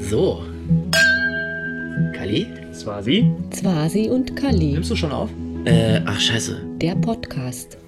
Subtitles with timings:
[0.00, 0.42] So.
[2.16, 2.46] Kali?
[2.72, 3.30] Swasi?
[3.50, 5.30] Zwasi und Kali, Nimmst du schon auf?
[5.64, 6.60] Äh, ach scheiße.
[6.76, 7.78] der Podcast.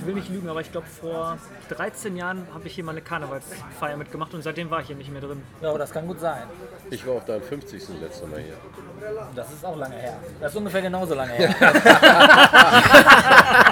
[0.00, 1.38] Ich will nicht lügen, aber ich glaube, vor
[1.70, 5.10] 13 Jahren habe ich hier mal eine Karnevalsfeier mitgemacht und seitdem war ich hier nicht
[5.10, 5.42] mehr drin.
[5.60, 6.42] Ja, das kann gut sein.
[6.90, 7.82] Ich war auf deinem 50.
[8.00, 8.54] letzte Mal hier.
[9.34, 10.18] Das ist auch lange her.
[10.40, 11.54] Das ist ungefähr genauso lange her.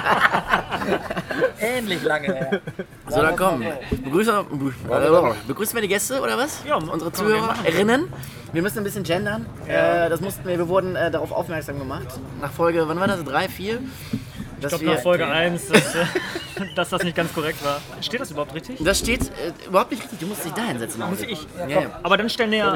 [1.61, 2.61] Ähnlich lange her.
[3.09, 3.61] So, dann komm.
[4.05, 4.79] Begrüße, begrüßen,
[5.47, 6.63] begrüßen wir die Gäste oder was?
[6.65, 8.07] Ja, Unsere Zuhörerinnen.
[8.53, 9.45] Wir müssen ein bisschen gendern.
[9.67, 12.07] Äh, das mussten wir, wir wurden äh, darauf aufmerksam gemacht.
[12.39, 13.21] Nach Folge, wann war das?
[13.25, 13.79] Drei, vier?
[14.61, 16.05] Dass Ich glaube, nach Folge 1, dass, äh,
[16.75, 17.81] dass das nicht ganz korrekt war.
[18.01, 18.77] Steht das überhaupt richtig?
[18.83, 20.19] Das steht äh, überhaupt nicht richtig.
[20.19, 21.03] Du musst dich da hinsetzen.
[21.09, 21.39] Muss ich?
[21.57, 21.99] Ja, ja.
[22.03, 22.75] Aber dann stell näher.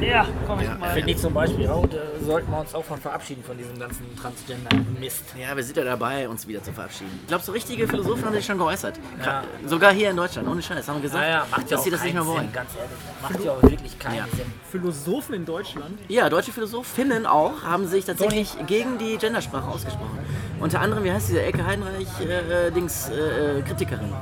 [0.00, 0.90] Ja, komm ich mal.
[0.92, 4.04] Finde ich zum Beispiel auch, da sollten wir uns auch von verabschieden von diesem ganzen
[4.20, 5.24] Transgender-Mist.
[5.40, 7.18] ja, wir sind ja dabei, uns wieder zu verabschieden.
[7.22, 8.98] Ich glaube, so richtige Philosophen haben sich schon geäußert.
[9.24, 9.44] Ja.
[9.66, 12.22] Sogar hier in Deutschland, ohne Scheiß, haben gesagt, macht ja dass sie das nicht mehr
[12.22, 12.44] keinen wollen.
[12.44, 12.98] Sinn, ganz ehrlich.
[13.22, 14.24] Macht ja auch wirklich keinen Ja.
[14.34, 14.52] Sinn.
[14.70, 15.98] Philosophen in Deutschland?
[16.08, 20.18] Ja, deutsche Philosophinnen auch haben sich tatsächlich gegen die Gendersprache ausgesprochen.
[20.60, 24.12] Unter anderem, wie heißt diese Elke Heidenreich, äh, äh, Dings, äh, äh, Kritikerin.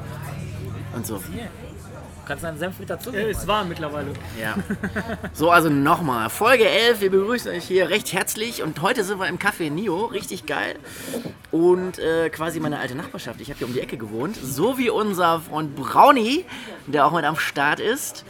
[0.94, 1.20] Und so.
[2.26, 3.30] Kannst du einen Senf mit dazu Äh, geben?
[3.30, 4.08] es war mittlerweile.
[4.40, 4.56] Ja.
[5.32, 6.28] So, also nochmal.
[6.28, 8.62] Folge 11, wir begrüßen euch hier recht herzlich.
[8.64, 10.76] Und heute sind wir im Café Nio, richtig geil.
[11.52, 13.40] Und äh, quasi meine alte Nachbarschaft.
[13.40, 14.36] Ich habe hier um die Ecke gewohnt.
[14.42, 16.44] So wie unser Freund Brownie,
[16.86, 18.24] der auch mit am Start ist.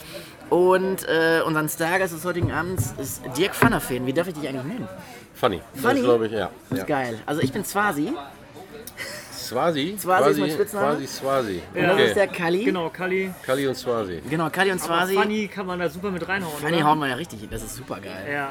[0.51, 4.05] Und äh, unser Stargast des heutigen Abends ist Dirk Vannerfeen.
[4.07, 4.89] Wie darf ich dich eigentlich nennen?
[5.37, 5.61] Funny.
[5.75, 5.95] Funny?
[5.95, 6.51] Das glaube ich, ja.
[6.71, 6.85] Das ja.
[6.85, 7.19] ist geil.
[7.27, 8.13] Also ich bin Swasi.
[9.33, 9.97] Swazi?
[9.97, 10.87] Swazi ist mein Spitzname.
[10.95, 11.63] Quasi Swazi.
[11.73, 12.07] Und das Okay.
[12.07, 12.65] ist der Kali.
[12.65, 13.33] Genau, Kali.
[13.45, 14.21] Kali und Swazi.
[14.29, 15.15] Genau, Kali und Aber Swasi.
[15.15, 16.57] Funny kann man da super mit reinhauen.
[16.59, 16.85] Funny oder?
[16.87, 17.49] hauen wir ja richtig hin.
[17.51, 18.27] Das ist super geil.
[18.33, 18.51] Ja.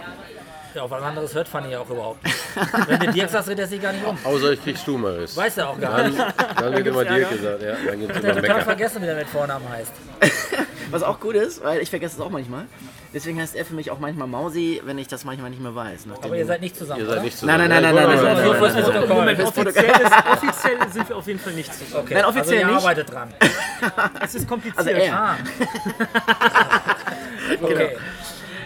[0.73, 2.36] Ja, auf was anderes hört Fanny ja auch überhaupt nicht.
[2.88, 4.17] Wenn du Dirk sagst, dreht er sich gar nicht um.
[4.25, 5.36] Außer ich krieg Stumeres.
[5.38, 6.20] Weiß er auch gar nicht.
[6.20, 7.61] Dann, dann wird immer gibt's Dirk gesagt.
[7.61, 8.61] Ja, dann gibt es Der immer hat total Mecker.
[8.66, 9.94] vergessen, wie der mit Vornamen heißt.
[10.91, 12.66] Was auch gut ist, weil ich vergesse es auch manchmal.
[13.14, 16.05] Deswegen heißt er für mich auch manchmal Mausi, wenn ich das manchmal nicht mehr weiß.
[16.22, 17.59] Aber ihr seid nicht zusammen, Ihr seid nicht zusammen.
[17.59, 21.17] Nein, nein, nein, nein, nein, nein, nein, nein, Also, Moment, offiziell, ist, offiziell sind wir
[21.17, 22.04] auf jeden Fall nicht zusammen.
[22.04, 22.76] Okay, Nein, offiziell also ihr nicht.
[22.76, 23.33] arbeitet dran.
[24.21, 24.77] Es ist kompliziert.
[24.77, 25.14] Also er.
[25.14, 25.37] Ah.
[27.61, 27.98] okay.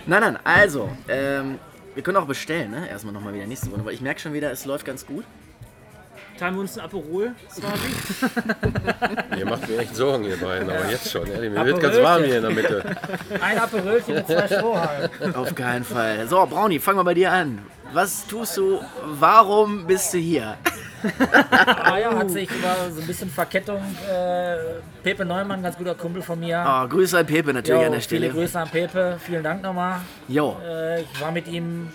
[0.06, 1.60] Nein, nein, also, ähm,
[1.94, 2.90] wir können auch bestellen, ne?
[2.90, 5.26] Erstmal nochmal wieder nächste Runde, weil ich merke schon wieder, es läuft ganz gut.
[6.40, 7.32] Teilen wir uns ein Aperol?
[9.38, 11.28] Ihr macht mir echt Sorgen, ihr beiden, aber jetzt schon.
[11.28, 12.84] Ehrlich, mir wird ganz warm hier in der Mitte.
[13.42, 15.36] Ein Aperölchen mit zwei Strohhalmen.
[15.36, 16.28] Auf keinen Fall.
[16.30, 17.60] So, Brownie, fangen wir bei dir an.
[17.92, 18.80] Was tust du?
[19.20, 20.56] Warum bist du hier?
[21.84, 23.82] Ah ja, hat sich war so ein bisschen Verkettung.
[24.10, 24.56] Äh,
[25.04, 26.64] Pepe Neumann, ganz guter Kumpel von mir.
[26.68, 28.30] Oh, Grüße an Pepe natürlich Jo, an der viele Stelle.
[28.34, 30.02] Grüße an Pepe, vielen Dank nochmal.
[30.28, 31.90] Jo, Äh, ich war mit ihm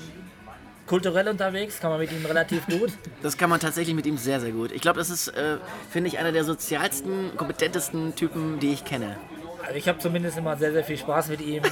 [0.87, 2.93] kulturell unterwegs, kann man mit ihm relativ gut.
[3.23, 4.73] das kann man tatsächlich mit ihm sehr, sehr gut.
[4.73, 5.59] Ich glaube, das ist, äh,
[5.91, 9.17] finde ich, einer der sozialsten, kompetentesten Typen, die ich kenne.
[9.67, 11.63] Also ich habe zumindest immer sehr, sehr viel Spaß mit ihm.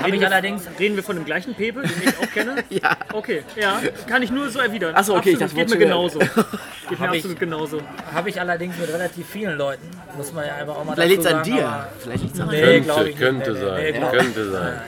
[0.00, 2.56] Habe ich allerdings, Reden wir von dem gleichen Pepe, den ich auch kenne?
[2.70, 2.96] Ja.
[3.12, 4.94] Okay, ja, kann ich nur so erwidern.
[4.96, 6.18] Ach so, okay, ich absolut, dachte, geht mir genauso.
[6.88, 7.80] Geht mir Hab ich- absolut genauso.
[8.12, 11.24] habe ich allerdings mit relativ vielen Leuten, muss man ja einfach auch mal Vielleicht liegt
[11.24, 11.88] es dazu an sagen, dir.
[12.00, 12.80] Vielleicht liegt es an Nee, dir.
[12.80, 13.60] glaub ich Könnte, nicht.
[13.62, 14.10] könnte Nee, nee, sein.
[14.12, 14.80] Könnte sein.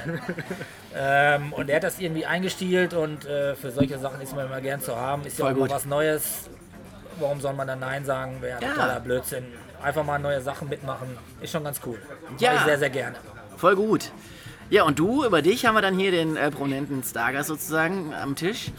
[0.97, 4.61] Ähm, und er hat das irgendwie eingestielt und äh, für solche Sachen ist man immer
[4.61, 5.25] gern zu haben.
[5.27, 5.71] Ist ja auch gut.
[5.71, 6.49] was Neues.
[7.19, 8.37] Warum soll man dann Nein sagen?
[8.41, 8.69] Wäre Ja.
[8.71, 9.45] totaler Blödsinn.
[9.85, 11.09] Einfach mal neue Sachen mitmachen.
[11.43, 11.99] Ist schon ganz cool.
[12.39, 12.53] Ja.
[12.53, 13.17] Mach ich sehr, sehr gerne.
[13.59, 14.11] Voll gut.
[14.71, 18.35] Ja, und du, über dich haben wir dann hier den äh, prominenten Stargast sozusagen am
[18.35, 18.73] Tisch.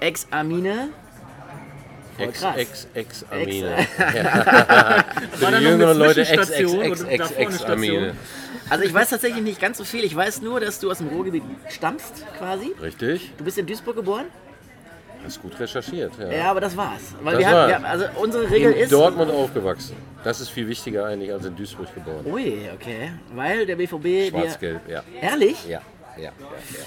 [0.00, 0.88] Ex-Amine.
[2.16, 2.56] Voll Ex, krass.
[2.56, 3.86] ex, ex, Amine.
[3.96, 7.64] War Für die jüngeren Leute ex, ex, ex, ex, ex?
[7.64, 8.14] Amine.
[8.68, 10.04] Also ich weiß tatsächlich nicht ganz so viel.
[10.04, 12.72] Ich weiß nur, dass du aus dem Ruhrgebiet stammst, quasi.
[12.82, 13.32] Richtig?
[13.38, 14.26] Du bist in Duisburg geboren.
[15.24, 16.12] Hast gut recherchiert.
[16.18, 16.30] Ja.
[16.30, 17.00] Ja, aber das war's.
[17.22, 17.70] Weil Das wir haben, war's.
[17.82, 18.92] ja, also unsere Regel In ist.
[18.92, 19.96] Dortmund aufgewachsen.
[20.24, 22.24] Das ist viel wichtiger eigentlich als in Duisburg geboren.
[22.26, 23.12] Ui, okay.
[23.34, 24.30] Weil der BVB.
[24.30, 25.02] Schwarz-Gelb, ja.
[25.20, 25.64] Ehrlich?
[25.66, 25.80] Ja,
[26.16, 26.24] ja.
[26.24, 26.30] ja.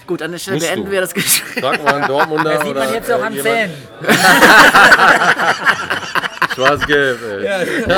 [0.07, 0.91] Gut, an der Stelle Musst beenden du.
[0.91, 1.63] wir das Gespräch.
[1.63, 3.73] Frag mal einen Dortmunder Das sieht oder man jetzt auch äh, an jemand- Zähnen.
[6.55, 7.85] Schwarz-Gelb, ey.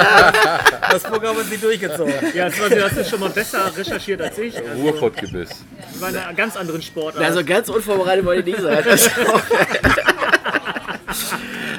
[0.92, 2.14] Das Programm ist nicht durchgezogen.
[2.34, 4.56] Ja, Swasi, hast du schon mal besser recherchiert als ich.
[4.58, 5.50] Also, Ruhrpottgebiss.
[5.94, 7.22] ich war in einer ganz anderen Sportart.
[7.24, 8.84] Also ganz unvorbereitet wollte ich nicht sein.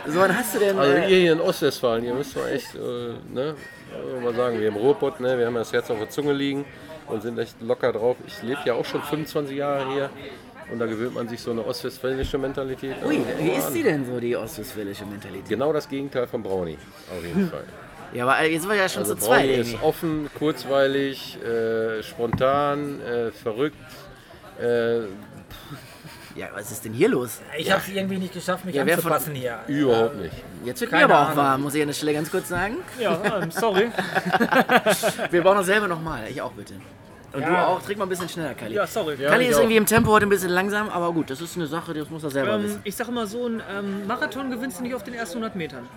[0.06, 0.78] Also, so, wann hast du denn.
[0.78, 2.78] Also Äh, ihr hier in Ostwestfalen, ihr müsst mal echt, äh,
[3.34, 3.54] ne,
[4.22, 6.64] mal sagen, wir im Ruhrpott, ne, wir haben das Herz auf der Zunge liegen
[7.08, 8.16] und sind echt locker drauf.
[8.26, 10.10] Ich lebe ja auch schon 25 Jahre hier
[10.70, 12.96] und da gewöhnt man sich so eine ostwestfälische Mentalität.
[13.04, 15.48] ui, wie ist die denn so, die ostwestfälische Mentalität?
[15.48, 16.78] Genau das Gegenteil von Brownie,
[17.16, 17.64] auf jeden Fall.
[18.12, 21.38] Ja, aber äh, jetzt sind wir ja schon Also zu zweit Brownie ist offen, kurzweilig,
[21.42, 23.76] äh, spontan, äh, verrückt.
[24.60, 25.00] Äh,
[26.36, 27.40] Ja, was ist denn hier los?
[27.56, 29.58] Ich habe es irgendwie nicht geschafft, mich Ja, wer von- anzupassen hier.
[29.68, 30.34] überhaupt nicht.
[30.64, 31.36] Jetzt wird mir Keine aber auch Ahnung.
[31.44, 32.76] warm, muss ich an der Stelle ganz kurz sagen.
[33.00, 33.90] Ja, ähm, sorry.
[35.30, 36.24] Wir brauchen das selber nochmal.
[36.28, 36.74] Ich auch bitte.
[37.32, 37.80] Und du auch.
[37.82, 38.74] Trink mal ein bisschen schneller, Kali.
[38.74, 39.16] Ja, sorry.
[39.16, 39.60] Kali ich ist auch.
[39.60, 42.22] irgendwie im Tempo heute ein bisschen langsam, aber gut, das ist eine Sache, das muss
[42.22, 42.80] er selber Ähm, wissen.
[42.84, 45.88] ich sag immer so, ein ähm, Marathon gewinnst du nicht auf den ersten 100 Metern.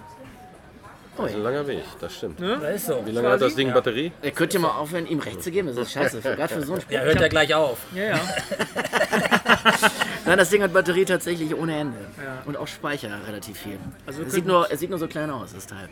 [1.18, 2.40] Das ist ein langer Weg, das stimmt.
[2.40, 2.58] Ne?
[2.62, 3.04] Das ist so.
[3.06, 4.14] Wie lange hat das Ding Batterie?
[4.22, 5.68] Ihr könnt ja mal aufhören, ihm recht zu geben.
[5.68, 6.96] Das ist scheiße, gerade für so ein Spiel.
[6.96, 7.78] Ja, hört ja gleich auf.
[7.94, 8.20] Ja, ja.
[10.26, 11.98] Nein, das Ding hat Batterie tatsächlich ohne Ende.
[12.46, 13.80] Und auch Speicher relativ viel.
[14.06, 15.90] Also es, sieht nur, es sieht nur so klein aus, das Teil.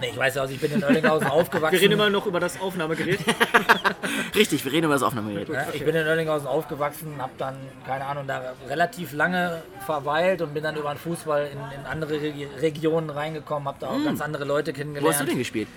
[0.00, 1.72] Nee, ich weiß ja, also ich bin in Oerlinghausen aufgewachsen.
[1.72, 3.20] Wir reden immer noch über das Aufnahmegerät.
[4.34, 5.48] Richtig, wir reden über das Aufnahmegerät.
[5.48, 7.56] Ja, Ich bin in Oerlinghausen aufgewachsen, habe dann,
[7.86, 12.14] keine Ahnung, da relativ lange verweilt und bin dann über den Fußball in, in andere
[12.14, 15.06] Regi- Regionen reingekommen, habe da auch ganz andere Leute kennengelernt.
[15.06, 15.68] Wo hast du denn gespielt?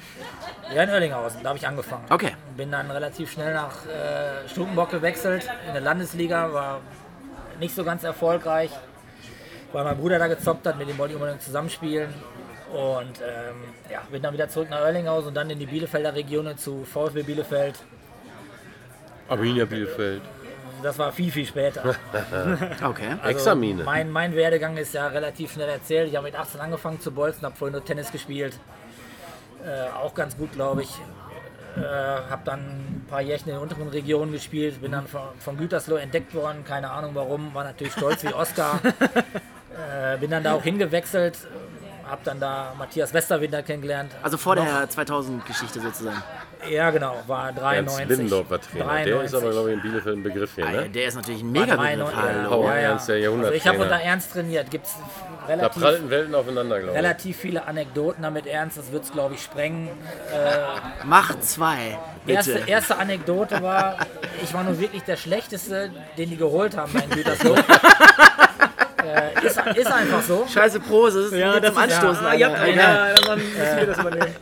[0.74, 2.06] Ja, in Oerlinghausen, da habe ich angefangen.
[2.10, 2.32] Okay.
[2.58, 6.82] Bin dann relativ schnell nach äh, Stukenbock gewechselt, in der Landesliga, war
[7.64, 8.72] nicht so ganz erfolgreich,
[9.72, 12.14] weil mein Bruder da gezockt hat, mit dem wollte ich unbedingt zusammenspielen.
[12.72, 13.56] Und ähm,
[13.90, 17.22] ja, bin dann wieder zurück nach Oerlinghausen und dann in die Bielefelder Regionen zu VfB
[17.24, 17.76] Bielefeld.
[19.30, 20.22] Arminia Bielefeld.
[20.82, 21.96] Das war viel, viel später.
[22.84, 23.16] Okay.
[23.24, 23.84] Examine.
[23.84, 26.10] Mein, mein Werdegang ist ja relativ schnell erzählt.
[26.10, 28.60] Ich habe mit 18 angefangen zu bolzen, habe vorhin nur Tennis gespielt.
[29.64, 30.90] Äh, auch ganz gut, glaube ich.
[31.76, 31.82] Äh,
[32.30, 35.96] habe dann ein paar Jährchen in den unteren Regionen gespielt, bin dann von, von Gütersloh
[35.96, 38.80] entdeckt worden, keine Ahnung warum, war natürlich stolz wie Oscar.
[40.14, 41.36] äh, bin dann da auch hingewechselt,
[42.08, 44.12] habe dann da Matthias Westerwinter kennengelernt.
[44.22, 46.22] Also vor der 2000-Geschichte sozusagen.
[46.70, 48.10] Ja, genau, war Ernst 93.
[48.10, 48.86] Windendorf war Trainer.
[49.04, 49.36] Der ist 93.
[49.42, 50.90] aber, glaube ich, in Bielefeld ein Begriff hier, ne?
[50.90, 52.36] Der ist natürlich ein mega 93, Begriff.
[52.36, 52.64] ja, Hallo.
[52.68, 52.82] Ja, ja.
[52.82, 53.54] Ernst, der Jahrhunderttrainer.
[53.64, 56.98] Also ich habe unter Ernst trainiert, gibt es Da relativ prallten Welten aufeinander, glaube ich.
[57.04, 59.90] relativ viele Anekdoten damit ernst, das wird es glaube ich sprengen.
[61.06, 62.70] Mach zwei, Erste, bitte.
[62.70, 63.98] erste Anekdote war,
[64.42, 67.56] ich war nun wirklich der Schlechteste, den die geholt haben bei Gütersloh.
[69.04, 70.46] äh, ist, ist einfach so.
[70.52, 72.26] Scheiße Prose, das ist Ja, ja, das zum ist- Anstoßen.
[72.26, 74.36] Ah, ja, ja, ja, dann müssen wir das übernehmen.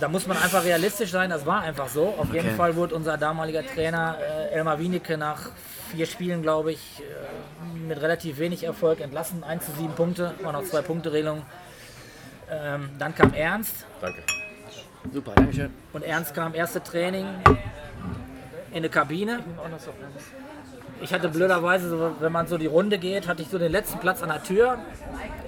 [0.00, 2.14] Da muss man einfach realistisch sein, das war einfach so.
[2.18, 2.56] Auf jeden Okay.
[2.56, 5.50] Fall wurde unser damaliger Trainer äh, Elmar Wienicke nach
[5.90, 9.42] vier Spielen, glaube ich, äh, mit relativ wenig Erfolg entlassen.
[9.42, 11.42] 1 zu 7 Punkte, war noch zwei Punkte Regelung.
[12.50, 14.22] Ähm, dann kam Ernst, Danke.
[15.12, 15.70] Super, Dankeschön.
[15.92, 17.26] Und Ernst kam erste Training
[18.70, 19.40] in eine Kabine.
[21.00, 23.98] Ich hatte blöderweise, so, wenn man so die Runde geht, hatte ich so den letzten
[24.00, 24.78] Platz an der Tür.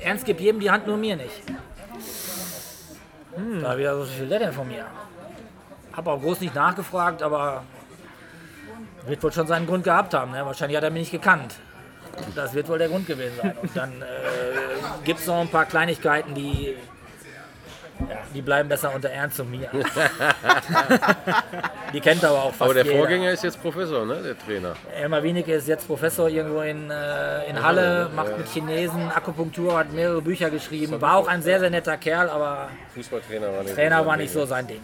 [0.01, 1.43] Ernst gibt jedem die Hand, nur mir nicht.
[3.63, 4.85] Da wieder so viel denn von mir.
[5.93, 7.65] Hab auch groß nicht nachgefragt, aber
[9.07, 10.33] wird wohl schon seinen Grund gehabt haben.
[10.33, 10.45] Ne?
[10.45, 11.55] Wahrscheinlich hat er mich nicht gekannt.
[12.35, 13.57] Das wird wohl der Grund gewesen sein.
[13.63, 16.77] Und dann äh, gibt es noch ein paar Kleinigkeiten, die,
[18.09, 19.69] ja, die bleiben besser unter Ernst und mir.
[21.93, 22.97] die kennt aber auch fast Aber der jeder.
[22.97, 24.23] Vorgänger ist jetzt Professor, ne?
[24.23, 24.75] Der Trainer.
[24.95, 29.93] Elmar Wienicke ist jetzt Professor irgendwo in, äh, in Halle, macht mit Chinesen Akupunktur, hat
[29.93, 31.01] mehrere Bücher geschrieben.
[31.01, 34.33] War auch ein sehr, sehr netter Kerl, aber Fußballtrainer war nicht Trainer sein war nicht
[34.33, 34.47] so ne?
[34.47, 34.81] sein Ding.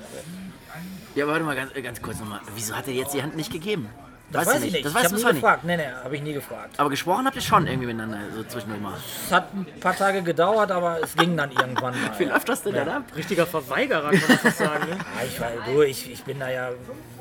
[1.14, 2.40] Ja, aber warte mal ganz, äh, ganz kurz nochmal.
[2.54, 3.88] Wieso hat er jetzt die Hand nicht gegeben?
[4.32, 4.84] Das weiß ich nicht.
[4.84, 5.42] Das ich weißt habe nie zwar nicht.
[5.42, 5.64] gefragt.
[5.64, 6.70] Nee, nee, habe ich nie gefragt.
[6.78, 8.94] Aber gesprochen habt ihr schon irgendwie miteinander, so zwischendurch mal.
[9.24, 12.32] Es hat ein paar Tage gedauert, aber es ging dann irgendwann Wie mal.
[12.32, 13.02] läuft das denn dann ab?
[13.16, 14.88] Richtiger Verweigerer, kann man fast sagen.
[14.90, 14.96] Ne?
[14.98, 16.70] Ja, ich, war, du, ich, ich bin da ja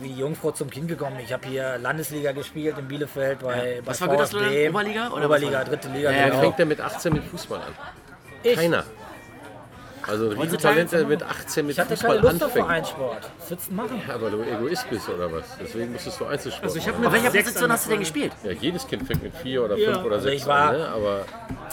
[0.01, 1.17] wie die Jungfrau zum Kind gekommen.
[1.23, 4.49] Ich habe hier Landesliga gespielt in Bielefeld bei, Was bei war Gütersloh dann?
[4.49, 4.69] VfB.
[4.69, 5.69] Oberliga oder Oberliga, war das?
[5.69, 6.11] dritte Liga.
[6.11, 6.39] Ja, ja, genau.
[6.41, 7.73] Fängt der mit 18 mit Fußball an?
[8.41, 8.83] Ich, Keiner.
[10.07, 12.65] Also ein Riesentalent, der mit 18 mit ich hatte Fußball keine Lust auf anfängt.
[12.67, 13.29] Vereinssport.
[13.39, 14.01] Was würdest du machen?
[14.07, 15.43] Ja, aber du Egoist bist oder was?
[15.59, 17.07] Deswegen musstest du Einzelsport Also ich hab machen.
[17.07, 18.31] Auf welcher Sechs Position hast du denn gespielt?
[18.43, 19.93] Ja, jedes Kind fängt mit vier oder Ja.
[19.93, 20.87] fünf oder Also sechs ich war, an, ne?
[20.89, 21.25] aber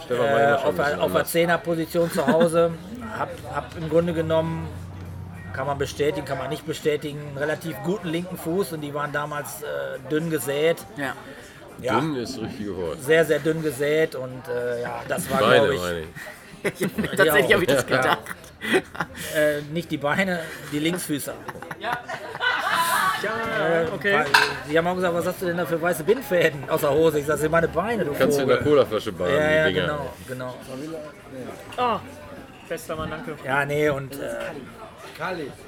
[0.04, 1.24] Stefan war Äh, immer schon auf, auf der.
[1.26, 2.70] Zehnerposition zu Hause.
[3.18, 4.66] Hab, hab im Grunde genommen,
[5.52, 9.12] kann man bestätigen, kann man nicht bestätigen, einen relativ guten linken Fuß und die waren
[9.12, 10.78] damals äh, dünn gesät.
[10.96, 11.12] Ja.
[11.80, 13.02] Ja, Dünn ist das richtige Wort.
[13.02, 15.80] sehr, sehr dünn gesät und äh, ja, das war, glaube ich,
[16.64, 16.70] ich.
[17.16, 17.52] Tatsächlich auch.
[17.52, 17.96] habe ich das Ja.
[17.96, 18.18] gedacht.
[19.36, 20.40] äh, nicht die Beine,
[20.72, 21.34] die Linksfüßer.
[21.80, 21.98] Ja,
[23.92, 24.14] okay.
[24.14, 24.26] Weil
[24.70, 27.18] Die haben auch gesagt, was hast du denn da für weiße Bindfäden aus der Hose?
[27.20, 28.72] Ich sag, das sind meine Beine, du Kannst du in der Vogel.
[28.72, 29.86] Colaflasche baden, Ja, ja, die Dinger.
[30.28, 31.00] genau, genau.
[31.76, 32.00] Ah,
[32.68, 33.36] bester Mann, danke.
[33.44, 34.18] Ja, nee, und, äh,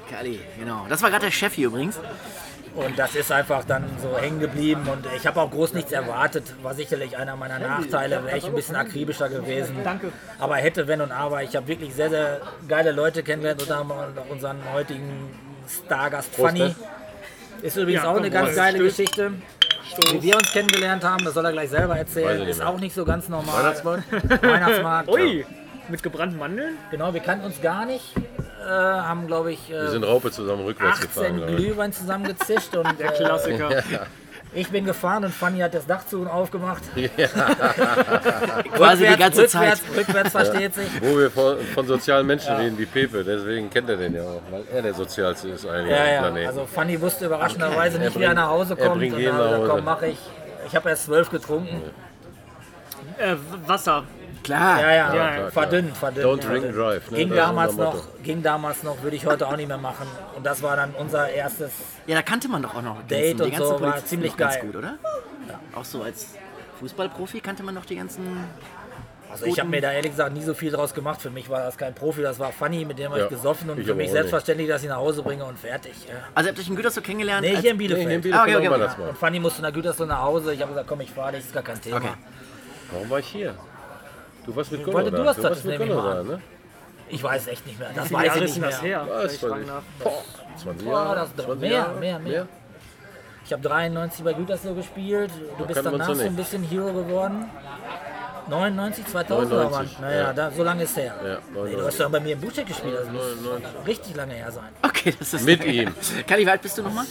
[0.09, 0.85] Kali, genau.
[0.89, 1.99] Das war gerade der Chef hier übrigens.
[2.75, 6.53] Und das ist einfach dann so hängen geblieben und ich habe auch groß nichts erwartet.
[6.61, 9.77] War sicherlich einer meiner Nachteile, wäre ich ein bisschen akribischer gewesen.
[9.83, 10.11] Danke.
[10.39, 11.43] Aber hätte, wenn und aber.
[11.43, 15.29] Ich habe wirklich sehr, sehr geile Leute kennengelernt, unter anderem unseren heutigen
[15.85, 16.59] Stargast Fanny.
[16.59, 16.75] ne?
[17.61, 18.95] Ist übrigens Ja, auch eine ganz geile Stöß.
[18.97, 19.31] Geschichte.
[20.11, 22.45] Wie wir uns kennengelernt haben, das soll er gleich selber erzählen.
[22.47, 23.63] Ist auch nicht so ganz normal.
[23.63, 24.43] Weihnachtsmarkt?
[24.43, 25.09] Weihnachtsmarkt.
[25.09, 25.45] Ui,
[25.87, 26.77] mit gebrannten Mandeln?
[26.91, 28.13] Genau, wir kannten uns gar nicht.
[28.65, 31.57] Äh, haben, glaube ich, Wir äh, sind Raupe zusammen rückwärts 18 gefahren, glaube ich.
[31.57, 33.69] Glühwein zusammengezischt und Der äh, Klassiker.
[34.57, 36.81] Ich bin gefahren und Fanny hat das Dach zu und aufgemacht.
[38.73, 39.79] Quasi die ganze Zeit.
[39.81, 40.87] rückwärts, rückwärts versteht sich.
[41.01, 44.41] Wo wir von, von sozialen Menschen reden wie Pepe, deswegen kennt er den ja auch,
[44.49, 46.21] weil er der sozialste ist eigentlich Ja, ja.
[46.21, 46.47] Planeten.
[46.47, 48.99] Also Fanny wusste überraschenderweise Er nicht, wie er bringt- nach Hause er kommt.
[48.99, 49.67] bringt und jeden nach Hause.
[49.69, 50.17] komm, mach ich.
[50.67, 51.81] Ich habe erst zwölf getrunken.
[53.17, 53.35] Äh,
[53.67, 54.03] Wasser.
[54.45, 54.81] Klar.
[54.81, 56.25] Ja, ja, Ja, ja, verdünnt, verdünnt.
[56.25, 57.11] Don't drink and drive.
[57.11, 57.17] Ne?
[57.17, 60.07] Ging Das damals noch, ging damals noch, würde ich heute auch nicht mehr machen.
[60.35, 61.71] Und das war dann unser erstes.
[62.07, 64.55] Ja, da kannte man doch auch noch Date und so war Polizisten ziemlich noch ganz
[64.55, 64.63] geil.
[64.65, 64.95] gut, oder?
[65.75, 66.27] Auch so als
[66.79, 68.45] Fußballprofi kannte man noch die ganzen.
[69.31, 71.21] Also ich habe mir da ehrlich gesagt nie so viel draus gemacht.
[71.21, 73.69] Für mich war das kein Profi, das war Funny, mit dem habe Ja, ich gesoffen
[73.69, 75.93] und ich für mich selbstverständlich, dass ich nach Hause bringe und fertig.
[76.07, 76.13] Ja.
[76.33, 77.41] Also habt ihr euch in Gütersloh kennengelernt?
[77.41, 78.07] Nee, hier in Nee, Bielefeld.
[78.07, 79.09] hier in Bielefeld Ah, okay, okay, okay.
[79.09, 80.53] Und Fanny musste nach Gütersloh nach Hause.
[80.53, 81.97] Ich habe gesagt, komm, ich fahre dich, ist gar kein Thema.
[81.97, 82.09] Okay.
[82.91, 83.55] Warum war ich hier?
[84.45, 85.17] Du warst mit Wollte da.
[85.17, 86.41] du hast das, warst mit mal da, ne?
[87.09, 87.89] Ich weiß echt nicht mehr.
[87.93, 88.89] Das weiß ich nicht mehr.
[88.89, 89.67] Ja, das fragen ich.
[89.67, 89.83] darf?
[90.03, 90.23] Boah,
[90.57, 91.15] 20 Boah, Jahre.
[91.15, 91.99] das- 20 mehr, Jahre?
[91.99, 92.47] mehr, mehr.
[93.45, 95.29] Ich habe 93 bei Gütersloh gespielt.
[95.57, 97.45] Du bist wir uns danach so ein bisschen Hero geworden.
[98.47, 99.71] 99, 2000 oder wann?
[99.71, 100.33] 99, Naja, ja.
[100.33, 101.13] da, so lange ist her.
[101.23, 102.95] Ja, nee, du hast doch bei mir im Buchcheck gespielt.
[102.99, 103.87] Das muss 99.
[103.87, 104.69] richtig lange her sein.
[104.83, 105.45] Okay, das ist.
[105.45, 105.93] Mit ihm.
[106.27, 107.05] Kali, wie alt bist du nochmal?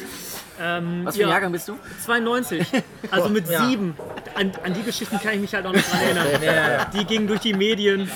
[0.61, 1.77] Ähm, Was für ein ja, Jahrgang bist du?
[2.05, 2.65] 92.
[3.11, 3.67] Also mit Ja.
[3.67, 3.97] sieben.
[4.37, 6.27] An, an die Geschichten kann ich mich halt auch noch dran erinnern.
[6.43, 6.85] Ja.
[6.87, 8.09] Die gingen durch die Medien.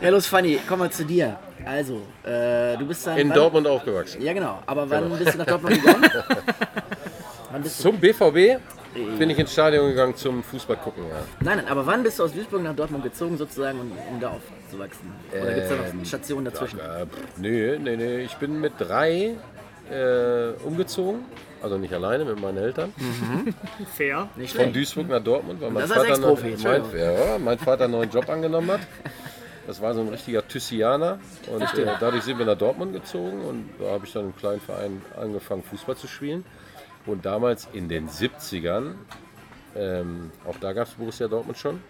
[0.00, 1.38] Ja, los, Fanny, komm mal zu dir.
[1.64, 3.18] Also, äh, du bist dann.
[3.18, 4.22] In wann- Dortmund aufgewachsen.
[4.22, 4.62] Ja, genau.
[4.66, 6.10] Aber wann bist du nach Dortmund gegangen?
[7.64, 8.58] Zum BVB
[9.18, 11.04] bin ich ins Stadion gegangen zum Fußball gucken.
[11.08, 11.16] Ja.
[11.40, 14.30] Nein, nein, aber wann bist du aus Duisburg nach Dortmund gezogen, sozusagen, um, um da
[14.72, 15.12] aufzuwachsen?
[15.32, 16.78] Oder gibt es da noch Stationen dazwischen?
[16.78, 18.18] Äh, nee, nee, nee.
[18.20, 19.34] Ich bin mit drei
[19.90, 21.20] äh, umgezogen.
[21.62, 22.92] Also nicht alleine, mit meinen Eltern.
[23.94, 24.28] Fair.
[24.34, 24.76] Nicht Von schlecht.
[24.76, 28.72] Duisburg nach Dortmund, weil mein Vater, noch, mein, ja, mein Vater einen neuen Job angenommen
[28.72, 28.80] hat.
[29.68, 31.20] Das war so ein richtiger Thyssianer.
[31.48, 34.60] Und äh, dadurch sind wir nach Dortmund gezogen und da habe ich dann im kleinen
[34.60, 36.44] Verein angefangen, Fußball zu spielen.
[37.06, 38.94] Und damals in den 70ern,
[39.76, 41.80] ähm, auch da gab es Borussia Dortmund schon,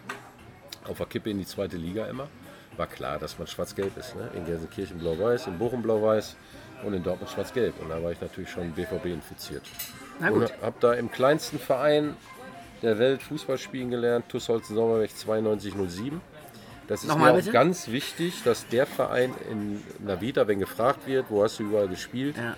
[0.87, 2.29] auf der Kippe in die zweite Liga immer,
[2.76, 4.17] war klar, dass man schwarz-gelb ist.
[4.17, 4.31] Ne?
[4.35, 6.37] In Gelsenkirchen blau-weiß, in Bochum blau-weiß
[6.85, 7.75] und in Dortmund schwarz-gelb.
[7.81, 9.62] Und da war ich natürlich schon BVB infiziert.
[10.21, 12.17] Und habe da im kleinsten Verein
[12.83, 16.21] der Welt Fußball spielen gelernt, TuS Holzen Sommerweg 9207.
[16.88, 17.52] Das ist Nochmal mir auch bitte?
[17.52, 22.37] ganz wichtig, dass der Verein in Navita, wenn gefragt wird, wo hast du überall gespielt,
[22.37, 22.57] Ja.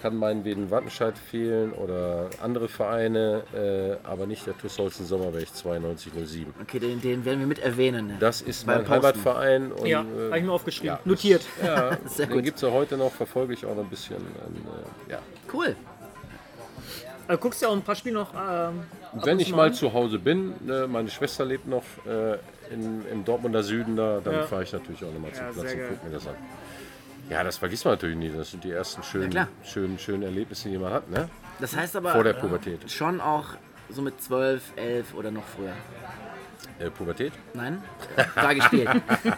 [0.00, 6.54] Kann meinetwegen Wattenscheid fehlen oder andere Vereine, äh, aber nicht der TuS Holzen Sommerweg 9207.
[6.62, 8.06] Okay, den, den werden wir mit erwähnen.
[8.08, 8.16] ne?
[8.20, 8.92] Das ist mein Posten.
[8.92, 9.72] Heimatverein.
[9.72, 10.96] Und, Ja, äh, habe ich mir aufgeschrieben.
[10.96, 11.00] ja.
[11.04, 11.42] Notiert.
[11.64, 14.16] ja, Sehr den gibt es ja heute noch, verfolge ich auch noch ein bisschen.
[14.16, 14.56] Und,
[15.08, 15.18] äh, ja.
[15.52, 15.76] Cool.
[17.28, 18.32] Äh, guckst du auch ein paar Spiele noch?
[18.34, 19.74] Ähm, Wenn ich mal an?
[19.74, 22.38] zu Hause bin, ne, meine Schwester lebt noch äh,
[22.72, 24.42] in, im Dortmunder Süden da, dann Ja.
[24.44, 26.34] fahre ich natürlich auch nochmal zum Ja, Platz und gucke mir das an.
[27.30, 28.30] Ja, das vergisst man natürlich nie.
[28.30, 29.48] Das sind die ersten schönen, klar.
[29.64, 31.08] schönen, schönen Erlebnisse, die man hat.
[31.08, 31.28] Ne?
[31.60, 32.90] Das heißt aber Vor der Pubertät.
[32.90, 33.46] schon auch
[33.88, 35.72] so mit 12, 11 oder noch früher.
[36.80, 37.32] Äh, Pubertät?
[37.52, 37.82] Nein?
[38.34, 38.88] Da gespielt.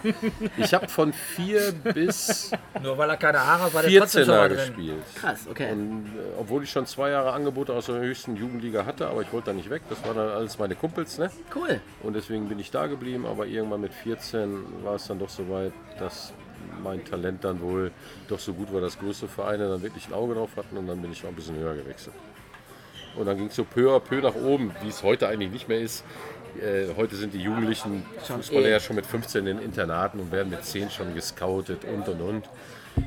[0.57, 4.47] Ich habe von vier bis Nur weil er keine Haare hat, war der trotzdem 14
[4.47, 5.03] schon gespielt.
[5.15, 5.71] Krass, okay.
[5.71, 9.31] Und, äh, obwohl ich schon zwei Jahre Angebote aus der höchsten Jugendliga hatte, aber ich
[9.33, 9.81] wollte da nicht weg.
[9.89, 11.17] Das waren dann alles meine Kumpels.
[11.17, 11.29] Ne?
[11.53, 11.81] Cool.
[12.01, 15.49] Und deswegen bin ich da geblieben, aber irgendwann mit 14 war es dann doch so
[15.49, 16.33] weit, dass
[16.83, 17.91] mein Talent dann wohl
[18.27, 21.01] doch so gut war, dass größere Vereine dann wirklich ein Auge drauf hatten und dann
[21.01, 22.15] bin ich auch ein bisschen höher gewechselt.
[23.15, 25.67] Und dann ging es so peu à peu nach oben, wie es heute eigentlich nicht
[25.67, 26.03] mehr ist.
[26.59, 30.49] Äh, heute sind die Jugendlichen Schon Fußballer ja schon mit 15 in Internaten und werden
[30.49, 32.49] mit 10 schon gescoutet und und und.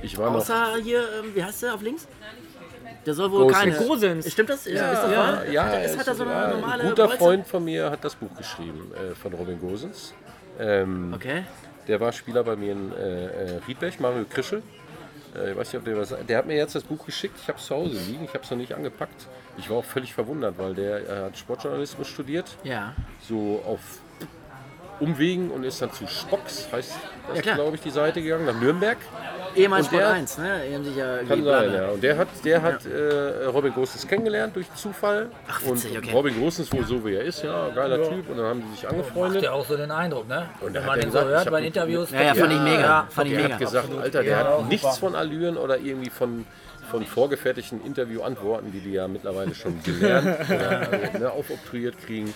[0.03, 2.07] Ich war noch Außer hier, ähm, wie heißt der auf links?
[3.05, 3.59] Der soll wohl Gosens.
[3.59, 3.77] keine.
[3.87, 4.33] Gosens.
[4.33, 4.67] Stimmt das?
[4.67, 5.49] Ist, ist das ja, wahr?
[5.49, 7.19] ja, Ist, es- hat er so eine ja, normale ein guter Bolze?
[7.19, 10.13] Freund von mir hat das Buch geschrieben äh, von Robin Gosens.
[10.59, 11.45] Ähm, Okay.
[11.89, 14.63] Der war Spieler bei mir in äh, äh, Riedberg, Mario Krischel.
[15.37, 16.15] Äh, ich weiß nicht, ob der was.
[16.29, 17.37] Der hat mir jetzt das Buch geschickt.
[17.41, 18.25] Ich habe es zu Hause liegen.
[18.25, 19.27] Ich habe es noch nicht angepackt.
[19.59, 22.95] Ich war auch völlig verwundert, weil der äh, hat Sportjournalismus studiert, Ja.
[23.27, 23.81] so auf
[25.01, 26.93] Umwegen und ist dann zu Spocks, heißt
[27.29, 27.55] Ja, das, klar.
[27.57, 28.97] glaube ich, die Seite gegangen, nach Nürnberg.
[29.57, 30.61] Ehemals Und Sport der- 1, ne?
[30.69, 31.89] Die haben sich ja Kann sein, ja.
[31.89, 35.29] Und der hat, der hat äh, Robin Gosens kennengelernt durch Zufall.
[35.49, 36.13] Ach, und witzig, okay.
[36.13, 38.29] Robin Gosens wohl so wie er ist, ja, geiler Typ.
[38.31, 39.43] Und dann haben die sich Macht angefreundet.
[39.43, 40.49] ja auch so den Eindruck, ne?
[40.61, 42.11] Und Wenn man er den so gesagt, ich hört bei einen- Interviews.
[42.11, 42.81] Ja, ja, fand ich mega.
[42.81, 43.49] Ja, fand ich mega.
[43.55, 44.03] hat gesagt, absolut.
[44.03, 44.97] Alter, der Ja, hat auch nichts super.
[44.97, 46.47] von Allüren oder irgendwie von,
[46.91, 52.35] von vorgefertigten Interviewantworten, die die ja mittlerweile schon gelernt oder ne, aufoktroyiert kriegen.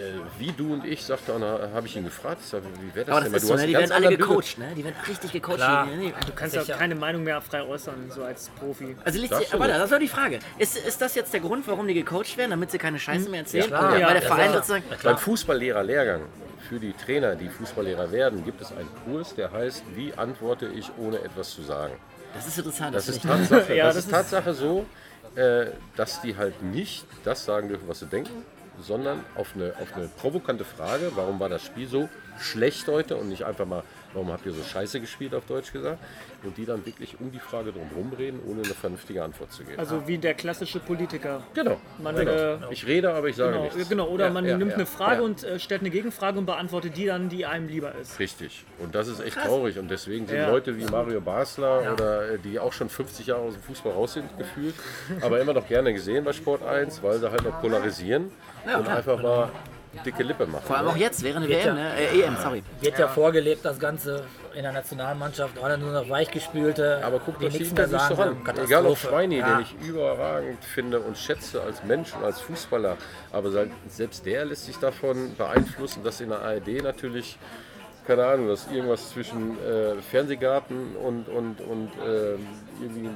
[0.00, 3.06] Äh, wie du und ich, sagte, da habe ich ihn gefragt, ich sag, wie wäre
[3.06, 3.32] das Aber denn?
[3.32, 3.66] das ist Weil so, hast ne?
[3.66, 4.72] Die werden alle gecoacht, ne?
[4.76, 5.56] Die werden richtig gecoacht.
[5.56, 5.86] Klar.
[5.86, 6.14] Nee.
[6.26, 6.64] Du kannst Sicher.
[6.66, 8.96] ja keine Meinung mehr frei äußern, so als Profi.
[9.04, 9.78] Also, liegt aber nicht.
[9.78, 10.38] das war die Frage.
[10.58, 13.40] Ist, ist das jetzt der Grund, warum die gecoacht werden, damit sie keine Scheiße mehr
[13.40, 13.66] erzählen?
[13.66, 13.90] klar.
[13.90, 14.62] Oder Ja, weil der ja, Verein klar.
[14.62, 14.84] sozusagen.
[15.02, 16.22] Beim Fußballlehrer-Lehrgang
[16.68, 20.90] für die Trainer, die Fußballlehrer werden, gibt es einen Kurs, der heißt, wie antworte ich,
[20.98, 21.94] ohne etwas zu sagen.
[22.34, 22.94] Das ist interessant.
[22.94, 24.86] Das Das ist Tatsache, Ja, das das ist ist- Tatsache so.
[25.34, 25.66] äh,
[25.96, 28.44] dass die halt nicht das sagen dürfen, was sie denken,
[28.80, 32.08] sondern auf eine, auf eine provokante Frage, warum war das Spiel so
[32.40, 33.82] schlecht heute und nicht einfach mal,
[34.14, 35.98] warum habt ihr so scheiße gespielt, auf Deutsch gesagt,
[36.42, 39.78] und die dann wirklich um die Frage drum reden, ohne eine vernünftige Antwort zu geben.
[39.78, 41.42] Also wie der klassische Politiker.
[41.54, 41.78] genau.
[41.98, 42.30] Man, genau.
[42.32, 43.88] äh, ich rede, aber ich sage Genau, nichts.
[43.88, 46.46] genau, oder Ja, man ja, nimmt ja, eine Frage und äh, stellt eine Gegenfrage und
[46.46, 48.18] beantwortet die dann, die einem lieber ist.
[48.18, 48.64] Richtig.
[48.78, 49.78] Und das ist echt traurig.
[49.78, 50.40] Und deswegen sind.
[50.46, 54.14] Leute wie Mario Basler oder äh, die auch schon 50 Jahre aus dem Fußball raus
[54.14, 54.74] sind, gefühlt,
[55.20, 58.30] aber immer noch gerne gesehen bei Sport 1, weil sie halt noch polarisieren
[58.64, 59.48] und einfach mal
[60.04, 60.62] dicke Lippe machen.
[60.66, 61.74] Vor allem auch jetzt, während der WM, ja.
[61.74, 61.94] ne?
[61.96, 62.62] Äh, EM, sorry.
[62.80, 63.08] Wird ja.
[63.08, 64.22] vorgelebt, das Ganze
[64.54, 68.40] in der Nationalmannschaft, alle nur noch Weichgespülte, Aber guck das nichts sieht man sich sagen.
[68.44, 68.64] doch an.
[68.64, 68.96] Egal ob.
[68.98, 69.56] Schweini, ja.
[69.56, 72.96] den ich überragend finde und schätze als Mensch und als Fußballer.
[73.32, 77.36] Aber se- selbst der lässt sich davon beeinflussen, dass in der ARD natürlich,
[78.06, 82.34] keine Ahnung, dass irgendwas zwischen äh, Fernsehgarten und, und, und äh,
[82.80, 83.10] irgendwie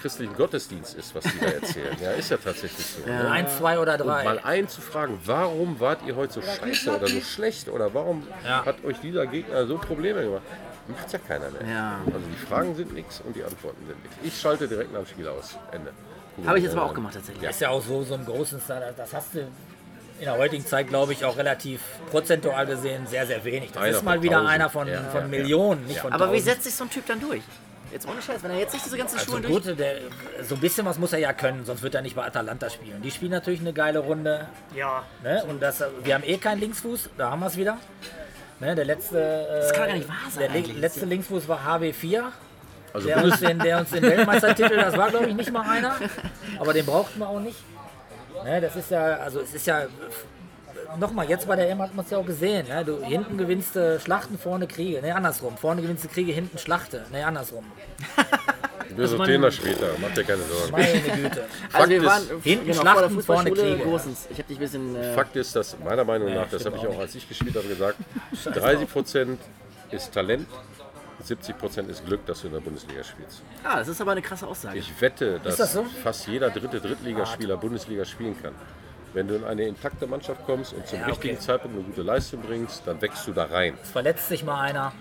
[0.00, 1.96] christlichen Gottesdienst ist, was die da erzählen.
[2.02, 3.06] ja, ist ja tatsächlich so.
[3.08, 3.30] Ne?
[3.30, 4.24] Eins, zwei oder Und drei.
[4.24, 8.26] mal einen zu fragen, warum wart ihr heute so scheiße oder so schlecht oder warum
[8.44, 8.64] Ja.
[8.64, 10.42] hat euch dieser Gegner so Probleme gemacht?
[10.88, 11.62] Macht ja keiner mehr.
[11.68, 11.98] Ja.
[12.06, 14.16] Also die Fragen sind nichts und die Antworten sind nichts.
[14.22, 15.56] Ich schalte direkt nach dem Spiel aus.
[15.70, 15.92] Ende.
[16.46, 17.48] Habe ich jetzt aber auch gemacht tatsächlich.
[17.48, 20.88] ist ja auch so, so ein großen Star, das hast du in der heutigen Zeit,
[20.88, 21.80] glaube ich, auch relativ
[22.10, 23.72] prozentual gesehen sehr, sehr wenig.
[23.72, 24.50] Das Einer ist mal wieder tausend.
[24.50, 26.44] einer von, Ja, von ja, Millionen, nicht von Aber wie tausend.
[26.44, 27.42] setzt sich so ein Typ dann durch?
[27.92, 29.52] Jetzt ohne Scheiß, wenn er jetzt nicht diese ganzen Also durch...
[29.64, 29.96] gut, der,
[30.42, 33.02] so ein bisschen was muss er ja können, sonst wird er nicht bei Atalanta spielen.
[33.02, 34.46] Die spielen natürlich eine geile Runde.
[34.74, 35.42] Ja, Ne?
[35.48, 37.78] Und das, wir haben eh keinen Linksfuß, da haben wir es wieder.
[38.60, 38.74] Ne?
[38.74, 42.24] Der letzte, äh, Das kann gar nicht wahr sein Der letzte Linksfuß war HB4.
[42.92, 45.96] Also Der uns, den, der uns den Weltmeistertitel, das war glaube ich nicht mal einer,
[46.58, 47.58] aber den brauchten wir auch nicht.
[48.44, 49.86] Ne, das ist ja, also es ist ja,
[50.98, 52.84] nochmal, jetzt bei der EM hat man es ja auch gesehen, ne?
[52.84, 57.04] du hinten gewinnst du Schlachten, vorne Kriege, ne andersrum, vorne gewinnst du Kriege, hinten Schlachte,
[57.12, 57.64] ne andersrum.
[58.96, 60.72] wir sortieren das später, macht dir keine Sorgen.
[60.72, 61.44] Meine Güte.
[61.72, 63.84] Also wir ist, waren hinten genau, Schlachten, vor der vorne Kriege.
[63.84, 64.26] Großens.
[64.30, 64.96] Ich habe dich ein bisschen...
[64.96, 67.68] Äh, Fakt ist, dass meiner Meinung nach, das habe ich auch als ich gespielt habe
[67.68, 67.98] gesagt,
[68.44, 69.40] 30 Prozent
[69.90, 70.46] ist Talent,
[71.22, 73.42] 70 Prozent ist Glück, dass du in der Bundesliga spielst.
[73.64, 74.78] ah, das ist aber eine krasse Aussage.
[74.78, 75.84] Ich wette, dass das so?
[76.02, 78.54] fast jeder dritte Drittligaspieler Bundesliga spielen kann.
[79.12, 81.10] Wenn du in eine intakte Mannschaft kommst und zum Ja, okay.
[81.12, 83.74] richtigen Zeitpunkt eine gute Leistung bringst, dann wächst du da rein.
[83.82, 84.92] Es verletzt sich mal einer.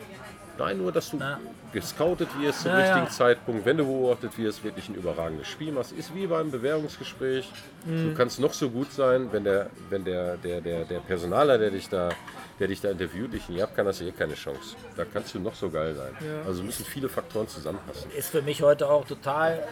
[0.57, 1.39] Nein, nur, dass du Na.
[1.71, 3.09] Gescoutet wirst zum Ja, richtigen ja.
[3.09, 5.91] Zeitpunkt, wenn du beobachtet wirst, wirklich ein überragendes Spiel machst.
[5.91, 7.49] Ist wie beim Bewerbungsgespräch.
[7.85, 8.09] Mhm.
[8.09, 11.71] Du kannst noch so gut sein, wenn der, wenn der, der, der, der Personaler, der
[11.71, 12.09] dich da,
[12.59, 14.75] der dich da interviewt, dich nicht abkann, hast du eh keine Chance.
[14.97, 16.13] Da kannst du noch so geil sein.
[16.45, 18.11] Also müssen viele Faktoren zusammenpassen.
[18.17, 19.63] Ist für mich heute auch total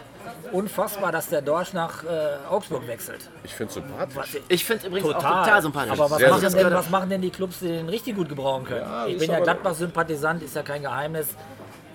[0.51, 2.07] unfassbar, dass der Dorsch nach äh,
[2.49, 3.29] Augsburg wechselt.
[3.43, 4.41] Ich finde es sympathisch.
[4.47, 5.33] Ich finde übrigens Total.
[5.33, 5.91] auch total sympathisch.
[5.91, 8.81] Aber was machen, denn, was machen denn die Clubs, die den richtig gut gebrauchen können?
[8.81, 11.27] Ja, ich bin ja Gladbach-Sympathisant, ist ja kein Geheimnis.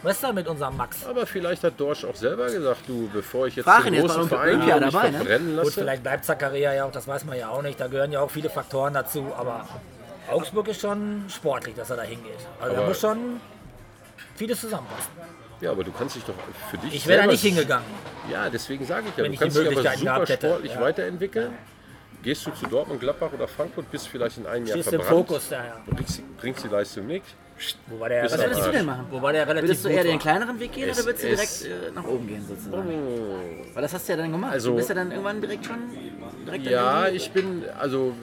[0.03, 1.07] Was ist da mit unserem Max?
[1.07, 4.29] Aber vielleicht hat Dorsch auch selber gesagt, du, bevor ich jetzt Frag den jetzt großen
[4.29, 5.17] Verein Olympia nicht dabei, ne?
[5.19, 5.71] verbrennen Gut, lasse.
[5.73, 7.79] vielleicht bleibt Zakaria ja auch, das weiß man ja auch nicht.
[7.81, 9.33] Da gehören ja auch viele Faktoren dazu.
[9.37, 9.67] Aber
[10.31, 12.33] Augsburg ist schon sportlich, dass er da hingeht.
[12.61, 13.41] Also da Aber- muss schon
[14.35, 15.11] vieles zusammenpassen.
[15.61, 16.35] Ja, aber du kannst dich doch
[16.71, 17.87] für dich Ich wäre da nicht hingegangen.
[18.29, 20.81] Ja, deswegen sage ich ja, Wenn du ich kannst die dich aber super sportlich Ja.
[20.81, 21.53] weiterentwickeln.
[22.25, 25.65] Gehst du zu Dortmund, Gladbach oder Frankfurt, bist vielleicht in einem Jahr verbrannt, Fokus da,
[25.65, 25.77] ja.
[25.87, 27.25] bringst, bringst die Leistung nicht.
[27.89, 29.07] Wobei der, Was Was würdest du denn machen?
[29.11, 30.19] wobei der relativ Würdest du eher den war.
[30.21, 31.29] kleineren Weg gehen Es oder würdest du
[31.69, 33.65] direkt äh, nach oben gehen sozusagen?
[33.75, 34.53] Weil das hast du ja dann gemacht.
[34.53, 35.77] Also- du bist ja dann irgendwann direkt schon
[36.47, 38.15] direkt Ja, ich bin, also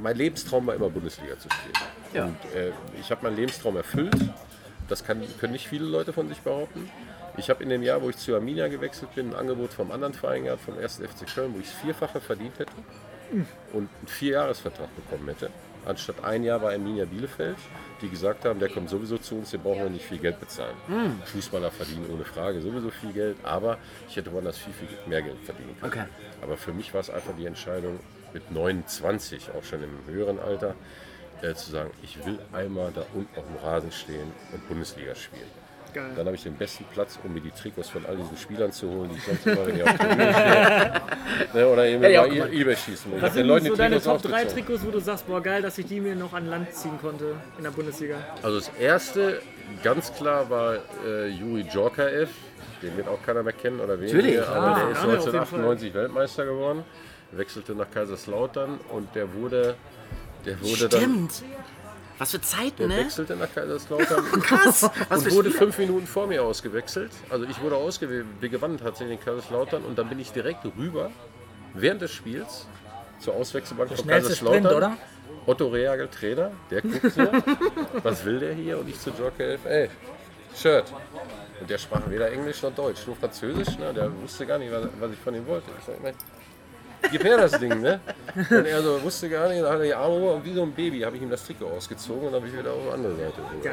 [0.00, 1.74] mein Lebenstraum war immer Bundesliga zu spielen.
[2.14, 2.24] Ja.
[2.26, 4.14] Und äh, ich habe meinen Lebenstraum erfüllt.
[4.88, 6.90] Das kann, können nicht viele Leute von sich behaupten.
[7.36, 10.14] Ich habe in dem Jahr, wo ich zu Arminia gewechselt bin, ein Angebot vom anderen
[10.14, 10.96] Verein gehabt, vom 1.
[11.00, 12.72] FC Köln, wo ich das Vierfache verdient hätte
[13.72, 15.50] und einen Vierjahresvertrag bekommen hätte.
[15.88, 17.56] Anstatt ein Jahr bei Arminia Bielefeld,
[18.02, 20.76] die gesagt haben, der kommt sowieso zu uns, den brauchen wir nicht viel Geld bezahlen.
[21.24, 25.38] Fußballer verdienen ohne Frage sowieso viel Geld, aber ich hätte woanders viel, viel mehr Geld
[25.42, 25.92] verdienen können.
[25.92, 26.04] Okay.
[26.42, 27.98] Aber für mich war es einfach die Entscheidung,
[28.34, 30.74] mit 29, auch schon im höheren Alter,
[31.40, 35.48] äh, zu sagen, ich will einmal da unten auf dem Rasen stehen und Bundesliga spielen.
[35.92, 36.10] Geil.
[36.16, 38.88] Dann habe ich den besten Platz, um mir die Trikots von all diesen Spielern zu
[38.88, 42.18] holen, die ich sonst immer, wenn die auf der Bühne stehen, ne, oder eben ich
[42.18, 42.52] auch bei gemacht.
[42.52, 43.12] Ebay schießen.
[43.16, 44.64] Ich Was habe den sind so deine Trikots Top 3 ausgezogen.
[44.66, 47.34] Trikots, wo du sagst, boah geil, dass ich die mir noch an Land ziehen konnte
[47.56, 48.16] in der Bundesliga?
[48.42, 49.40] Also das erste,
[49.82, 52.30] ganz klar, war äh, Juri Djorkaev.
[52.82, 54.76] Den wird auch keiner mehr kennen oder wenige, Natürlich, aber klar.
[54.78, 56.84] der ist Ja, auf jeden 1998 Weltmeister geworden,
[57.32, 59.74] wechselte nach Kaiserslautern und der wurde,
[60.46, 61.42] der wurde dann Stimmt.
[62.18, 62.96] Was für Zeiten, Der ne?
[62.98, 64.90] wechselte nach Kaiserslautern Krass.
[65.08, 65.64] Was und wurde Spieler.
[65.64, 67.12] fünf Minuten vor mir ausgewechselt.
[67.30, 71.10] Also ich wurde ausgewählt, wir gewannen tatsächlich in Kaiserslautern und dann bin ich direkt rüber
[71.74, 72.66] während des Spiels
[73.20, 74.62] zur Auswechselbank von Kaiserslautern.
[74.64, 74.96] Sprint, oder?
[75.46, 77.22] Otto Reagel, Trainer, der guckt so,
[78.02, 78.78] was will der hier?
[78.78, 79.90] Und ich zu Joker 11, ey,
[80.54, 80.84] Shirt.
[81.60, 83.78] Und der sprach weder Englisch noch Deutsch, nur Französisch.
[83.78, 83.92] Ne?
[83.94, 85.66] Der wusste gar nicht, was, was ich von ihm wollte.
[85.78, 86.14] Ich sag, mein,
[87.10, 88.00] gib her das Ding, ne?
[88.34, 90.62] Und er so wusste gar nicht, dann hat er die Arme hoch und wie so
[90.62, 93.16] ein Baby habe ich ihm das Trikot ausgezogen und habe ich wieder auf die andere
[93.16, 93.34] Seite.
[93.62, 93.70] So.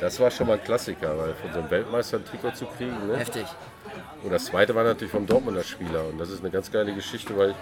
[0.00, 3.06] Das war schon mal ein Klassiker, weil von so einem Weltmeister ein Trikot zu kriegen.
[3.06, 3.16] Ne?
[3.16, 3.46] Heftig.
[4.22, 6.06] Und das zweite war natürlich vom Dortmunder Spieler.
[6.08, 7.54] Und das ist eine ganz geile Geschichte, weil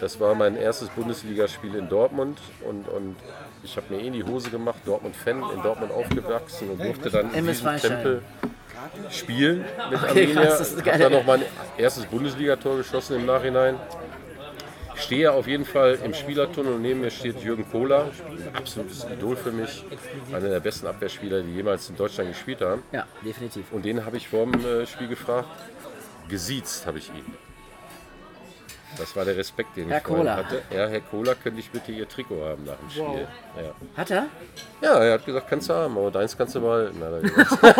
[0.00, 2.38] das war mein erstes Bundesligaspiel in Dortmund.
[2.68, 3.16] Und, und
[3.62, 7.32] ich habe mir eh in die Hose gemacht, Dortmund-Fan, in Dortmund aufgewachsen und durfte dann
[7.32, 7.80] in Walstein.
[7.80, 8.22] Tempel
[9.10, 10.42] spielen mit Okay, Arminia.
[10.42, 10.98] krass, das ist Hab geil.
[10.98, 11.42] dann noch mein
[11.78, 13.76] erstes Bundesligator geschossen im Nachhinein.
[14.96, 19.36] Stehe auf jeden Fall im Spielertunnel und neben mir steht Jürgen Kohler, ein absolutes Idol
[19.36, 19.84] für mich,
[20.32, 22.82] einer der besten Abwehrspieler, die jemals in Deutschland gespielt haben.
[22.92, 23.64] Ja, definitiv.
[23.72, 25.48] Und den habe ich vor dem äh, Spiel gefragt.
[26.28, 27.24] Gesiezt habe ich ihn.
[28.98, 30.36] Das war der Respekt, den Herr ich Kohler.
[30.36, 30.62] hatte.
[30.70, 33.26] Ja, Herr Kohler, könnte ich bitte Ihr Trikot haben nach dem Spiel?
[33.56, 33.70] Ja.
[33.96, 34.26] Hat er?
[34.82, 37.00] ja, er hat gesagt, kannst du haben, aber deins kannst du behalten.
[37.02, 37.76] Hat er, gesagt.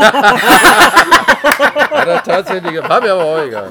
[1.91, 2.91] hat er tatsächlich gemacht.
[2.91, 3.71] War mir aber auch egal.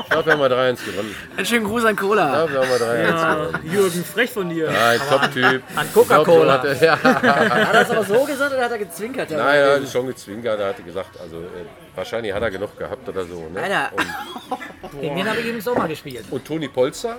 [0.00, 1.14] Ich glaube, wir haben mal 3-1 gewonnen.
[1.36, 2.26] Einen schönen Gruß an Cola.
[2.26, 3.70] Ich glaube, wir haben mal 3-1 Ja, gewonnen.
[3.72, 4.70] Jürgen, frech von dir.
[4.70, 5.62] Ja, ein Top-Typ.
[5.76, 6.52] An Coca-Cola.
[6.54, 7.02] Hat er- Ja.
[7.02, 9.30] Hat er das aber so gesagt oder hat er gezwinkert?
[9.30, 10.60] Nein, er hat schon gezwinkert.
[10.60, 11.66] Er hatte gesagt, also äh,
[11.96, 13.48] wahrscheinlich hat er genug gehabt oder so.
[13.48, 13.60] Ne?
[13.62, 13.90] Alter.
[13.96, 16.24] Und, Gegen den habe ich übrigens auch mal gespielt.
[16.30, 17.18] und Toni Polster,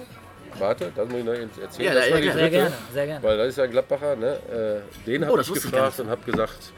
[0.60, 1.70] warte, das muss ich noch erzählen.
[1.80, 2.34] Ja, das ja, war die klar.
[2.38, 2.50] Sehr dritte.
[2.52, 3.24] gerne, sehr gerne.
[3.24, 4.84] Weil das ist ja ein Gladbacher, ne?
[5.06, 6.74] Äh, den habe Oh, ich gefragt und habe gesagt,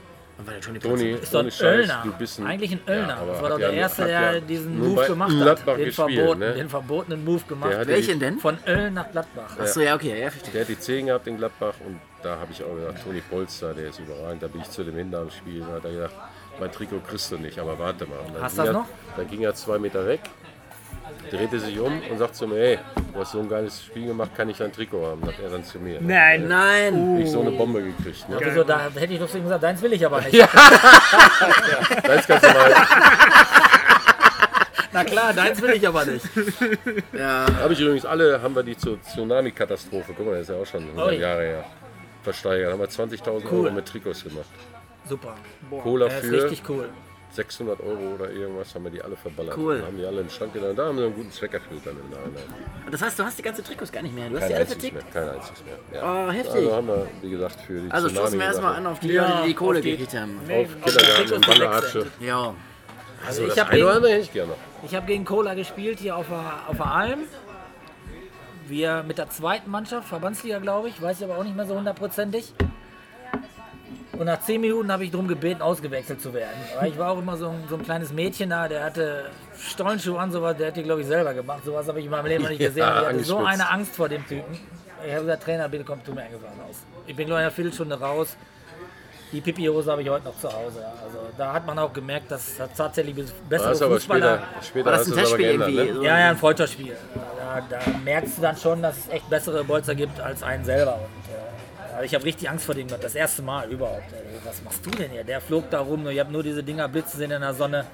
[0.62, 2.02] Toni Toni, Ist ein Scheiß, Öllner.
[2.06, 2.48] du bist ein...
[2.48, 3.18] Eigentlich ein Öllner.
[3.18, 5.68] aber das war doch der ja- Erste, der ja diesen Move gemacht hat.
[5.68, 6.54] Den, gespielt, verboten, ne?
[6.54, 7.74] den verbotenen Move gemacht.
[7.88, 8.40] Welchen denn?
[8.40, 9.60] Von Ölln nach Gladbach.
[9.60, 10.54] Achso, ja, okay, ja, verstehe.
[10.54, 13.74] Der hat die 10 gehabt in Gladbach und da habe ich auch gesagt, Toni Polster,
[13.74, 14.42] der ist überragend.
[14.42, 15.60] Da bin ich zu dem hin am Spiel.
[15.60, 16.16] Da hat er gesagt,
[16.60, 18.20] mein Trikot kriegst du nicht, aber warte mal.
[18.20, 18.86] Und dann Hast du das er, noch?
[19.16, 20.22] Dann ging er zwei Meter weg,
[21.32, 22.80] drehte sich um und sagt zu mir, hey,
[23.14, 25.24] du hast so ein geiles Spiel gemacht, kann ich dein Trikot haben?
[25.26, 26.00] Sagt er dann zu mir.
[26.02, 26.48] Nein.
[26.48, 27.20] Nein.
[27.22, 28.28] Ich so eine Bombe gekriegt.
[28.30, 28.38] Ne?
[28.40, 30.40] Wieso, da hätte ich ihm gesagt, deins will ich aber nicht.
[30.40, 30.50] Das
[32.28, 32.74] kannst du mal.
[34.92, 36.26] Na klar, deins will ich aber nicht.
[37.14, 37.46] Ja.
[37.60, 40.66] Habe ich übrigens alle, haben wir die zur Tsunami-Katastrophe, guck mal, das ist ja auch
[40.66, 41.16] schon 100 Ui.
[41.20, 41.66] Jahre her,
[42.24, 42.72] versteigert.
[42.72, 43.66] Haben wir 20.000 Cool.
[43.66, 44.46] Euro mit Trikots gemacht.
[45.10, 45.36] Super.
[45.84, 46.90] Cola Der ist für richtig cool.
[47.32, 49.56] 600 Euro oder irgendwas haben wir die alle verballert.
[49.56, 49.78] Cool.
[49.78, 50.76] Dann haben die alle im Schrank getan.
[50.76, 52.44] Da haben sie einen guten Zweck erfüllt dann im Nachhinein.
[52.90, 54.30] Das heißt, du hast die ganze Trikots gar nicht mehr.
[54.30, 55.14] Du hast Kein die alle einziges vertickt.
[55.14, 55.24] mehr.
[55.26, 56.02] Kein einziges mehr.
[56.02, 56.28] Ja.
[56.28, 56.56] Oh, heftig.
[56.56, 59.34] Also haben wir, wie gesagt, für die Also stoßen wir erstmal an auf die Leute,
[59.44, 60.40] die die Kohle auf gekriegt haben.
[60.48, 62.08] Nee, Auf Kindergarten Trikots und Wanderhatsche.
[62.20, 62.54] Ja.
[63.28, 64.54] Also Das ich habe gegen, andere hätte ich gerne.
[64.84, 67.20] ich hab gegen Cola gespielt hier auf der, auf der Alm.
[68.68, 71.76] Wir mit der zweiten Mannschaft, Verbandsliga glaube ich, weiß ich aber auch nicht mehr so
[71.76, 72.54] hundertprozentig.
[74.20, 76.58] Und nach zehn Minuten habe ich darum gebeten, ausgewechselt zu werden.
[76.78, 80.20] Weil ich war auch immer so ein, so ein kleines Mädchen da, der hatte Stollenschuhe
[80.20, 81.64] an, sowas, der hat die glaube ich selber gemacht.
[81.64, 82.80] Sowas habe ich in meinem Leben noch nicht gesehen.
[82.80, 84.60] Ja, ich hatte so eine Angst vor dem Typen.
[85.06, 86.76] Ich habe gesagt, Trainer, bitte komm, tu mir eingefahren aus.
[87.08, 88.36] Ich bin glaube ich eine Viertelstunde raus.
[89.32, 90.82] Die Pipi-Hose habe ich heute noch zu Hause.
[90.82, 90.92] Ja.
[91.06, 93.16] Also da hat man auch gemerkt, dass das tatsächlich
[93.48, 94.40] bessere Das Fußballer...
[94.62, 95.76] später, später War das ein Testspiel irgendwie?
[95.76, 96.04] ne?
[96.04, 96.98] Ja, ja, ein Freundschaftsspiel.
[97.38, 100.96] Da, da merkst du dann schon, dass es echt bessere Bolzer gibt als einen selber.
[100.96, 101.19] Und,
[102.00, 104.14] also ich habe richtig Angst vor dem gehabt, das erste Mal überhaupt.
[104.14, 105.26] Ey, was machst du denn hier?
[105.26, 107.86] Der flog da rum, ich habe nur diese Dinger blitzen sehen in der Sonne.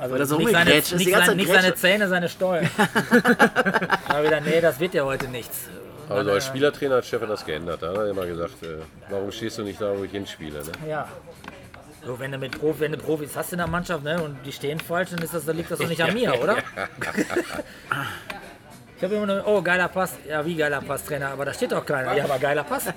[0.00, 1.74] Also Weil er so nicht, seine, nicht, Zeit nicht seine.
[1.74, 2.66] Zähne, seine Stollen.
[4.08, 5.66] da wieder, nee, das wird ja heute nichts.
[6.08, 7.82] Also als Spielertrainer hat Stefan das geändert.
[7.82, 8.78] Da hat er immer gesagt, äh,
[9.10, 10.64] warum stehst du nicht da, wo ich hinspiele?
[10.64, 10.72] Ne?
[10.88, 11.06] Ja.
[12.06, 14.52] So, wenn du mit Profi, wenn du Profis hast in der Mannschaft ne, und die
[14.52, 16.56] stehen falsch, dann ist das, dann liegt das doch nicht an mir, oder?
[18.96, 20.12] Ich habe immer nur, oh, geiler Pass.
[20.28, 22.14] Ja, wie geiler Pass, Trainer, aber da steht doch keiner.
[22.14, 22.84] Ja, aber geiler Pass.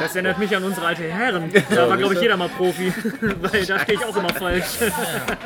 [0.00, 1.52] Das erinnert mich an unsere alte Herren.
[1.68, 2.90] Da war, glaube ich, jeder mal Profi.
[3.20, 4.64] Weil da stehe ich auch immer falsch.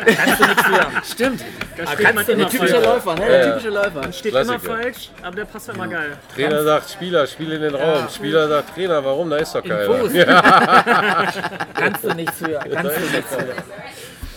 [0.05, 1.13] Kannst du nichts für.
[1.13, 1.45] Stimmt.
[1.77, 2.87] Da steht man immer Der typische falsch.
[2.87, 3.27] Läufer, ne?
[3.27, 4.13] Der typische Läufer.
[4.13, 4.77] Steht immer Klassiker.
[4.77, 6.13] falsch, aber der passt immer geil.
[6.37, 8.09] Trainer sagt, Spieler, spiel in den Raum.
[8.09, 9.29] Spieler sagt, Trainer, warum?
[9.29, 9.87] Da ist doch keiner.
[9.87, 10.13] Fuß.
[11.75, 12.61] Kannst du nichts für.
[12.61, 13.55] Kannst du nichts für.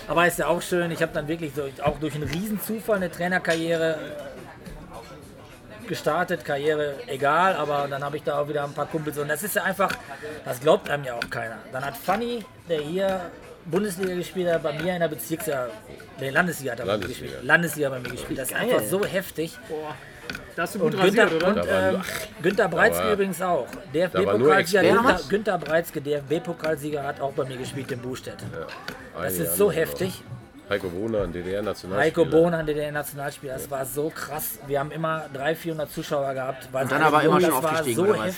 [0.07, 3.11] Aber ist ja auch schön, ich habe dann wirklich so, auch durch einen Riesenzufall eine
[3.11, 3.97] Trainerkarriere
[5.87, 9.43] gestartet, Karriere egal, aber dann habe ich da auch wieder ein paar Kumpels und das
[9.43, 9.91] ist ja einfach,
[10.45, 11.57] das glaubt einem ja auch keiner.
[11.71, 13.31] Dann hat Fanny, der hier
[13.65, 15.69] Bundesliga gespielt hat, bei mir in der Bezirksliga,
[16.19, 17.31] nee, Landesliga hat er bei mir Landesliga.
[17.31, 17.47] gespielt.
[17.47, 18.39] Landesliga bei mir gespielt.
[18.39, 19.57] Das ist einfach so heftig.
[20.55, 21.61] Da hast du Und gut Günther, rasiert, oder?
[21.61, 22.01] und, ähm,
[22.41, 23.67] Günther Breizke war- übrigens auch.
[23.93, 24.81] DFB-Pokalsieger.
[24.81, 28.37] Günther, Günther Breizke, DFB-Pokalsieger, hat auch bei mir gespielt in Bustedt.
[29.13, 30.21] Das Einige ist so heftig.
[30.23, 30.69] noch.
[30.69, 31.97] Heiko Bohner, ein DDR-Nationalspieler.
[31.97, 34.59] Heiko Bohner, DDR-Nationalspieler, das war so krass.
[34.67, 36.67] Wir haben immer 300, 400 Zuschauer gehabt.
[36.73, 38.35] Weil Und dann aber immer schon das war aufgestiegen, so oder was?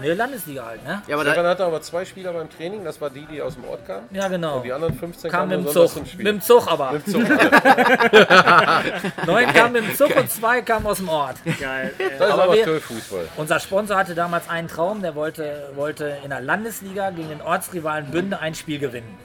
[0.00, 1.02] Ne, Landesliga halt, ne?
[1.06, 3.54] Ja, aber Stefan da, hatte aber zwei Spieler beim Training, das war die, die aus
[3.54, 4.06] dem Ort kamen.
[4.10, 4.56] Ja, genau.
[4.56, 5.72] Und die anderen 15 Kam kamen mit dem Zug.
[5.74, 6.24] sonntags zum Spiel.
[6.24, 6.92] Mit dem Zug aber.
[6.92, 7.28] Mit dem Zug.
[9.26, 11.36] Neun kamen mit dem Zug und zwei kamen aus dem Ort.
[11.60, 11.92] Geil.
[11.98, 13.28] Das ist Aber aber Fußball.
[13.36, 18.10] Unser Sponsor hatte damals einen Traum, der wollte, wollte in der Landesliga gegen den Ortsrivalen
[18.10, 19.16] Bünde ein Spiel gewinnen.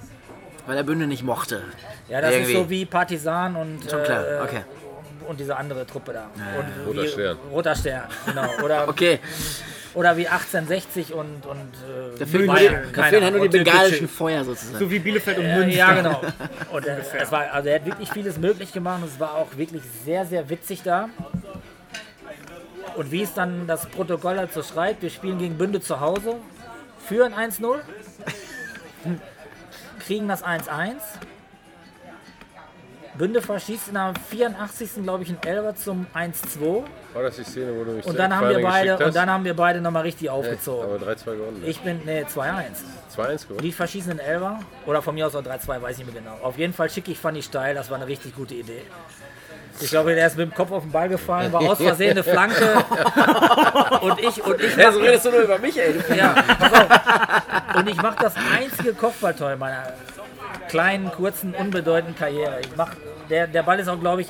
[0.68, 1.64] weil der Bünde nicht mochte.
[2.10, 2.52] Ja, das Irgendwie.
[2.54, 4.62] ist so wie Partisan und, Schon klar, äh, okay.
[5.28, 6.26] und diese andere Truppe da.
[6.58, 7.38] Und Roter wie, Stern.
[7.52, 8.48] Roter Stern, genau.
[8.64, 9.20] Oder, Okay,
[9.94, 13.36] oder wie 1860 und, und äh, da fehlen, nur die, Bayern, da keine fehlen halt
[13.36, 14.80] nur die bengalischen Feuer sozusagen.
[14.80, 15.78] So wie Bielefeld und Äh, Münster.
[15.78, 16.22] ja, genau.
[16.72, 19.48] Und äh, es war, also er hat wirklich vieles möglich gemacht und es war auch
[19.58, 21.10] wirklich sehr, sehr witzig da.
[22.96, 26.36] Und wie es dann das Protokoll dazu schreibt, wir spielen gegen Bünde zu Hause,
[27.08, 27.80] führen 1-0,
[30.06, 30.96] kriegen das 1-1.
[33.20, 35.04] Bünde verschießt in der 84.
[35.04, 38.34] glaube ich einen Elber zum 1-2 War das die Szene, wo du mich und dann
[38.34, 40.86] haben wir beide und dann haben wir beide nochmal richtig aufgezogen.
[40.86, 41.64] Aber 3-2 gewonnen.
[41.66, 42.28] Ich bin nee 2-1.
[43.18, 43.62] 2-1 gewonnen.
[43.62, 46.38] Die verschießen den Elber oder von mir aus auch 3-2, weiß ich nicht mehr genau.
[46.42, 48.84] Auf jeden Fall schicke ich Fanny steil, das war eine richtig gute Idee.
[49.82, 52.24] Ich glaube, der ist mit dem Kopf auf den Ball gefallen, war aus Versehen eine
[52.24, 52.56] Flanke.
[54.02, 55.94] Und ich, und ich, Ja, so redest du nur über mich, ey.
[56.16, 57.76] ja, pass auf.
[57.76, 59.94] Und ich mache das einzige Kopfballtor in meiner
[60.70, 62.62] kleinen, kurzen, unbedeutenden Karriere.
[62.62, 62.96] Ich mach,
[63.30, 64.28] der, der Ball ist auch, glaube ich,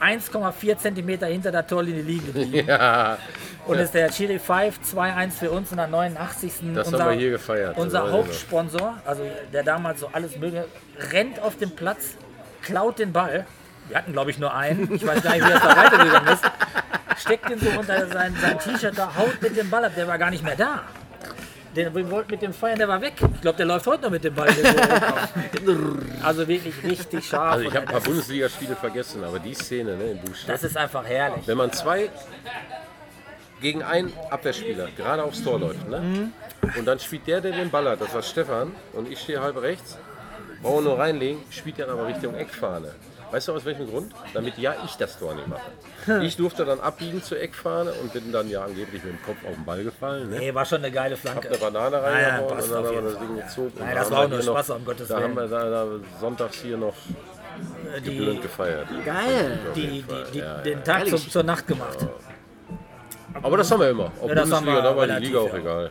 [0.00, 2.66] 1,4 Zentimeter hinter der Torlinie liegen geblieben.
[2.68, 3.18] Ja,
[3.66, 6.52] Und ist der Chiri 5 2-1 für uns in der 89.
[6.74, 7.76] das unser, haben wir hier gefeiert.
[7.76, 8.12] unser noch.
[8.12, 9.22] Hauptsponsor, also
[9.52, 10.66] der damals so alles mögliche,
[11.12, 12.16] rennt auf den Platz,
[12.62, 13.46] klaut den Ball.
[13.88, 14.92] Wir hatten, glaube ich, nur einen.
[14.94, 16.44] Ich weiß gar nicht, wie das da weitergegangen ist.
[17.18, 19.92] Steckt den so unter sein, sein T-Shirt da, haut mit dem Ball ab.
[19.96, 20.82] Der war gar nicht mehr da.
[21.76, 23.12] Den, wir wollten mit dem feiern, der war weg.
[23.34, 24.48] Ich glaube, der läuft heute noch mit dem Ball.
[26.22, 27.52] also wirklich richtig scharf.
[27.52, 30.52] Also ich habe ein paar Bundesligaspiele vergessen, aber die Szene ne, in Buchstaben.
[30.52, 31.46] das ist einfach herrlich.
[31.46, 32.08] Wenn man zwei
[33.60, 36.00] gegen einen Abwehrspieler gerade aufs Tor läuft, ne?
[36.00, 36.32] Mhm.
[36.78, 39.60] und dann spielt der, der den Ball hat, das war Stefan, und ich stehe halb
[39.60, 39.98] rechts,
[40.62, 42.94] brauche nur reinlegen, spielt dann aber Richtung Eckfahne.
[43.30, 44.12] Weißt du aus welchem Grund?
[44.34, 46.22] Damit ja ich das Tor nicht mache.
[46.24, 49.54] Ich durfte dann abbiegen zur Eckfahne und bin dann ja angeblich mit dem Kopf auf
[49.54, 50.30] den Ball gefallen.
[50.30, 50.38] Ne?
[50.38, 51.48] Nee, war schon eine geile Hab Flanke.
[51.48, 53.72] eine Banane reingehauen und dann haben wir das Ding gezogen.
[53.78, 55.24] Nein, da das war auch nur Spaß, um Gottes Da Willen.
[55.24, 55.86] haben wir da, da
[56.20, 56.94] sonntags hier noch
[58.04, 58.86] geblüht gefeiert.
[59.04, 59.58] Geil.
[59.74, 60.84] Die, die, die, ja, den ja.
[60.84, 62.06] Tag zur, zur Nacht gemacht.
[63.42, 64.12] Aber das haben wir immer.
[64.20, 65.58] Ob Ja, Bundesliga, da war die Liga auch ja.
[65.58, 65.90] egal.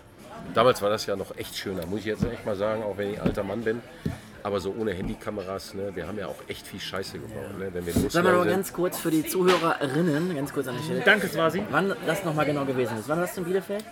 [0.53, 3.13] Damals war das ja noch echt schöner, muss ich jetzt echt mal sagen, auch wenn
[3.13, 3.81] ich alter Mann bin.
[4.45, 7.57] Aber so ohne Handykameras, ne, wir haben ja auch echt viel Scheiße gebaut.
[7.57, 8.51] Ne, wenn wir Sag mal losgegangen noch sind.
[8.51, 11.01] ganz kurz für die Zuhörerinnen, ganz kurz an der Stelle.
[11.03, 11.63] Danke, Swasi.
[11.71, 13.09] Wann das nochmal genau gewesen ist.
[13.09, 13.83] Wann warst du in Bielefeld?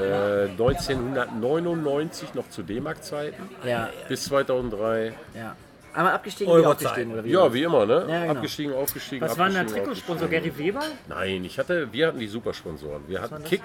[0.00, 5.12] Äh, 1999 noch zu D-Mark-Zeiten Ja, bis 2003.
[5.34, 5.54] ja.
[5.94, 7.30] Einmal abgestiegen, Euro wieder aufgestiegen, oder wie?
[7.30, 8.04] Ja, wie immer, ne?
[8.08, 8.32] Ja, genau.
[8.34, 9.20] Abgestiegen, aufgestiegen.
[9.26, 10.28] Was war denn der Trikotsponsor?
[10.28, 10.82] Gary Weber?
[11.08, 13.02] Nein, ich hatte, wir hatten die Supersponsoren.
[13.08, 13.62] Wir hatten Kick,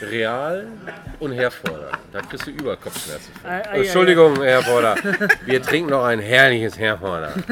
[0.00, 0.66] Real
[1.20, 1.92] und Herforder.
[2.12, 3.32] Da kriegst du Überkopfschmerzen.
[3.44, 4.96] Ei, ei, ei, Entschuldigung, Herforder.
[5.44, 7.32] Wir trinken noch ein herrliches Herforder.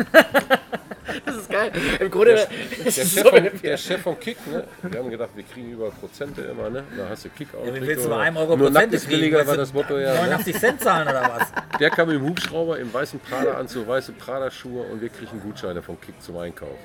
[1.25, 1.73] Das ist geil.
[1.99, 2.47] Im Grunde, Der,
[2.79, 4.65] der, ist Chef so von, der Chef von Kick, ne?
[4.83, 6.85] Wir haben gedacht, wir kriegen über Prozente immer, ne?
[6.97, 7.67] Da hast du Kick auch.
[7.67, 9.21] Ja, wie willst du bei einem Euro Nur Prozente ist kriegen?
[9.21, 10.13] billiger war das Motto ja.
[10.15, 10.21] Ne?
[10.21, 11.79] 89 Cent zahlen oder was?
[11.79, 16.21] Der kam im Hubschrauber im weißen Prada-Anzug, weiße Prada-Schuhe und wir kriegen Gutscheine vom Kick
[16.23, 16.79] zum Einkaufen.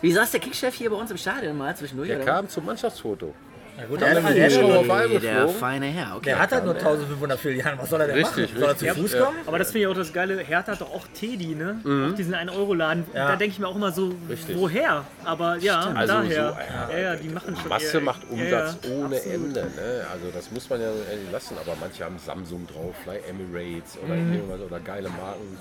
[0.00, 2.08] Wie saß der Kickchef hier bei uns im Stadion mal zwischendurch?
[2.08, 2.26] Der oder?
[2.26, 3.34] kam zum Mannschaftsfoto.
[3.80, 5.54] Na gut, Dann der, wir der, der, auf einmal der geflogen.
[5.54, 6.24] feine Herr, okay.
[6.24, 7.78] der hat halt nur 1500 Filialen.
[7.80, 8.58] Was soll er denn Richtig, machen?
[8.60, 9.02] Soll er zu richtig.
[9.02, 9.24] Fuß Ja.
[9.24, 9.38] kommen?
[9.46, 10.38] Aber das finde ich auch das Geile.
[10.40, 11.80] Hertha hat doch auch Teddy, ne?
[12.10, 13.06] Auch diesen 1-Euro-Laden.
[13.14, 14.56] Da denke ich mir auch immer so, Richtig.
[14.58, 15.04] woher?
[15.24, 16.56] Aber ja, Also daher.
[16.88, 17.68] so, ja, ja, die machen schon.
[17.68, 19.34] Masse macht ja, Umsatz ja, ohne absolut.
[19.46, 19.60] Ende.
[19.60, 20.06] Ne?
[20.12, 24.14] Also das muss man ja ehrlich lassen, aber manche haben Samsung drauf, Fly Emirates oder
[24.14, 24.32] Mhm.
[24.34, 25.56] irgendwas oder geile Marken.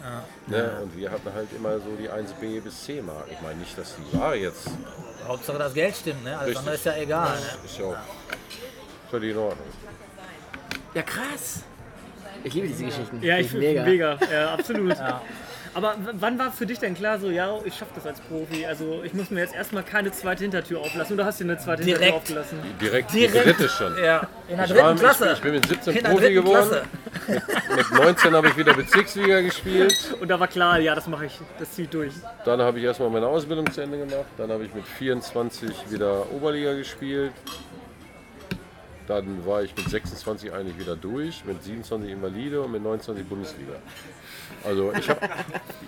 [0.47, 0.71] Ne?
[0.81, 3.29] Und wir hatten halt immer so die 1B bis C Marken.
[3.31, 4.67] Ich meine nicht, dass die Ware jetzt
[5.25, 6.31] Hauptsache das Geld stimmt, ne?
[6.31, 6.59] Alles Richtig.
[6.59, 7.35] andere ist ja egal.
[7.35, 7.45] Ne?
[7.65, 7.95] ist ja auch
[9.09, 9.67] völlig in Ordnung.
[10.93, 11.63] Ja, krass.
[12.43, 13.21] Ich liebe diese Geschichten.
[13.21, 14.17] Ja, ich Finde finde mega.
[14.31, 14.95] Ja, absolut.
[15.77, 18.65] Aber wann war für dich denn klar, so, ja, ich schaffe das als Profi?
[18.65, 21.13] Also, ich muss mir jetzt erstmal keine zweite Hintertür auflassen.
[21.13, 22.03] Oder hast du eine zweite Direkt.
[22.03, 22.59] Hintertür aufgelassen?
[22.81, 23.35] Direkt, Direkt.
[23.35, 24.03] die dritte schon.
[24.03, 25.25] Ja, in der Ich, dritten war, Klasse.
[25.27, 26.69] ich, ich bin mit 17 in der Profi geworden.
[26.69, 26.83] Klasse.
[27.75, 30.15] Mit 19 habe ich wieder Bezirksliga gespielt.
[30.19, 31.39] Und da war klar, ja, das mache ich.
[31.59, 32.13] Das zieht durch.
[32.43, 34.25] Dann habe ich erstmal meine Ausbildung zu Ende gemacht.
[34.35, 37.33] Dann habe ich mit 24 wieder Oberliga gespielt.
[39.05, 43.73] Dann war ich mit 26 eigentlich wieder durch, mit 27 Invalide und mit 29 Bundesliga.
[44.63, 45.21] Also ich, hab,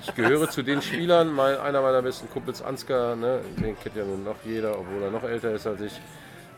[0.01, 4.05] ich gehöre zu den Spielern, mein, einer meiner besten Kumpels Ansgar, ne, den kennt ja
[4.05, 5.99] nun noch jeder, obwohl er noch älter ist als ich.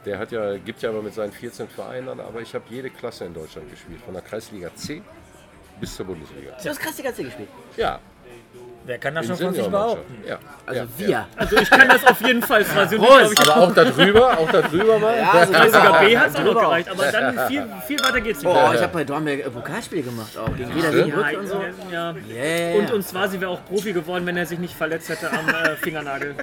[0.06, 2.90] Der hat ja, gibt ja aber mit seinen 14 Vereinen an, aber ich habe jede
[2.90, 5.02] Klasse in Deutschland gespielt, von der Kreisliga C
[5.80, 6.58] bis zur Bundesliga.
[6.62, 7.50] Du hast die ganze gespielt.
[7.78, 8.00] Ja,
[8.84, 10.24] Wer kann das schon von sich behaupten?
[10.28, 10.40] Ja.
[10.66, 11.10] Also ja, wir.
[11.10, 11.28] Ja.
[11.36, 14.98] Also ich kann das auf jeden Fall ich Aber auch da drüber, auch da drüber
[14.98, 15.18] mal.
[15.18, 18.22] Ja, also habe sogar B hat es auch noch gereicht, aber dann viel, viel weiter
[18.22, 18.52] geht's nicht.
[18.52, 20.56] Oh, ich habe bei Dornberg äh, Pokalspiele gemacht auch.
[20.56, 21.40] Gegen Wiener Ja.
[21.40, 21.64] Und so.
[21.92, 22.80] Ja, Yeah.
[22.80, 25.76] Und, und Swasi wäre auch Profi geworden, wenn er sich nicht verletzt hätte am äh,
[25.76, 26.36] Fingernagel.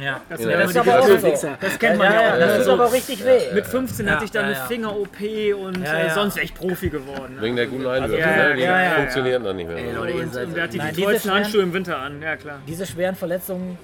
[0.00, 0.20] Ja.
[0.28, 1.48] Das, Ja, Das ist aber auch so.
[1.60, 2.38] Das kennt man ja, ja, auch.
[2.38, 2.56] das ne?
[2.56, 3.54] tut So, aber auch richtig weh.
[3.54, 4.66] mit 15 Ja, hatte ich dann ja, eine ja.
[4.66, 6.14] Finger-OP und Ja, äh, ja.
[6.14, 7.36] sonst ich Profi geworden.
[7.40, 8.54] Wegen der guten Einwürfe, ja, ne?
[8.54, 10.00] Die ja, ja, funktionieren dann nicht mehr.
[10.00, 12.58] Und, der hat die tollsten Handschuhe im Winter an, ja klar.
[12.66, 13.78] Diese schweren Verletzungen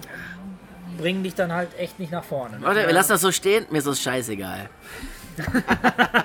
[0.99, 2.59] bringen dich dann halt echt nicht nach vorne.
[2.59, 2.67] Ne?
[2.67, 3.67] Leute, wir lassen das so stehen.
[3.71, 4.69] Mir ist das scheißegal.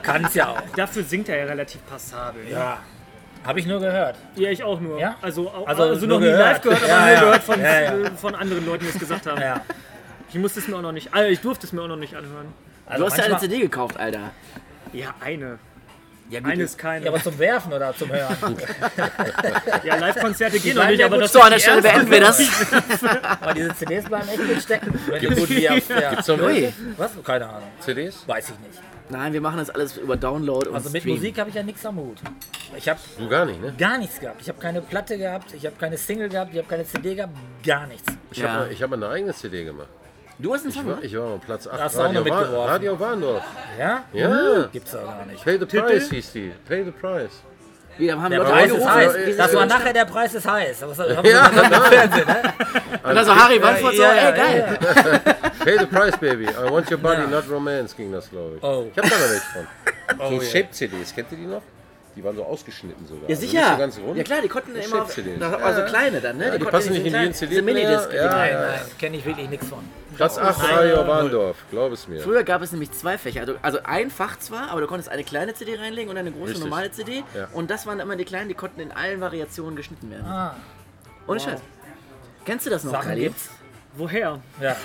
[0.04, 0.62] Kann's ja auch.
[0.76, 2.50] Dafür singt er ja relativ passabel.
[2.50, 2.80] Ja.
[3.46, 4.16] Habe ich nur gehört.
[4.36, 5.00] Ja, ich auch nur.
[5.00, 5.16] Ja?
[5.22, 7.20] Also, auch, Also also, nur noch nie live gehört, aber Ja, nur ja.
[7.22, 7.94] gehört von, Ja, ja.
[7.98, 9.42] äh, von anderen Leuten, die es gesagt haben.
[9.42, 9.62] Ja.
[10.30, 12.16] Ich musste es mir auch noch nicht, also ich durfte es mir auch noch nicht
[12.16, 12.48] anhören.
[12.86, 14.32] Also Du hast ja eine CD gekauft, Alter.
[14.94, 15.60] Ja, eine.
[16.30, 17.06] Ja, Eine ist keine.
[17.06, 18.36] Ja, aber zum Werfen oder zum Hören?
[19.84, 22.12] Ja, Live-Konzerte gehen noch nicht, ja aber gut das So, ist an der Stelle beenden
[22.12, 22.42] wir das.
[23.42, 25.00] Aber diese CDs bleiben echt gut stecken.
[25.22, 25.90] Du gut wirfst.
[25.90, 26.10] Ja.
[26.10, 26.74] Gibt's noch welche?
[26.98, 27.12] Was?
[27.24, 27.70] Keine Ahnung.
[27.80, 28.28] CDs?
[28.28, 28.82] Weiß ich nicht.
[29.10, 31.16] Nein, wir machen das alles über Download und Also mit Stream.
[31.16, 32.18] Musik habe ich ja nichts am Hut.
[32.76, 33.74] Ich habe Du gar nicht, ne?
[33.78, 34.42] gar nichts gehabt.
[34.42, 37.34] Ich habe keine Platte gehabt, ich habe keine Single gehabt, ich habe keine CD gehabt,
[37.66, 38.12] gar nichts.
[38.32, 38.50] Ich Ja.
[38.52, 39.88] habe ich hab eine eigene CD gemacht.
[40.40, 41.04] Du hast einen Song gemacht?
[41.04, 41.80] ich war auf Platz 8.
[41.82, 42.72] Hast du auch Radio, noch Wa- mitgeworfen?
[42.72, 43.44] Radio Warndorf.
[43.80, 44.04] Ja?
[44.14, 44.64] Ja.
[44.72, 45.44] Gibt's da gar nicht.
[45.44, 46.52] Pay the Price hieß die.
[46.68, 47.32] Pay the Price.
[47.98, 48.96] Wir haben Der Leute Preis ist angerufen.
[49.26, 49.38] heiß.
[49.38, 50.80] Das war nachher der Preis ist heiß.
[50.82, 52.54] Das haben Ja, dann im Fernsehen, ne?
[53.04, 54.78] Und also Harry Wandfurt so, Ja, ja, ey, geil.
[55.64, 56.44] Pay the Price, baby.
[56.46, 58.64] I want your body, not romance, ging das, glaube ich.
[58.64, 58.86] Oh.
[58.92, 60.30] Ich habe da noch welche von.
[60.30, 60.52] so ja.
[60.52, 61.64] Shape-CDs, kennt ihr die noch?
[62.18, 63.24] Die waren so ausgeschnitten sogar.
[63.24, 63.60] Ja, Also sicher.
[63.62, 64.18] nicht so ganz rund.
[64.18, 65.40] ja klar, die konnten Das immer, Shape-CDs.
[65.40, 65.86] da hat man so Ja.
[65.88, 66.46] kleine dann, ne?
[66.46, 68.04] Ja, die konnten passen nicht in jeden diese Minidisc.
[68.10, 68.24] CD-Player.
[68.26, 69.80] Ja, Nein, nein, kenne ich wirklich nichts von.
[70.16, 72.20] Platz 8, Radio Warndorf, glaub es mir.
[72.22, 73.42] Früher gab es nämlich zwei Fächer.
[73.42, 76.46] Also, also ein Fach zwar, aber du konntest eine kleine CD reinlegen und eine große
[76.54, 76.64] Richtig.
[76.64, 77.24] normale CD.
[77.36, 77.50] Ja.
[77.54, 80.26] Und das waren immer die kleinen, die konnten in allen Variationen geschnitten werden.
[80.26, 80.56] Ah,
[81.28, 81.60] Ohne Scheiß.
[82.46, 83.22] Kennst du das noch, Sachen Kali?
[83.26, 83.50] gibt's.
[83.98, 84.40] Woher?
[84.62, 84.76] Ja.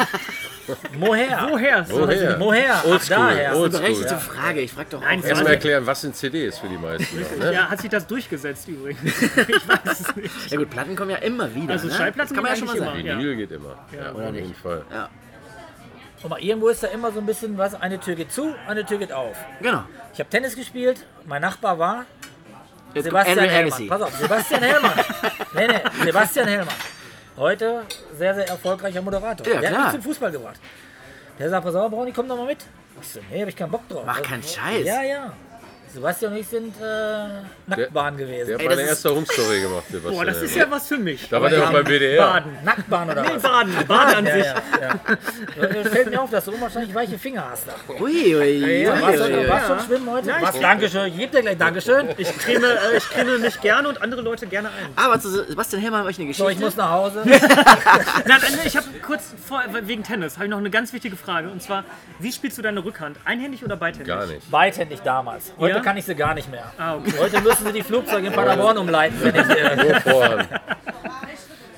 [0.99, 1.49] Woher?
[1.91, 2.39] Woher?
[2.39, 2.75] Moher.
[2.77, 3.57] Ach, Oldschool, daher.
[3.57, 3.81] oldschool.
[3.81, 5.01] Berechtigte Frage, ich frag doch.
[5.01, 5.29] Nein, was.
[5.29, 7.53] Erstmal erklären, was sind CDs für die meisten noch, ne?
[7.53, 9.03] Ja, hat sich das durchgesetzt übrigens.
[9.23, 10.51] ich weiß es nicht.
[10.51, 11.73] Ja gut, Platten kommen ja immer wieder.
[11.73, 11.95] Also ne?
[11.95, 13.19] Schallplatten das kann man ja schon mal gehen sagen.
[13.19, 13.77] Vinyl geht immer.
[13.93, 14.47] Ja, Oder auf nicht?
[14.47, 14.85] jeden Fall.
[14.91, 15.09] Ja,
[16.23, 17.75] Guck mal, irgendwo ist da immer so ein bisschen was.
[17.75, 19.37] Eine Tür geht zu, eine Tür geht auf.
[19.61, 19.83] genau.
[20.15, 21.05] Ich habe Tennis gespielt.
[21.25, 22.07] Mein Nachbar war
[22.95, 23.89] Sebastian Hellmann.
[23.89, 24.93] Pass auf, Sebastian Hellmann.
[25.55, 26.75] nee, nee, Sebastian Hellmann.
[27.37, 27.83] Heute
[28.17, 29.47] sehr, sehr erfolgreicher Moderator.
[29.47, 29.85] Ja, Der klar.
[29.87, 30.61] hat mich zum Fußball gebracht.
[31.39, 32.59] Der sagt, pass auf, Brownie, komm doch mal mit.
[33.01, 34.03] Ich so, nee, hab ich keinen Bock drauf.
[34.05, 34.85] Mach keinen Scheiß.
[34.87, 35.33] Ja, ja.
[35.93, 37.27] Sebastian und ich sind äh,
[37.67, 38.47] Nacktbahn gewesen.
[38.49, 40.15] Der hat Ey, meine erste Home-Story gemacht, Sebastian.
[40.15, 41.29] Boah, das ist ja was für mich.
[41.29, 42.23] Da war der noch beim WDR.
[42.27, 42.53] Baden.
[42.65, 43.43] Nacktbahn oder was?
[43.43, 44.45] Baden, Baden an Ja, sich.
[44.47, 45.01] ja,
[45.61, 45.85] ja.
[45.91, 47.67] Fällt mir auf, dass du unwahrscheinlich weiche Finger hast.
[48.01, 50.29] Ui, ui, ui, Ja, warst, du, warst schon schwimmen heute?
[50.29, 50.59] Ja, Was?
[50.61, 51.07] Dankeschön.
[51.09, 52.09] Ich geb dir gleich Dankeschön.
[52.17, 54.93] Ich creme, äh, ich creme mich gerne und andere Leute gerne ein.
[54.97, 56.45] Aber zu Sebastian Hellmann habe ich eine Geschichte.
[56.45, 57.23] So, ich muss nach Hause.
[57.27, 57.39] Nein,
[58.27, 61.49] nein, ich habe kurz vor, wegen Tennis, habe ich noch eine ganz wichtige Frage.
[61.49, 61.85] Und zwar,
[62.19, 63.19] wie spielst du deine Rückhand?
[63.25, 64.07] Einhändig oder beidhändig?
[64.09, 64.51] Gar nicht.
[64.51, 65.53] Beidhändig damals.
[65.59, 65.82] Heute Ja?
[65.83, 66.73] Kann ich sie gar nicht mehr.
[66.79, 67.13] Ah, okay.
[67.19, 69.49] Heute müssen sie die Flugzeuge in Paderborn umleiten, wenn ich.
[69.49, 70.45] Äh.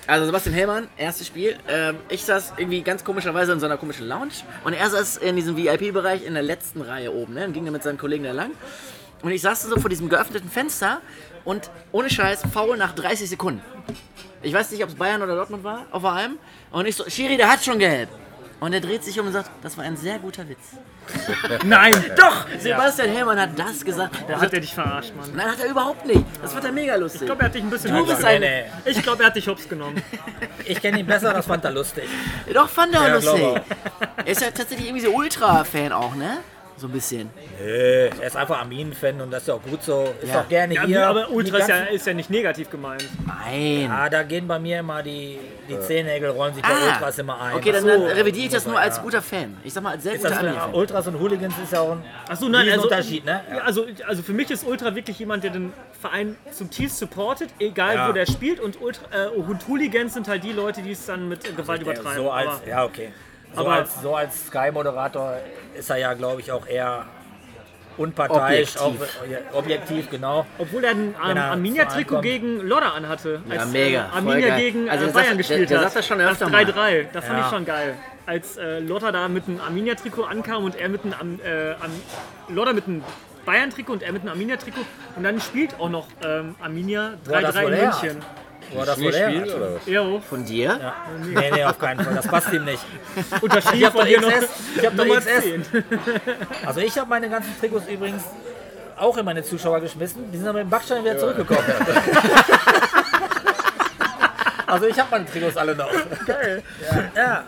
[0.06, 1.56] Also Sebastian Hellmann, erstes Spiel.
[1.66, 5.36] Ähm, ich saß irgendwie ganz komischerweise in so einer komischen Lounge und er saß in
[5.36, 8.32] diesem VIP-Bereich in der letzten Reihe oben ne, und ging dann mit seinem Kollegen da
[8.32, 8.50] lang.
[9.22, 11.00] Und ich saß so vor diesem geöffneten Fenster
[11.44, 13.62] und ohne Scheiß, faul nach 30 Sekunden.
[14.42, 16.36] Ich weiß nicht, ob es Bayern oder Dortmund war, auf allem.
[16.70, 18.10] Und ich so, Schiri, der hat schon gelb.
[18.60, 20.76] Und er dreht sich um und sagt, das war ein sehr guter Witz.
[21.64, 24.16] Nein, Doch, Sebastian Hellmann hat das gesagt.
[24.28, 25.30] da hat er dich verarscht, Mann.
[25.34, 26.24] Nein, hat er überhaupt nicht.
[26.42, 27.22] Das wird er mega lustig.
[27.22, 28.34] Ich glaube, er hat dich ein bisschen Du hops bist genommen.
[28.44, 30.02] ein- nee, Ich glaube, er hat dich hops genommen.
[30.64, 32.04] ich kenne ihn besser, das fand er lustig.
[32.52, 33.42] Doch, fand er Ja, lustig.
[34.16, 36.38] Er ist ja tatsächlich irgendwie so Ultra-Fan auch, ne?
[36.84, 37.30] So ein bisschen.
[37.62, 40.12] Nö, er ist einfach Armin-Fan und das ist ja auch gut so.
[40.20, 40.40] Ist Ja.
[40.42, 41.06] auch gerne Ja, hier.
[41.06, 43.08] aber Ultra ist ja, ist ja nicht negativ gemeint.
[43.26, 43.90] Nein.
[43.90, 47.54] Ah, da gehen bei mir immer die, die Zehennägel, rollen sich bei Ultras immer ein.
[47.56, 49.02] Okay, dann, dann revidiere ich das nur als Ja.
[49.02, 49.56] guter Fan.
[49.64, 50.74] Ich sag mal als sehr Ist guter das, Ami-Fan.
[50.74, 53.40] Ultras und Hooligans ist ja auch ein Achso, nein, also, Riesenunterschied, ne?
[53.50, 57.94] Ja, also, also für mich ist Ultra wirklich jemand, der den Verein zutiefst supportet, egal
[57.94, 58.08] Ja.
[58.10, 58.60] wo der spielt.
[58.60, 62.16] Und, Ultra, äh, und Hooligans sind halt die Leute, die es dann mit Gewalt übertreiben.
[62.16, 63.08] So als, Aber- ja, okay.
[63.54, 65.36] So aber- als, so als Sky-Moderator
[65.74, 67.04] ist er ja, glaube ich, auch eher
[67.96, 69.20] unparteiisch, Objektiv.
[69.22, 70.46] Auch, ja, objektiv, genau.
[70.58, 73.40] Obwohl er ein ähm, Arminia-Trikot gegen Lodder anhatte.
[73.48, 75.96] Als mega, äh, voll Arminia gegen Also äh, der Bayern sagt- gespielt der- der hat.
[75.96, 76.64] das schon das öfter mal.
[76.64, 77.44] 3-3, das fand Ja.
[77.44, 77.94] ich schon geil.
[78.26, 82.72] Als äh, Lodder da mit einem Arminia-Trikot ankam und er mit einem äh, Am- Lodder
[82.72, 83.04] mit einem
[83.46, 84.80] Bayern-Trikot und er mit einem Arminia-Trikot.
[85.14, 87.92] Und dann spielt auch noch ähm, Arminia Wo er das 3-3 in wohl her
[88.78, 89.54] Er das hat.
[89.54, 89.86] oder was?
[89.86, 90.78] Jo, Von dir?
[90.80, 90.94] Ja.
[91.22, 92.14] Nee, nee, auf keinen Fall.
[92.14, 92.84] Das passt ihm nicht.
[93.36, 94.48] Ich unterschrieben hab von doch dir noch XS.
[94.76, 95.42] Ich hab doch Nummer XS.
[95.42, 95.64] 10.
[96.66, 98.24] Also ich habe meine ganzen Trikots übrigens
[98.96, 100.30] auch in meine Zuschauer geschmissen.
[100.32, 101.64] Die sind aber mit dem Backstein wieder zurückgekommen.
[104.66, 105.90] Also ich habe meine Trikots alle noch.
[106.26, 106.62] Geil.
[106.90, 107.44] Ja, Ja,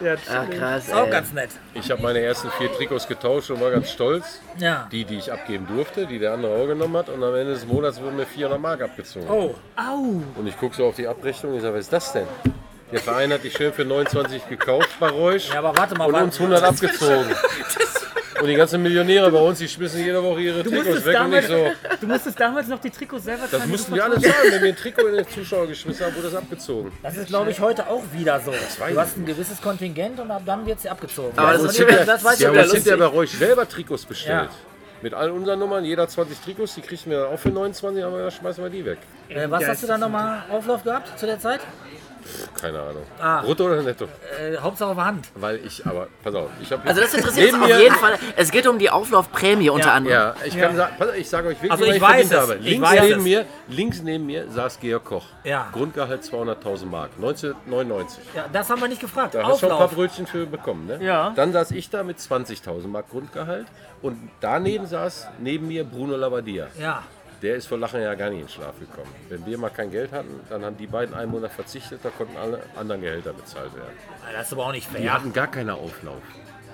[0.00, 0.88] Ach, krass.
[0.88, 1.10] ist auch ey.
[1.10, 1.50] ganz nett.
[1.74, 4.40] Ich habe meine ersten vier Trikots getauscht und war ganz stolz.
[4.58, 4.88] Ja.
[4.92, 7.08] Die, die ich abgeben durfte, die der andere auch genommen hat.
[7.08, 9.28] Und am Ende des Monats wurden mir 400 Mark abgezogen.
[9.28, 10.22] Oh, Au.
[10.36, 12.26] Und ich gucke so auf die Abrechnung und ich sage, was ist das denn?
[12.90, 16.06] Der Verein hat die schön für 29 gekauft bei Reusch ja, aber warte mal.
[16.06, 16.24] und warte.
[16.24, 17.34] uns 100 abgezogen.
[18.40, 21.32] Und die ganzen Millionäre bei uns, die schmissen jede Woche ihre Du Trikots weg und
[21.34, 21.66] ich damals, so.
[22.00, 24.76] du musstest damals noch die Trikots selber Das mussten wir alle zahlen, wenn wir ein
[24.76, 26.92] Trikot in den Zuschauer geschmissen haben, wurde das abgezogen.
[27.02, 28.52] Das ist, glaube ich, heute auch wieder so.
[28.52, 31.32] Du hast ein gewisses Kontingent und ab dann wird sie abgezogen.
[31.36, 32.82] Aber das Und ist das, wieder- das weiß ich haben wieder lustig.
[32.84, 34.44] hinterher bei Reusch selber Trikots bestellt.
[34.44, 34.56] Ja.
[35.00, 38.18] Mit all unseren Nummern, jeder 20 Trikots, die kriegen wir dann auch für 29, aber
[38.22, 38.98] dann schmeißen wir die weg.
[39.28, 41.60] Äh, was hast du da nochmal Auflauf gehabt zu der Zeit?
[42.60, 43.02] Keine Ahnung.
[43.20, 43.40] Ah.
[43.42, 44.04] Brutto oder netto?
[44.04, 45.28] Äh, Hauptsache auf der Hand.
[45.34, 48.18] Weil ich, aber, pass auf, ich habe Also das interessiert uns auf jeden Fall.
[48.36, 49.92] Es geht um die Auflaufprämie unter Ja.
[49.94, 50.16] anderem.
[50.18, 52.30] Ja, ich kann sagen, pass auf, ich sage euch wirklich, Also was ich ich weiß
[52.32, 52.54] es, habe.
[52.56, 53.24] ich Links weiß neben, es.
[53.24, 55.24] mir, links neben mir saß Georg Koch.
[55.44, 55.68] Ja.
[55.72, 58.18] Grundgehalt 200.000 Mark, 1999.
[58.34, 59.34] Ja, das haben wir nicht gefragt.
[59.34, 59.94] Da hast du schon ein paar Auflauf.
[59.98, 60.98] Brötchen für bekommen, ne?
[61.02, 61.32] Ja.
[61.34, 63.66] Dann saß ich da mit 20.000 Mark Grundgehalt
[64.02, 66.68] und daneben saß neben mir Bruno Labbadia.
[66.78, 67.02] Ja.
[67.42, 69.14] Der ist vor Lachen ja gar nicht in Schlaf gekommen.
[69.28, 72.36] Wenn wir mal kein Geld hatten, dann haben die beiden einen Monat verzichtet, da konnten
[72.36, 73.92] alle anderen Gehälter bezahlt werden.
[74.32, 75.12] Das ist aber auch nicht Die fair.
[75.14, 76.20] hatten gar keine Auflauf.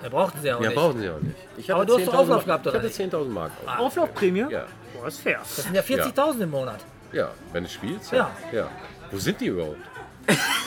[0.01, 0.75] Da brauchten sie auch Ja, nicht.
[0.75, 1.35] brauchen sie auch nicht.
[1.57, 3.13] Ich Aber hatte du hast doch 10.000 Auflauf Mark- gehabt, Ich oder hatte nicht?
[3.13, 3.51] 10.000 Mark.
[3.61, 3.79] Auflauf.
[3.79, 4.45] Auflaufprämie?
[4.51, 4.65] Ja.
[4.93, 5.37] Boah, ist fair.
[5.39, 6.79] Das sind ja 40.000 im Monat.
[7.11, 8.11] ja, wenn du spielst.
[8.11, 8.31] Ja.
[8.51, 8.67] ja.
[9.11, 9.77] Wo sind die überhaupt?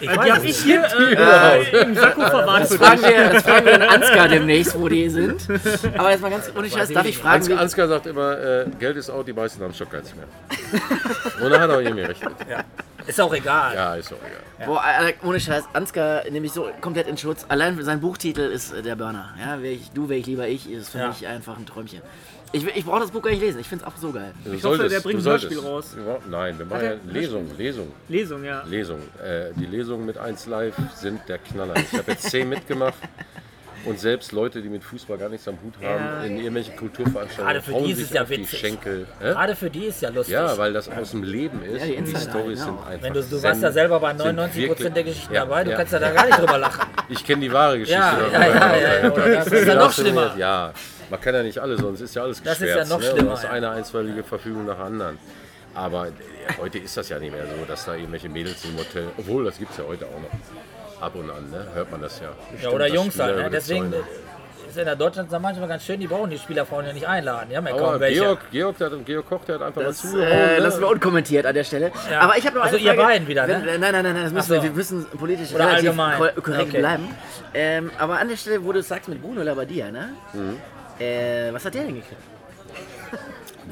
[0.00, 0.64] Ich Äh, weiß die habe ich nicht.
[0.64, 4.88] hier äh, im Sakko verwahrt Das fragen, wir, das fragen wir den Ansgar demnächst, wo
[4.88, 5.46] die sind.
[5.96, 8.66] Aber jetzt mal ganz ohne Scheiß, darf ich fragen, Ans wie, Ansgar sagt immer, äh,
[8.78, 10.26] Geld ist out, die meisten haben schon keins mehr.
[11.44, 12.22] Und da hat er auch irgendwie recht.
[12.24, 12.32] mit.
[13.06, 13.74] Ist auch egal.
[13.74, 14.66] Ja, ist auch egal.
[14.66, 14.82] Boah,
[15.26, 17.44] ohne Scheiß, Ansgar nehme ich so komplett in Schutz.
[17.48, 19.34] Allein sein Buchtitel ist äh, der Burner.
[19.40, 21.08] Ja, wer ich, du, wer ich lieber ich, ist für Ja.
[21.08, 22.02] mich einfach ein Träumchen.
[22.52, 24.32] Ich, ich brauche das Buch gar nicht lesen, ich finde es auch so geil.
[24.44, 25.52] Du Ich hoffe, der bringt ein solltest.
[25.52, 25.96] Hörspiel raus.
[26.04, 28.64] Ja, nein, wir machen ja Lesung, Lesung, Lesung, ja.
[28.68, 28.98] Lesung.
[29.24, 31.74] Äh, die Lesungen mit 1 Live sind der Knaller.
[31.76, 32.94] Ich habe jetzt 10 mitgemacht.
[33.86, 36.22] Und selbst Leute, die mit Fußball gar nichts am Hut haben, Ja.
[36.24, 38.58] in irgendwelchen Kulturveranstaltungen, Gerade für hauen die ist sich es ja auf die witzig.
[38.58, 39.06] Schenkel.
[39.20, 39.24] Hä?
[39.30, 40.34] Gerade für die ist ja lustig.
[40.34, 42.76] Ja, weil das aus dem Leben ist Ja, die und die Storys genau.
[42.76, 45.44] sind einfach Wenn du, du warst ja selber bei sind 99 Prozent der Geschichten Ja,
[45.46, 45.76] dabei, du ja.
[45.78, 46.90] kannst ja da gar nicht drüber lachen.
[47.08, 47.98] Ich kenne die wahre Geschichte.
[48.02, 48.38] Ja, darüber.
[48.38, 50.34] ja, ja, ja, das ist ja noch schlimmer.
[50.36, 50.72] Ja,
[51.10, 52.90] man kann ja nicht alle, sonst ist ja alles Das ist ja geschwärzt.
[52.92, 53.06] noch ne?
[53.06, 53.50] schlimmer, das ist ja.
[53.50, 55.18] eine einstweilige Verfügung nach der anderen.
[55.74, 56.10] Aber äh,
[56.60, 59.58] heute ist das ja nicht mehr so, dass da irgendwelche Mädels im Hotel, obwohl das
[59.58, 61.02] gibt es ja heute auch noch.
[61.04, 61.66] Ab und an, ne?
[61.74, 62.28] hört man das ja.
[62.62, 63.36] Ja, oder Jungs halt.
[63.36, 63.48] Ne?
[63.50, 64.04] Deswegen Zäune-
[64.68, 67.48] ist in der Deutschland manchmal ganz schön, die brauchen die Spielerfrauen ja nicht einladen.
[67.50, 68.20] Die haben ja kaum Aber welche.
[68.20, 70.30] Georg, Georg, der, hat- Georg Koch, der hat einfach Das mal zugehauen.
[70.32, 70.58] äh, ne?
[70.58, 71.90] lassen wir unkommentiert an der Stelle.
[72.10, 72.20] Ja.
[72.20, 73.02] Aber ich habe noch Also eine ihr Frage.
[73.08, 73.62] beiden wieder, ne?
[73.64, 74.54] Wenn, Nein, nein, nein, nein, das müssen so.
[74.54, 76.18] wir, wir müssen politisch Oder relativ allgemein.
[76.18, 76.78] kor- korrekt Okay.
[76.78, 77.08] bleiben.
[77.54, 80.10] Ähm, aber an der Stelle, wo du es sagst mit Bruno Labbadia, ne?
[80.34, 80.56] Mhm.
[81.00, 82.20] Äh, was hat der denn gekriegt?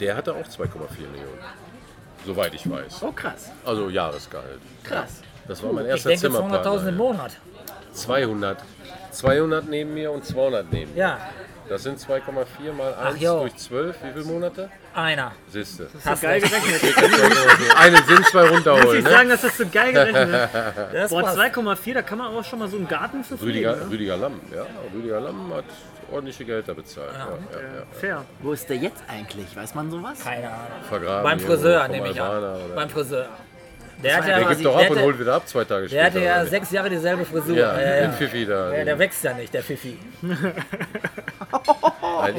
[0.00, 1.38] Der hatte auch 2,4 Millionen.
[2.24, 3.02] Soweit ich weiß.
[3.02, 3.50] Oh, krass.
[3.64, 4.60] Also Jahresgehalt.
[4.82, 5.22] Krass.
[5.46, 6.72] Das war mein Ich erster denke Zimmerpartner.
[6.72, 7.36] 200.000 im Monat.
[7.92, 8.58] 200.
[9.10, 10.98] 200 neben mir und 200 neben mir.
[10.98, 11.18] Ja,
[11.68, 13.40] Das sind 2,4 mal Ach, 1 jo.
[13.40, 13.96] durch 12.
[14.02, 14.70] Wie viele Monate?
[14.94, 15.32] einer.
[15.48, 15.88] Siehste.
[16.04, 16.52] Hast Geil recht.
[16.52, 17.76] gerechnet.
[17.76, 18.98] Einen sind zwei Muss runterholen.
[18.98, 19.10] ich Ne?
[19.10, 20.94] sagen, dass das so geil gerechnet ist.
[20.94, 21.38] Das Boah, passt.
[21.38, 23.94] 2,4, da kann man auch schon mal so einen Garten für Rüdiger, pflegen, ne?
[23.94, 24.66] Rüdiger Lamm, ja.
[24.94, 25.64] Rüdiger Lamm hat
[26.10, 27.10] ordentliche Gehälter bezahlt.
[27.12, 27.26] Ja,
[27.58, 27.82] ja, ja.
[27.92, 28.24] Fair.
[28.40, 29.54] Wo ist der jetzt eigentlich?
[29.54, 30.18] Weiß man sowas?
[30.24, 30.58] Keine Ahnung.
[30.88, 32.56] Vergraben Beim Friseur nehme ich an.
[32.74, 33.28] Beim Friseur.
[34.02, 35.64] Der hat war ja Der gibt doch der ab und hatte- holt wieder ab zwei
[35.64, 35.96] Tage später.
[35.96, 37.56] Der hatte ja sechs Jahre dieselbe Frisur.
[37.56, 38.72] Ja, Ja, ja, Pfiffi da.
[38.74, 39.98] Ja, der wächst ja nicht, der Fifi.
[42.20, 42.36] Hatte-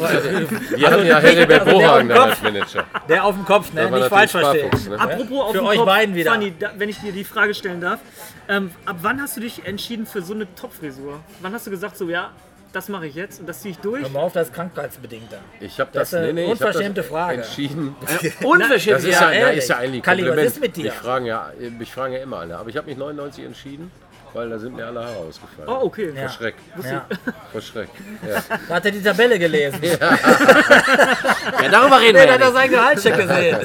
[0.78, 2.84] Wir hatten ja Herbert also der Bohagen da als Manager.
[3.08, 3.90] Der auf dem Kopf, ne?
[3.90, 4.70] Nicht falsch verstehen.
[4.90, 5.00] Ne?
[5.00, 6.32] Apropos auf Für den euch Kopf, beiden wieder.
[6.32, 8.00] Fanny, da, wenn ich dir die Frage stellen darf,
[8.48, 11.20] ähm, ab wann hast du dich entschieden für so eine Top-Frisur?
[11.42, 12.32] Wann hast du gesagt, so ja,
[12.74, 14.02] das mache ich jetzt und das ziehe ich durch?
[14.04, 15.32] Hör mal auf, das ist krankheitsbedingt.
[15.32, 15.38] da.
[15.60, 17.38] Ich habe Das das, ist eine nee, nee, ich hab unverschämte das Frage.
[17.42, 17.96] entschieden.
[18.44, 18.98] Unverschämt.
[18.98, 19.58] Das ist Ja, ja, ehrlich.
[19.60, 20.54] ist ja eigentlich Kalli, was Kompliment.
[20.56, 20.84] ist mit dir?
[20.84, 22.58] Mich fragen ja, mich fragen ja immer alle.
[22.58, 23.92] Aber ich habe mich 99 entschieden,
[24.34, 25.68] weil da sind mir alle Haare ausgefallen.
[25.68, 26.12] Oh, okay.
[26.16, 26.22] Ja.
[26.22, 26.56] Vor Schreck.
[26.84, 27.06] Ja.
[27.52, 27.90] Vor Schreck.
[28.28, 28.44] Ja.
[28.68, 29.80] Da hat er die Tabelle gelesen.
[31.62, 33.58] Ja, darüber reden Nee, wir da ja hat er seinen Gehaltscheck gesehen.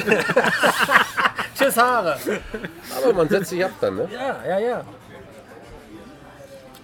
[1.56, 2.18] Tschüss Haare.
[3.02, 4.08] Aber man setzt sich ab dann, ne?
[4.12, 4.84] Ja, ja, ja.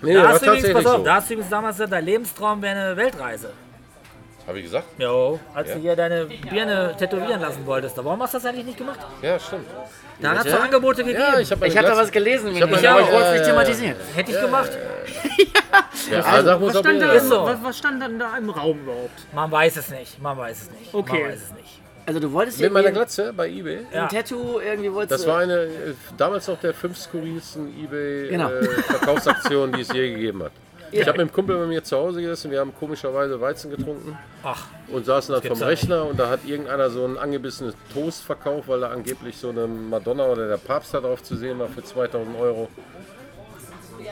[0.02, 1.04] Nee, Da hast, du übrigens, pass auf, so.
[1.04, 3.52] da hast du übrigens damals gesagt, dein Lebenstraum wäre eine Weltreise.
[4.46, 4.86] Habe ich gesagt?
[4.98, 5.74] Jo, als Ja.
[5.74, 7.96] du hier deine Birne tätowieren lassen wolltest.
[7.98, 8.98] Warum hast du das eigentlich nicht gemacht?
[9.22, 9.66] Ja, stimmt.
[10.18, 11.20] Da hat es Angebote gegeben.
[11.34, 13.32] Ja, ich habe Ich habe da was gelesen, Ich hab ich aber ich wollte es
[13.34, 13.96] nicht thematisieren.
[14.14, 14.70] Hätte ich gemacht.
[16.10, 17.44] Ja, sag muss Was stand, da, so.
[17.44, 19.32] was, was stand dann da im Raum überhaupt?
[19.34, 20.20] Man weiß es nicht.
[20.20, 20.94] Man weiß es nicht.
[20.94, 21.22] Okay.
[21.22, 21.79] Man weiß es nicht.
[22.10, 23.86] Also du wolltest Mit meiner Glatze bei eBay.
[23.94, 24.02] Ja.
[24.02, 27.72] ein Tattoo irgendwie wolltest Das war eine, äh, damals noch der fünf skurrilsten
[28.28, 28.48] Genau.
[28.48, 30.50] eBay-Verkaufsaktion, die es je gegeben hat.
[30.92, 34.18] Ich habe mit einem Kumpel bei mir zu Hause gesessen, wir haben komischerweise Weizen getrunken
[34.42, 38.24] Ach, und saßen dann vom ja Rechner und da hat irgendeiner so ein angebissenes Toast
[38.24, 41.68] verkauft, weil da angeblich so eine Madonna oder der Papst da drauf zu sehen war
[41.68, 42.68] für 2000 Euro.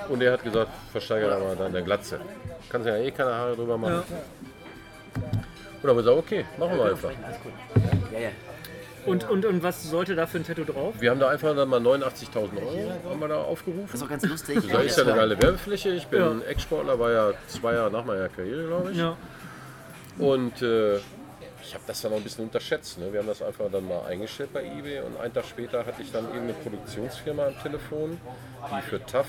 [0.09, 2.21] Und er hat gesagt, versteigere da mal deine Glatze.
[2.69, 4.05] Kannst ja eh keine Haare drüber machen.
[5.81, 7.11] Und dann haben wir gesagt, okay, machen wir einfach.
[8.13, 8.31] Ja, ja.
[9.07, 10.95] Und, und, und was sollte da für ein Tattoo drauf?
[11.01, 13.87] Wir haben da einfach dann mal 89.000 Euro haben wir da aufgerufen.
[13.87, 14.59] Das ist auch ganz lustig.
[14.71, 15.91] Da ist ja eine geile Werbefläche.
[15.91, 18.99] Ich bin Ex-Sportler, war ja zwei Jahre nach meiner Karriere, glaube ich.
[18.99, 19.17] Ja.
[20.19, 20.97] Und äh,
[21.69, 22.99] ich habe das dann auch ein bisschen unterschätzt.
[22.99, 23.13] Ne?
[23.13, 26.11] Wir haben das einfach dann mal eingestellt bei eBay und einen Tag später hatte ich
[26.11, 28.21] dann irgendeine Produktionsfirma am Telefon,
[28.71, 29.27] die für TAF,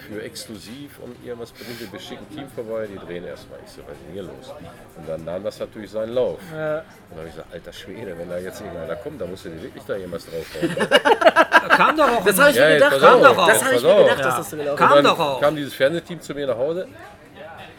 [0.00, 3.58] für Exklusiv und irgendwas bringt, wir schicken ein Team vorbei, die drehen erstmal.
[3.64, 4.52] Ich so, was ist denn hier los?
[4.96, 6.38] Und dann nahm das natürlich seinen Lauf.
[6.50, 6.82] Und dann
[7.18, 9.84] habe ich gesagt, alter Schwede, wenn da jetzt irgendeiner kommt, dann musst du dir wirklich
[9.84, 10.76] da irgendwas draufhauen.
[10.88, 13.00] da kam doch auch Das ein- habe ich Ja, mir jetzt gedacht.
[13.00, 15.04] pass auf, Das jetzt habe ich mir gedacht, dass das so gelaufen Kam Und dann
[15.04, 15.40] doch auch.
[15.40, 16.88] kam dieses Fernsehteam zu mir nach Hause.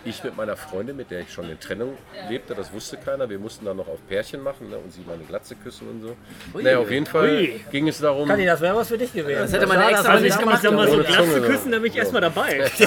[0.04, 1.96] Ich mit meiner Freundin, mit der ich schon in Trennung
[2.28, 3.30] lebte, das wusste keiner.
[3.30, 6.16] Wir mussten dann noch auf Pärchen machen ne, und sie meine Glatze küssen und so.
[6.60, 7.62] Naja, auf jeden Fall Ui.
[7.72, 8.28] ging es darum.
[8.28, 9.42] Kali, das wäre was für dich gewesen.
[9.42, 11.72] Das hätte man extra Also wir ich, nicht ich sag mal so, Glatze Zunge, küssen,
[11.72, 12.00] da bin ich so.
[12.00, 12.72] erstmal dabei.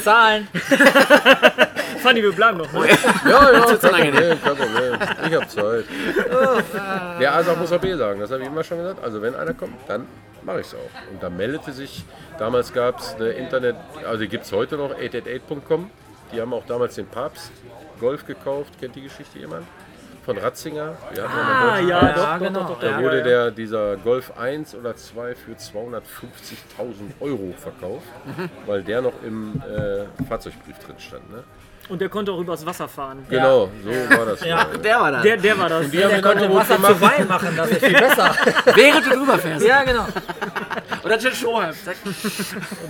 [0.00, 0.48] Zahlen.
[2.02, 2.72] Fanny, wir bleiben noch.
[2.72, 2.88] Ne?
[3.24, 4.12] Ja, ja, kein.
[4.12, 4.98] Problem, kein Problem.
[5.26, 5.84] Ich habe Zeit.
[7.20, 9.02] Der A muss auch B sagen, das habe ich immer schon gesagt.
[9.02, 10.06] Also wenn einer kommt, dann
[10.48, 11.10] mache ich es auch.
[11.12, 12.04] Und da meldete sich,
[12.38, 13.76] damals gab es eine Internet,
[14.08, 15.90] also gibt es heute noch, 888.com.
[16.32, 17.52] Die haben auch damals den Papst
[18.00, 18.72] Golf gekauft.
[18.80, 19.66] Kennt die Geschichte jemand?
[20.24, 20.96] Von Ratzinger.
[21.12, 22.16] Wir hatten ja eine Ah, ja, Papst.
[22.22, 22.60] Ja, doch, genau.
[22.60, 23.02] doch, doch, Da doch.
[23.02, 23.24] wurde ja, ja.
[23.44, 26.00] der, dieser Golf 1 oder 2 für 250.000
[27.20, 28.06] Euro verkauft,
[28.66, 31.30] weil der noch im äh, Fahrzeugbrief drin stand.
[31.30, 31.44] Ne?
[31.88, 33.24] Und der konnte auch übers Wasser fahren.
[33.30, 34.44] Genau, so war das.
[34.44, 34.66] Ja.
[34.74, 34.80] ich.
[34.82, 35.22] Der war da.
[35.22, 35.90] Der, der war das.
[35.90, 36.94] Die haben Der konnte Wasser gemacht.
[36.94, 38.34] zu Wein machen, das ist viel besser.
[38.74, 39.64] Während du drüber fährst.
[39.66, 40.06] ja, genau.
[41.04, 41.74] Oder Jet Stroheim.
[41.84, 41.96] Zack.
[42.04, 42.10] Du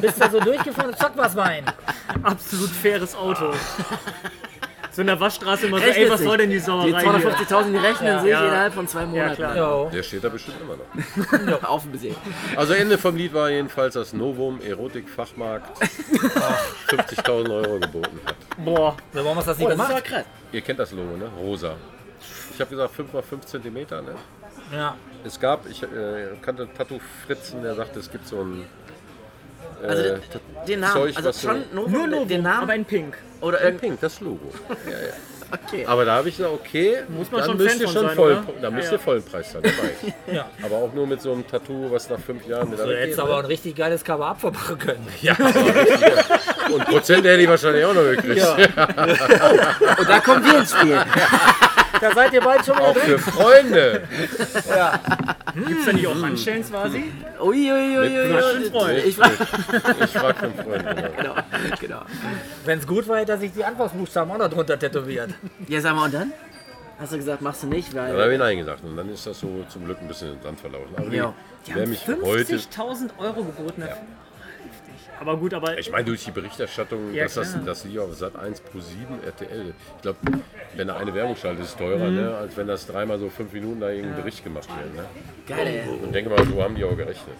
[0.00, 1.64] bist da so durchgefahren und zack, was Wein.
[2.22, 3.52] Absolut faires Auto.
[4.98, 6.98] So in der Waschstraße immer so, Echt ey, was soll denn die Die Sauerei hier?
[6.98, 8.44] 250.000, die rechnen sich Ja.
[8.48, 9.36] innerhalb von zwei Monaten.
[9.36, 9.56] klar.
[9.56, 9.90] Jo.
[9.94, 11.62] Der steht da bestimmt immer noch.
[11.68, 12.16] Auf dem Besehen.
[12.56, 15.70] Also Ende vom Lied war jedenfalls, dass Novum Erotik-Fachmarkt
[16.88, 18.34] 50.000 Euro geboten hat.
[18.64, 19.90] Boah, So, warum hast du das nicht Oh, gemacht?
[19.92, 20.24] aber krass.
[20.50, 21.30] Ihr kennt das Logo, ne?
[21.40, 21.74] Rosa.
[22.54, 23.74] Ich habe gesagt 5 x 5 cm.
[23.74, 23.86] Ne?
[24.74, 24.96] Ja.
[25.24, 25.86] Es gab, ich äh,
[26.42, 28.64] kannte Tattoo Fritzen, der sagte, es gibt so ein
[29.86, 30.20] Also den,
[30.66, 33.16] den Namen, Zeug, also schon so, Novum, nur Novum, den Namen aber in Pink.
[33.40, 34.50] oder ein Pink, das Logo.
[35.52, 35.84] okay.
[35.86, 38.42] Aber da habe ich gesagt, okay, Muss man dann schon müsst ihr schon sein, voll,
[38.60, 38.92] da müsst Ja.
[38.94, 40.12] ihr vollen Preis sein dabei.
[40.34, 40.50] Ja.
[40.62, 43.38] Aber auch nur mit so einem Tattoo, was nach fünf Jahren wieder Du hättest aber
[43.38, 45.06] ein richtig geiles Cover-Up machen können.
[45.22, 45.36] Ja.
[46.72, 48.46] Und Prozente hätte ich wahrscheinlich auch noch gekriegt.
[49.98, 51.00] Und da kommen wir ins Spiel.
[52.00, 53.02] Da seid ihr bald schon wieder Auch drin.
[53.04, 54.08] für Freunde.
[55.66, 57.12] Gibt's da nicht auch Handschellen quasi?
[57.40, 58.70] Ui, ui, ui, ui, Mit ui.
[58.70, 58.98] Freund.
[59.04, 61.12] Ich war, Ich frage für Freunde.
[61.16, 61.34] Genau.
[61.80, 62.02] genau.
[62.64, 65.30] Wenn es gut war, hätte er sich die Anfangsbuchstaben auch noch drunter tätowiert.
[65.68, 66.32] Ja, sag mal, und dann?
[67.00, 68.22] Hast du gesagt, machst du nicht, Dann weil...
[68.22, 68.82] habe ich Nein gesagt.
[68.82, 70.94] Und dann ist das so zum Glück ein bisschen im Sand verlaufen.
[70.96, 71.32] Aber Ja.
[71.66, 72.54] Die wer haben mich heute.
[72.56, 73.82] 50.000 Euro geboten.
[73.86, 73.96] Ja.
[75.20, 77.62] Aber gut, aber Ich meine, durch die Berichterstattung, Ja, dass das, klar.
[77.66, 79.74] das lief auf Sat 1 Pro 7 RTL.
[79.96, 80.18] Ich glaube,
[80.74, 82.16] wenn da eine Werbung schaltet, ist es teurer, Mhm.
[82.16, 84.94] ne, als wenn das dreimal so fünf Minuten da irgendein Bericht gemacht wird.
[84.94, 85.04] Ne?
[85.46, 86.04] Geil, ey.
[86.04, 87.36] Und denke mal, so haben die auch gerechnet.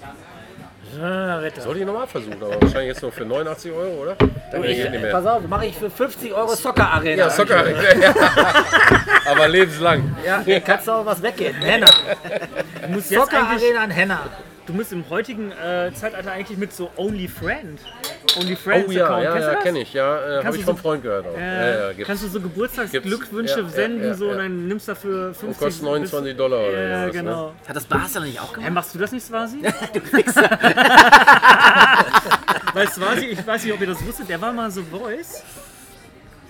[1.01, 1.41] Ah.
[1.61, 4.15] Sollte ich nochmal versuchen, aber wahrscheinlich jetzt noch für 89 Euro, oder?
[4.51, 5.13] Dann geht nicht mehr.
[5.13, 7.25] Pass auf, mache ich für 50 Euro Soccer Arena.
[7.25, 7.63] Ja, Soccer.
[9.27, 10.17] aber lebenslang.
[10.25, 11.55] Ja, hier kannst du auch was weggehen.
[11.57, 11.89] Henna.
[13.01, 14.21] Soccer Arena an Henna.
[14.69, 17.81] Du musst im heutigen äh, Zeitalter eigentlich mit so OnlyFriend.
[18.39, 19.63] OnlyFriends Oh ja, Account, ja, kennst du ja, das?
[19.65, 19.93] kenne ich.
[19.95, 21.37] Ja, äh, habe ich du vom so- Freund gehört auch.
[21.37, 23.61] Äh, Ja, ja, kannst du so Geburtstagsglückwünsche.
[23.61, 24.33] Ja, senden ja, so ja.
[24.33, 27.11] und dann nimmst du dafür 50 Und kostet 29 Dollar oder Ja, ne?
[27.13, 27.53] genau.
[27.67, 28.73] Hat das Barca nicht auch Hey, gemacht?
[28.75, 29.59] machst du das nicht, Swasi?
[32.75, 35.43] Weil Swasi, ich weiß nicht, ob ihr das wusstet, der war mal The Voice.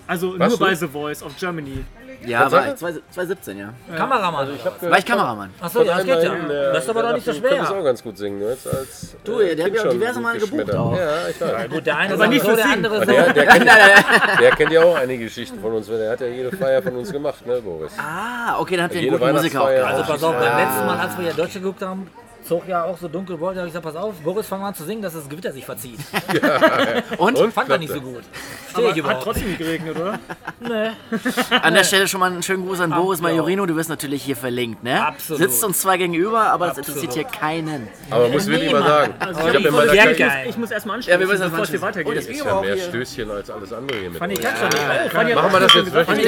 [0.05, 0.65] Also Was, nur du?
[0.65, 1.85] bei The Voice of Germany.
[2.25, 2.75] Ja, war ich.
[2.75, 3.73] 2017, ja.
[3.95, 4.49] Kameramann.
[4.81, 5.53] War ich Kameramann.
[5.61, 6.33] Achso, ja, das geht ja.
[6.33, 7.79] Äh, Das ist aber doch nicht so Du könntest schwer.
[7.79, 8.39] auch ganz gut singen.
[8.39, 10.97] Du, jetzt als, Du, äh, der hat ja auch diverse Male gebucht auch.
[10.97, 11.69] Ja, ich weiß.
[11.69, 13.05] Gut, der eine Aber sagt nicht so, der andere so.
[13.05, 13.65] Der, der, kennt,
[14.41, 15.87] der kennt ja auch einige Geschichten von uns.
[15.87, 17.91] Der hat ja jede Feier von uns gemacht, ne, Boris?
[17.97, 19.95] Ah, okay, dann habt ihr einen Jede guten Musiker auch Weihnachtsfeier.
[19.97, 20.09] gehabt.
[20.09, 22.07] Also pass auf, beim letzten Mal, als wir hier Deutsche geguckt haben,
[22.49, 24.73] zog ja auch so dunkel wollte, habe ich gesagt, pass auf, Boris, fang mal an
[24.73, 25.99] zu singen, dass das Gewitter sich verzieht.
[27.19, 27.37] Und?
[27.37, 27.53] Und?
[27.53, 28.23] Fand er nicht so gut.
[28.71, 29.23] Stehe Aber ich hat überhaupt.
[29.23, 30.19] trotzdem nicht geregnet, oder?
[30.61, 30.89] Nee.
[31.61, 33.23] An der Stelle schon mal einen schönen Gruß an Boris ja.
[33.23, 33.65] Majorino.
[33.65, 35.05] Du wirst natürlich hier verlinkt, ne?
[35.05, 35.41] Absolut.
[35.41, 37.01] Sitzt uns zwar gegenüber, aber das Absolut.
[37.01, 37.87] interessiert hier keinen.
[38.09, 40.95] Aber muss wirklich mal sagen, Also ich ich, meiner ich, Sehr ich, ich muss erstmal
[40.95, 42.11] Ja, anstellen, wir müssen bevor es hier weitergeht.
[42.11, 42.83] Oh, das ist ja mehr hier.
[42.83, 44.43] Stößchen als alles andere hier mit du nicht.
[44.43, 46.25] Fanny hat Machen wir das jetzt Ich wirklich?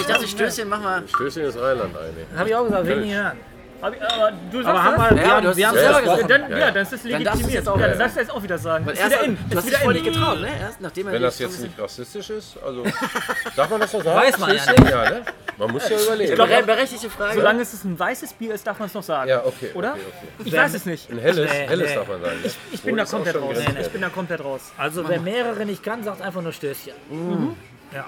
[0.00, 1.02] ich dachte, Stößchen, mach mal.
[1.08, 2.26] Stößchen ist Rheinland eigentlich.
[2.36, 3.55] Habe ich auch gesagt, will ich
[3.96, 5.10] ich, aber du sagst Aber haben das?
[5.16, 6.30] wir, Ja, haben, hast wir haben es selber gesagt.
[6.30, 6.70] Dann, Ja, ja, ja.
[6.70, 7.52] das ist Dann darfst du es legitimiert.
[7.54, 8.88] jetzt auch ja, wieder dann darfst du jetzt auch wieder sagen.
[8.88, 9.36] Ist wieder in.
[9.36, 10.02] du Ist hast dich wieder voll in.
[10.02, 10.48] nicht getraut, ne?
[10.60, 12.84] Erst nachdem er Wenn das jetzt nicht rassistisch ist, also
[13.56, 14.20] darf man das noch sagen?
[14.20, 15.22] Weiß man ja ja ne?
[15.58, 16.34] Man muss ja überlegen.
[16.34, 17.34] Bere- Berechtigte Frage.
[17.34, 19.28] Solange es ein weißes Bier ist, darf man es noch sagen.
[19.30, 19.70] ja, okay.
[19.74, 19.92] Oder?
[19.92, 20.00] Okay,
[20.38, 20.48] okay.
[20.48, 21.10] Ich weiß es nicht.
[21.10, 21.94] Ein helles, Nee, helles nee.
[21.96, 22.36] darf man sagen.
[22.42, 22.50] ne?
[22.72, 23.54] Ich bin da ist komplett raus.
[23.54, 23.86] grenzwertig.
[23.86, 24.60] Ich bin da komplett raus.
[24.76, 26.92] Also wer mehrere nicht kann, sagt einfach nur Stößchen.
[27.94, 28.04] Ja.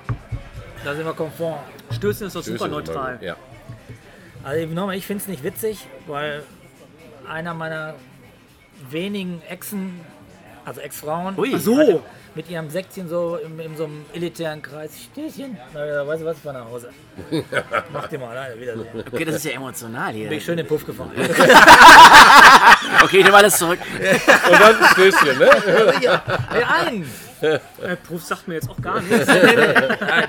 [0.85, 1.59] Da sind wir konform.
[1.91, 3.19] Stößen ist doch super ist neutral.
[3.21, 3.37] Ja.
[4.49, 6.43] Also nochmal, ich finde es nicht witzig, weil
[7.29, 7.97] einer meiner
[8.89, 10.01] wenigen Exen,
[10.65, 12.03] also Ex-Frauen, so.
[12.35, 16.25] mit ihrem Säckchen so in, in so einem elitären Kreis, Stößchen, na, ja, weißt du
[16.25, 16.89] was, ich fahr nach Hause.
[17.93, 19.05] Mach dir mal, Alter, wiedersehen.
[19.13, 20.31] Okay, das ist ja emotional hier.
[20.31, 21.13] Bin ich schön in den Puff gefahren.
[23.03, 23.79] Okay, ich nehme alles zurück.
[24.51, 25.51] Und dann ein Stößchen, ne?
[26.51, 27.07] Hey, ein!
[27.41, 29.27] Äh, Puff sagt mir jetzt auch gar nichts.
[29.27, 30.29] Nein,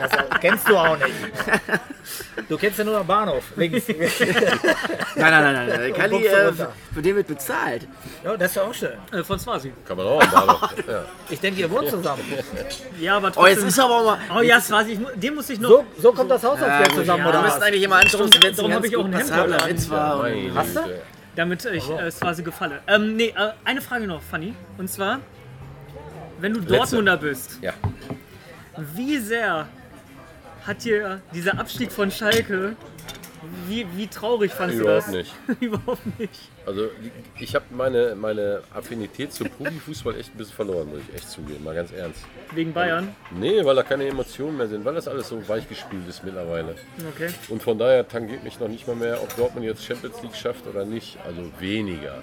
[0.00, 1.14] das kennst du auch nicht.
[2.48, 3.42] Du kennst ja nur den Bahnhof.
[3.56, 3.88] Links.
[3.88, 3.98] Nein,
[5.16, 5.92] nein, nein, nein.
[5.94, 6.52] Kali, äh,
[6.94, 7.88] für den wird bezahlt.
[8.24, 8.90] Ja, das ist ja auch schön.
[9.12, 9.72] äh, von Swasi.
[9.86, 10.74] Kann man auch am Bahnhof.
[10.86, 11.04] Ja.
[11.30, 12.22] Ich denke, ihr wohnt zusammen.
[13.00, 13.68] Ja, aber Oh, jetzt trotzdem.
[13.68, 14.18] ist aber auch mal.
[14.38, 15.68] Oh ja, Swasi, ich den muss ich noch.
[15.70, 18.50] So, so kommt das Haushaltsgeld gut, zusammen, ja, oder Wir müssen eigentlich immer anstoßen, wenn
[18.50, 19.90] es darum ein hab ganz ich auch gut ein Hemd.
[19.90, 20.80] Meine Hast du?
[21.34, 22.80] Damit ich äh, Swasi gefalle.
[22.86, 24.54] Ähm, nee, äh, eine Frage noch, Fanny.
[24.78, 25.18] Und zwar,
[26.40, 27.72] wenn du Dortmunder bist, Ja.
[28.94, 29.66] wie sehr
[30.66, 32.76] hat dir dieser Abstieg von Schalke,
[33.68, 35.16] wie, wie traurig fandest Überhaupt du das?
[35.16, 35.34] nicht.
[35.60, 36.50] Überhaupt nicht.
[36.66, 36.88] Also
[37.38, 41.62] ich habe meine, meine Affinität zum Profifußball echt ein bisschen verloren, muss ich echt zugeben,
[41.62, 42.20] mal ganz ernst.
[42.52, 43.14] Wegen Bayern.
[43.30, 46.74] Nee, weil da keine Emotionen mehr sind, weil das alles so weichgespült ist mittlerweile.
[47.14, 47.32] Okay.
[47.48, 50.66] Und von daher tangiert mich noch nicht mal mehr, ob Dortmund jetzt Champions League schafft
[50.66, 51.16] oder nicht.
[51.24, 52.22] Also weniger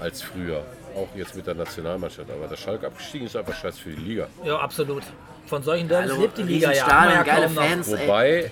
[0.00, 0.64] als früher.
[0.94, 2.30] Auch jetzt mit der Nationalmannschaft.
[2.30, 4.28] Aber der Schalke abgestiegen ist einfach scheiß für die Liga.
[4.44, 5.02] Ja, absolut.
[5.46, 6.86] Von solchen Derbys Hallo, lebt die Liga ja.
[6.86, 7.62] Haben wir Riesenstadion, ja geile kaum noch.
[7.62, 7.88] Fans.
[7.92, 8.08] ey.
[8.08, 8.50] Wobei,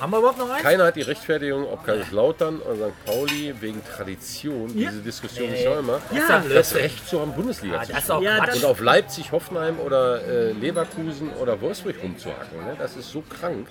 [0.00, 0.62] Haben wir überhaupt noch eins?
[0.62, 3.04] keiner hat die Rechtfertigung, ob Kaiserslautern oder St.
[3.04, 4.90] Pauli wegen Tradition, Ja.
[4.90, 5.58] diese Diskussion Nee.
[5.58, 6.74] ist ja immer, ja das.
[6.76, 8.18] Recht zu haben, Bundesliga Ah, zu das ist spielen.
[8.18, 12.58] auch Ja, Und auf Leipzig, Hoffenheim oder äh, Leverkusen oder Wolfsburg rumzuhacken.
[12.64, 12.76] Ne?
[12.78, 13.66] Das ist so krank.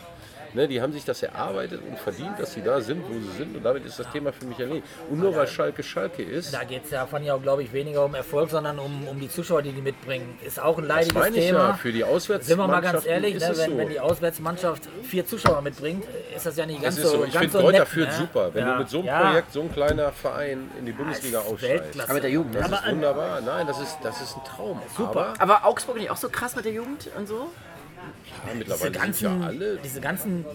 [0.54, 0.68] Ne?
[0.68, 3.56] Die haben sich das erarbeitet und verdient, dass sie da sind, wo sie sind.
[3.56, 4.86] Und damit ist das Thema für mich erledigt.
[5.10, 8.06] Und nur weil Schalke Schalke ist, Da geht es ja von ja, glaube ich, weniger
[8.06, 10.38] um Erfolg, sondern um, um die Zuschauer, die die mitbringen.
[10.46, 11.60] Ist auch ein das leidiges meine ich Thema.
[11.60, 13.78] ja, für die Auswärtsmannschaften Sind wir mal ganz ehrlich, ne, wenn, so.
[13.78, 16.04] wenn die Auswärtsmannschaft vier Zuschauer mitbringt,
[16.36, 17.26] ist das ja nicht ganz das ist so so.
[17.26, 18.18] Ich finde, so Kräuter führt ne?
[18.18, 18.54] super.
[18.54, 18.74] Wenn ja.
[18.74, 19.22] du mit so einem ja.
[19.22, 22.00] Projekt, so ein kleiner Verein in die Bundesliga aufsteigst.
[22.02, 22.56] Aber mit der Jugend?
[22.56, 23.42] Das Aber, ist wunderbar.
[23.42, 24.82] Nein, das ist, das ist ein Traum.
[24.96, 25.34] Super.
[25.40, 27.52] Aber Augsburg nicht auch so krass mit der Jugend und so?
[28.08, 29.78] Ja, Diese mittlerweile sind ganzen, ja alle.
[29.84, 30.46] diese ganzen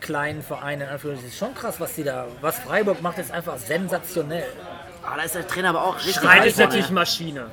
[0.00, 3.58] kleinen Vereine, in Anführungszeichen, ist schon krass, was die da, was Freiburg macht, ist einfach
[3.58, 4.44] sensationell.
[5.04, 7.46] Ah, da ist der Trainer aber auch richtig Schreit ist natürlich Maschine.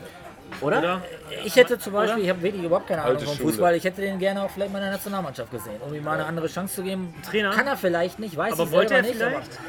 [0.61, 0.79] Oder?
[0.79, 1.01] Oder?
[1.45, 3.49] Ich hätte zum Beispiel, ich habe wirklich überhaupt keine Ahnung Alte vom Schule.
[3.51, 6.13] Fußball, ich hätte den gerne auch vielleicht mal in der Nationalmannschaft gesehen, um ihm mal
[6.15, 7.13] eine andere Chance zu geben.
[7.29, 7.51] Trainer?
[7.51, 9.21] Kann er vielleicht nicht, weiß Aber ich wollte selber er nicht.
[9.21, 9.59] vielleicht?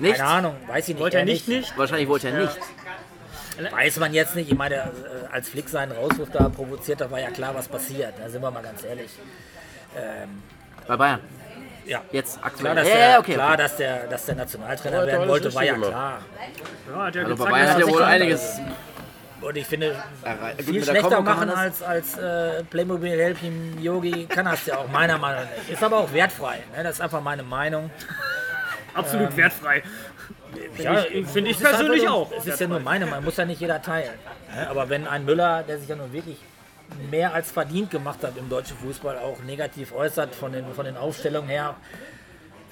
[0.00, 0.16] Nicht?
[0.16, 1.02] Keine Ahnung, weiß ich nicht.
[1.02, 1.78] Wollte er nicht, nicht?
[1.78, 2.58] Wahrscheinlich wollte er nicht.
[3.70, 4.50] Weiß man jetzt nicht.
[4.50, 4.88] Ich meine, äh,
[5.32, 8.14] als Flick seinen Rauswurf da provoziert hat, war ja klar, was passiert.
[8.18, 9.10] Da sind wir mal ganz ehrlich.
[10.86, 11.20] Bei Bayern.
[11.86, 12.02] Ja.
[12.12, 12.74] Jetzt Klar, aktuell.
[12.74, 13.34] dass, Ja, der, ja, okay.
[13.34, 13.62] klar okay.
[13.62, 16.18] dass, der, dass der Nationaltrainer Ja, werden wollte, war ja richtig klar.
[16.90, 18.60] Ja, hat er Also bei gezeigt, Bayern hat dass er wohl einiges
[19.40, 20.02] Und ich finde,
[20.58, 25.42] viel schlechter machen als, als äh, Playmobil Helping Yogi kann das ja auch meiner Meinung
[25.44, 25.72] nach.
[25.72, 26.60] Ist aber auch wertfrei.
[26.74, 26.82] Ne?
[26.82, 27.90] Das ist einfach meine Meinung.
[28.94, 29.82] absolut wertfrei.
[30.78, 32.30] Ja, finde ich es ist einfach persönlich auch.
[32.36, 34.14] Es ist ja nur meine Meinung, muss ja nicht jeder teilen.
[34.54, 34.68] Ne?
[34.68, 36.38] Aber wenn ein Müller, der sich ja nun wirklich
[37.10, 40.96] mehr als verdient gemacht hat im deutschen Fußball, auch negativ äußert von den, von den
[40.96, 41.74] Aufstellungen her,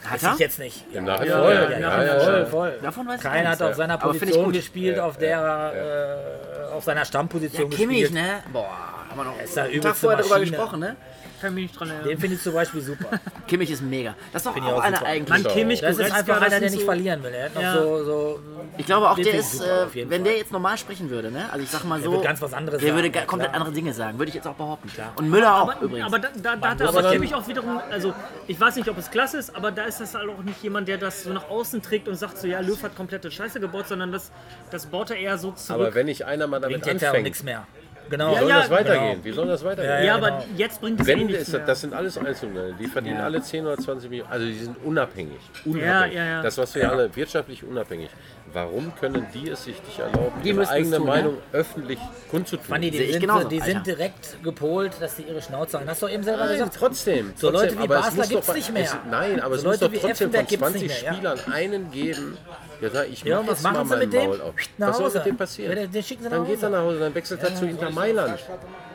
[0.04, 0.32] Hat weiß er?
[0.34, 0.84] ich jetzt nicht.
[0.92, 1.28] Im Nachhinein.
[1.38, 1.54] Ja, voll.
[1.54, 2.46] ja, Ja, ja, ja, voll, ja.
[2.46, 2.78] voll.
[2.82, 7.04] Davon weiß Keiner hat auf seiner Position gespielt, Ja, auf der er, äh, auf seiner
[7.04, 8.22] Stammposition Kimmich, gespielt.
[8.22, 8.42] ne?
[8.52, 8.68] Boah,
[9.08, 10.50] haben wir noch ist ja einen Tag vorher drüber Maschine.
[10.56, 10.96] gesprochen, ne?
[11.42, 12.08] Kann mich nicht dran erinnern.
[12.08, 13.10] Den finde ich zum Beispiel super.
[13.48, 14.14] Kimmich ist mega.
[14.32, 15.08] Das ist doch Finde ich auch auch einer super.
[15.10, 15.42] eigentlich.
[15.44, 17.32] Man, Kimmich, Das ist Goretzka, einfach das einer, der sind nicht so- verlieren will.
[17.34, 17.74] Er hat noch Ja.
[17.82, 18.40] so, so
[18.78, 20.30] Ich glaube auch, Den der finde ich ist, super, äh, jeden wenn Fall.
[20.30, 21.46] der jetzt normal sprechen würde, ne?
[21.50, 22.12] Also ich sag mal so.
[22.12, 23.60] würde ganz was anderes Der würde sagen, ga- komplett klar.
[23.60, 24.88] andere Dinge sagen, würde ich jetzt auch behaupten.
[25.16, 26.06] Und Müller auch Aber, übrigens.
[26.06, 28.14] aber da, da, da hat muss er aber Kimmich auch wiederum, also
[28.46, 30.86] ich weiß nicht, ob es klasse ist, aber da ist das halt auch nicht jemand,
[30.88, 33.88] der das so nach außen trägt und sagt so, ja, Löw hat komplette Scheiße gebaut,
[33.88, 34.30] sondern das,
[34.70, 35.80] das baut er eher so zurück.
[35.80, 37.66] Aber wenn nicht einer mal damit bringt auch anfängt, nichts mehr.
[38.10, 38.34] Genau.
[38.34, 39.10] wie soll ja, das weitergehen?
[39.12, 39.24] genau.
[39.24, 39.90] Wie soll das weitergehen?
[39.90, 40.44] Ja, ja, ja, aber genau.
[40.56, 41.66] jetzt bringt es eh Wenn nichts ist, mehr.
[41.66, 45.40] das sind alles Einzelne, die verdienen alle 10 oder 20 Millionen, also die sind unabhängig.
[45.64, 45.86] unabhängig.
[45.86, 46.42] Ja, ja, ja.
[46.42, 48.10] Das, was wir alle wirtschaftlich unabhängig.
[48.54, 51.10] Warum können die es sich nicht erlauben, Die ihre es eigene tun, ne?
[51.12, 51.98] Meinung öffentlich
[52.30, 52.66] kundzutun?
[52.68, 55.88] Manni, die, sind, genauso, die sind direkt gepolt, dass sie ihre Schnauze halten.
[55.90, 56.76] Hast du doch eben selber Nein, gesagt.
[56.78, 57.32] trotzdem.
[57.36, 58.82] So trotzdem, Leute wie aber es Basler muss gibt's doch- nicht mehr.
[58.84, 61.02] Es, nein, aber So es muss Leute doch wie trotzdem von Effenberg gibt's 20 nicht
[61.02, 61.14] mehr, ja.
[61.14, 62.38] Spielern einen geben,
[62.82, 64.26] der sagt, ich Ja, mach jetzt mal machen sie mein mit dem?
[64.26, 64.54] Maul auf.
[64.78, 65.70] Was soll mit dem passieren?
[65.76, 67.66] Ja, den- den schicken sie nach dann geht er nach Hause, dann wechselt er zu
[67.66, 68.38] Inter Mailand.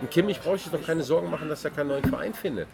[0.02, 2.68] Und Kimmich braucht sich doch keine Sorgen machen, dass er keinen neuen Verein findet.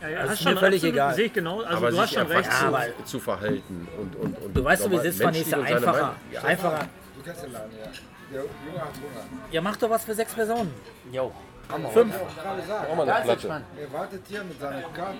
[0.00, 1.14] Ja, ja, ist mir schon völlig absolut- egal.
[1.14, 1.60] Sehe ich genau.
[1.62, 2.46] Also aber du hast schon recht.
[2.50, 6.14] Ja, zu, aber- zu verhalten und, und, und Du weißt, du, wie ja seine einfacher.
[6.32, 6.42] Ja.
[6.42, 6.78] Einfacher.
[7.16, 7.90] Du kennst den Laden, ja.
[8.32, 9.24] Der Junge hat Hunger.
[9.50, 10.72] Ja, mach doch was für sechs Personen.
[11.12, 11.32] Jo.
[11.92, 12.14] Fünf.
[12.14, 13.46] Gerade sagen, Brauch mal eine Platte.
[13.48, 15.18] er wartet hier mit seiner Karte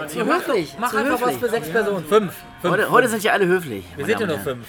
[0.00, 0.74] der So höflich.
[0.80, 1.26] Mach einfach höflich.
[1.26, 2.04] was für sechs Personen.
[2.06, 2.34] Fünf.
[2.60, 2.72] Fünf.
[2.74, 3.84] Heute, heute sind ja alle höflich.
[3.96, 4.66] Wir sind ja nur fünf.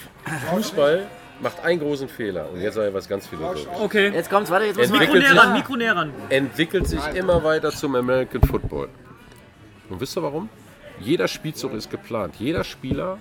[0.50, 1.06] Fußball
[1.40, 3.68] macht einen großen Fehler und jetzt sage ich was ganz philosophisches.
[3.80, 4.08] Okay.
[4.08, 6.12] Jetzt kommt's, warte, jetzt muss Mikro Entwickelt näher sich- ran, Mikro näher ran.
[6.30, 8.88] entwickelt sich immer weiter zum American Football.
[9.88, 10.48] Und wisst ihr warum?
[11.00, 12.34] Jeder Spielzug ist geplant.
[12.38, 13.18] Jeder Spieler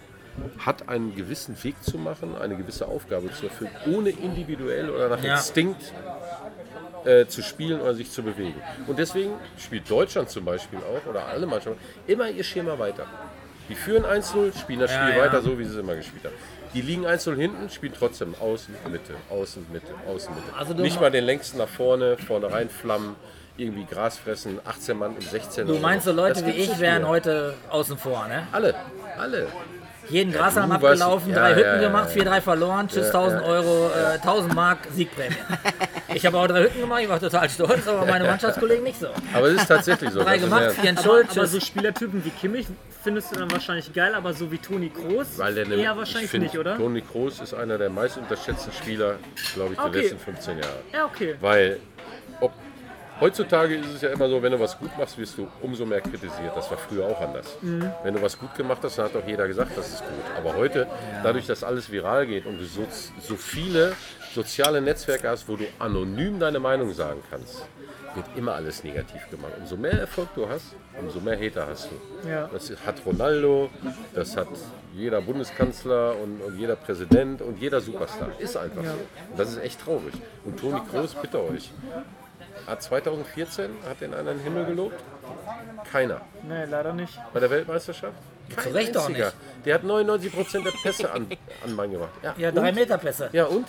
[0.60, 5.24] hat einen gewissen Weg zu machen, eine gewisse Aufgabe zu erfüllen, ohne individuell oder nach
[5.24, 5.36] Ja.
[5.36, 5.94] Instinkt
[7.06, 8.56] äh, zu spielen oder sich zu bewegen.
[8.88, 13.06] Und deswegen spielt Deutschland zum Beispiel auch, oder alle Mannschaften, immer ihr Schema weiter.
[13.70, 15.22] Die führen 1-0, spielen das Spiel ja.
[15.24, 16.36] weiter so, wie sie es immer gespielt haben.
[16.74, 20.48] Die liegen 1-0 hinten, spielen trotzdem außen, Mitte, außen, Mitte, außen, Mitte.
[20.58, 23.16] Also Nicht mal den längsten nach vorne, vorne reinflammen,
[23.58, 25.66] irgendwie Gras fressen, 18 Mann im 16.
[25.68, 27.10] Du meinst so Leute wie ich wären mehr.
[27.10, 28.48] heute außen vor, ne?
[28.52, 28.76] Alle,
[29.18, 29.48] alle.
[30.10, 32.24] Jeden Grashalm du abgelaufen, warst- drei ja, Hütten ja, ja, gemacht, ja.
[32.24, 35.36] 4-3 verloren, tschüss, 1000 Euro, äh, 1000 Mark Siegprämie.
[36.14, 39.08] Ich habe auch drei Hütten gemacht, ich war total stolz, aber meine Mannschaftskollegen nicht so.
[39.34, 40.24] Aber es ist tatsächlich so.
[40.24, 42.68] Drei gemacht, vier in Aber, aber so Spielertypen wie Kimmich
[43.04, 46.30] findest du dann wahrscheinlich geil, aber so wie Toni Kroos Weil der eher ich wahrscheinlich
[46.32, 46.78] find, nicht, oder?
[46.78, 49.16] Toni Kroos ist einer der meist unterschätzten Spieler,
[49.54, 50.02] glaube ich, der Okay.
[50.02, 50.80] letzten 15 Jahre.
[50.94, 51.36] Ja, okay.
[51.40, 51.80] Weil
[52.42, 52.52] ob,
[53.20, 56.02] heutzutage ist es ja immer so, wenn du was gut machst, wirst du umso mehr
[56.02, 56.56] kritisiert.
[56.56, 57.58] Das war früher auch anders.
[57.62, 57.92] Mhm.
[58.04, 60.24] Wenn du was gut gemacht hast, dann hat doch jeder gesagt, das ist gut.
[60.38, 60.88] Aber heute,
[61.24, 62.86] dadurch, dass alles viral geht und du so,
[63.22, 63.94] so viele
[64.34, 67.66] soziale Netzwerke hast, wo du anonym deine Meinung sagen kannst,
[68.16, 69.54] wird immer alles negativ gemacht.
[69.60, 72.30] Umso mehr Erfolg du hast, umso mehr Hater hast du.
[72.30, 72.50] Ja.
[72.52, 73.70] Das hat Ronaldo,
[74.14, 74.48] das hat
[74.94, 78.30] jeder Bundeskanzler und, und jeder Präsident und jeder Superstar.
[78.40, 78.92] Ist einfach so.
[79.32, 80.14] Und das ist echt traurig.
[80.44, 81.72] Und Toni Kroos, bitte euch.
[82.66, 84.96] Hat 2014 hat den den Himmel gelobt?
[85.92, 86.22] Keiner.
[86.48, 87.18] Nee, leider nicht.
[87.34, 88.16] Bei der Weltmeisterschaft?
[88.56, 89.34] Kein Zu Recht auch nicht.
[89.66, 91.28] Der hat 99% der Pässe an,
[91.64, 92.10] an Mann gemacht.
[92.24, 93.30] Ja, Ja, drei Meter Pässe.
[93.34, 93.68] ja und?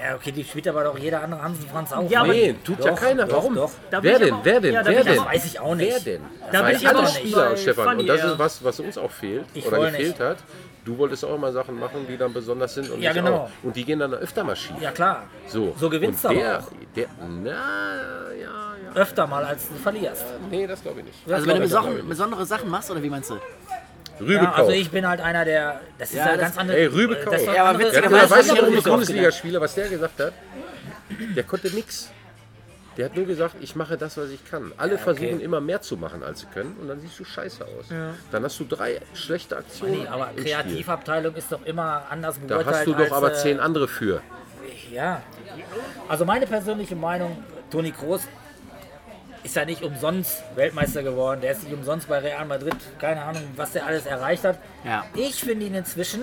[0.00, 2.08] Ja, okay, die spielt aber doch jeder andere Hansen Franz auch.
[2.10, 3.26] Ja, aber- Nee, tut ja Doch, keiner.
[3.26, 3.54] doch, Warum?
[3.56, 3.70] doch.
[3.90, 4.34] Da Wer denn?
[4.42, 4.74] Wer denn?
[4.74, 5.24] Ja, Wer denn?
[5.24, 5.90] weiß ich auch nicht.
[5.92, 6.22] Wer denn?
[6.52, 7.84] Da bin ich alle auch Spieler, Stefan.
[7.84, 10.20] Fanny Und das ist was, was uns auch fehlt Ich oder gefehlt nicht.
[10.20, 10.38] hat.
[10.84, 13.34] Du wolltest auch immer Sachen machen, die dann besonders sind und Ja, ich genau.
[13.34, 13.50] auch.
[13.62, 14.76] Und die gehen dann öfter mal schief.
[14.80, 15.24] Ja, klar.
[15.46, 16.62] So, So gewinnst du aber der, auch.
[16.96, 17.06] Der,
[17.42, 18.92] na, ja, ja.
[18.94, 20.24] Öfter mal, als du verlierst.
[20.50, 21.18] Nee, das glaube ich nicht.
[21.30, 23.34] Also wenn du besondere Sachen machst, oder wie meinst du?
[24.20, 25.80] Rübe Ja, also ich bin halt einer der.
[25.98, 26.76] Das ist Ja, ja, das- ganz andere.
[26.78, 27.46] Ey, Rübe das kauft.
[27.54, 30.32] Ja, aber witzigerweise Ja, weiß weißt ich du, ja, warum Bundesligaspieler, was der gesagt hat?
[31.36, 32.10] Der konnte nix.
[32.96, 34.72] Der hat nur gesagt, ich mache das, was ich kann.
[34.76, 37.86] Alle versuchen immer mehr zu machen, als sie können, und dann siehst du scheiße aus.
[38.32, 40.00] Dann hast du drei schlechte Aktionen.
[40.02, 40.30] Nee, aber.
[40.36, 44.20] Kreativabteilung ist doch immer anders Da hast du doch als, aber äh, zehn andere für.
[44.92, 45.22] Ja.
[46.08, 48.22] Also meine persönliche Meinung, Toni Kroos
[49.42, 51.40] ist ja nicht umsonst Weltmeister geworden.
[51.40, 52.76] Der ist nicht umsonst bei Real Madrid.
[52.98, 54.58] Keine Ahnung, was der alles erreicht hat.
[54.84, 55.04] Ja.
[55.14, 56.22] Ich finde ihn inzwischen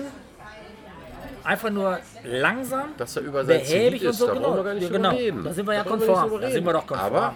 [1.44, 4.26] einfach nur langsam, Dass er über sein behäbig und ist, so.
[4.26, 5.42] da Genau, gar nicht Ja, drüber genau.
[5.44, 6.40] Da sind wir ja konform.
[6.40, 7.14] Da sind wir doch konform.
[7.14, 7.34] Aber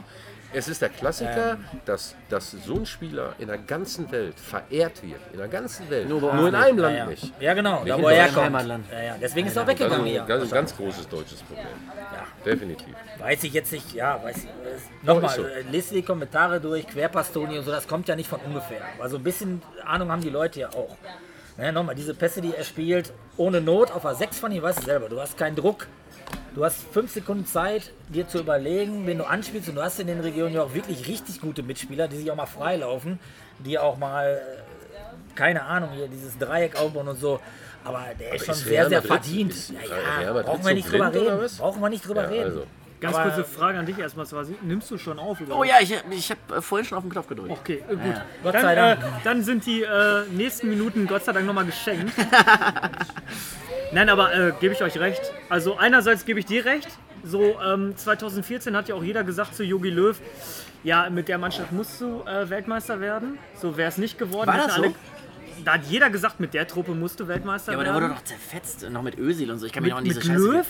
[0.53, 5.21] es ist der Klassiker, dass, dass so ein Spieler in der ganzen Welt verehrt wird.
[5.33, 6.09] In der ganzen Welt.
[6.09, 7.07] Nur Nur in einem ja, Land ja.
[7.07, 7.33] nicht.
[7.41, 8.87] ja, genau, da in wo er herkommt.
[8.91, 9.17] Ja, ja.
[9.21, 10.23] Deswegen ist er auch Das ist weggegangen ein hier.
[10.23, 11.67] ganz, ganz großes deutsches Problem.
[12.45, 12.95] Definitiv.
[13.19, 14.49] Weiß ich jetzt nicht, ja, weiß ich.
[15.03, 15.45] Nochmal, ist so.
[15.45, 18.83] äh, lest die Kommentare durch, Querpastoni und so, das kommt ja nicht von ungefähr.
[19.01, 20.97] Also ein bisschen Ahnung haben die Leute ja auch.
[21.59, 24.81] Ne, nochmal, diese Pässe, die er spielt, ohne Not auf a 6 von ihm, weißt
[24.81, 25.87] du selber, du hast keinen Druck.
[26.55, 29.69] Du hast fünf Sekunden Zeit, dir zu überlegen, wen du anspielst.
[29.69, 32.37] Und du hast in den Regionen ja auch wirklich richtig gute Mitspieler, die sich auch
[32.37, 33.21] mal freilaufen,
[33.61, 37.41] die auch mal, äh, keine Ahnung, hier dieses Dreieck aufbauen und so.
[37.85, 39.53] Aber der ist schon ist sehr, sehr verdient.
[39.53, 41.39] ist Ja, ja, brauchen wir nicht drüber reden.
[41.59, 42.45] Brauchen wir nicht drüber Ja, reden.
[42.45, 42.67] also.
[43.01, 44.57] Ganz Aber- kurze Frage an dich erstmal, Swasi.
[44.61, 45.41] Nimmst du schon auf?
[45.41, 45.65] Überhaupt?
[45.65, 47.51] Oh ja, ich, ich habe vorhin schon auf den Knopf gedrückt.
[47.51, 48.15] Okay, äh, gut.
[48.43, 49.03] Gott Dann, sei äh, Dank.
[49.25, 52.13] dann sind die äh, nächsten Minuten Gott sei Dank nochmal geschenkt.
[53.93, 55.21] Nein, aber äh, gebe ich euch recht.
[55.49, 56.89] Also einerseits gebe ich dir recht.
[57.25, 60.19] So ähm, 2014 hat ja auch jeder gesagt zu Jogi Löw,
[60.85, 63.39] ja, mit der Mannschaft musst du äh, Weltmeister werden.
[63.61, 64.47] So wäre es nicht geworden.
[64.47, 64.83] War das so?
[64.83, 64.95] alle,
[65.65, 68.05] da hat jeder gesagt, mit der Truppe musst du Weltmeister Ja, aber der werden.
[68.05, 69.67] wurde doch zerfetzt, noch mit Özil und so.
[69.67, 70.39] Ich kann mich noch an diese mit Scheiße...
[70.39, 70.67] Löw?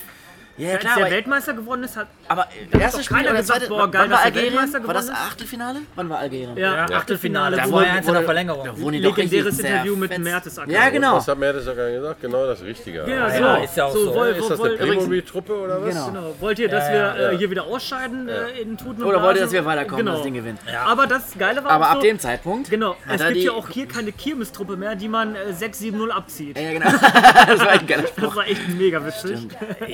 [0.60, 2.46] Ja, Als klar, der aber, Weltmeister geworden ist, hat aber
[2.78, 3.70] erstes Spiel keiner oder gesagt, zweite...
[3.70, 4.54] boah, geil, wann war er Algerien?
[4.86, 5.10] War das?
[5.10, 5.78] Achtelfinale?
[5.96, 6.56] Wann war Algerien?
[6.56, 6.96] ja, Ja.
[6.96, 7.56] Achtelfinale.
[7.56, 8.64] Da war ja eins in der Verlängerung.
[8.66, 10.18] Da wurden die Legendäres Interview mit.
[10.18, 10.70] Mertesacker.
[10.70, 11.16] Ja, genau.
[11.16, 12.20] Was hat Mertesacker gesagt?
[12.20, 12.98] Genau das Richtige.
[13.08, 14.14] Ja, so, Ja, ist ja auch so.
[14.14, 15.88] woll- Ist das eine Playmobil-Truppe oder was?
[15.88, 16.06] Genau.
[16.08, 16.34] Genau.
[16.40, 19.22] Wollt ihr, dass Ja, wir ja, äh, hier wieder ausscheiden äh, in Tuten und Oder
[19.22, 20.16] wollt ihr, dass wir weiterkommen, genau.
[20.16, 20.58] das Ding gewinnen?
[20.86, 22.68] Aber das Geile war Aber ab so, dem Zeitpunkt...
[22.70, 26.58] Genau, es gibt ja auch hier keine Kirmestruppe mehr, die man äh, 6-7-0 abzieht.
[26.58, 26.90] Ja, genau.
[27.46, 28.26] das war ein geiler Spruch.
[28.28, 29.48] Das war echt mega witzig.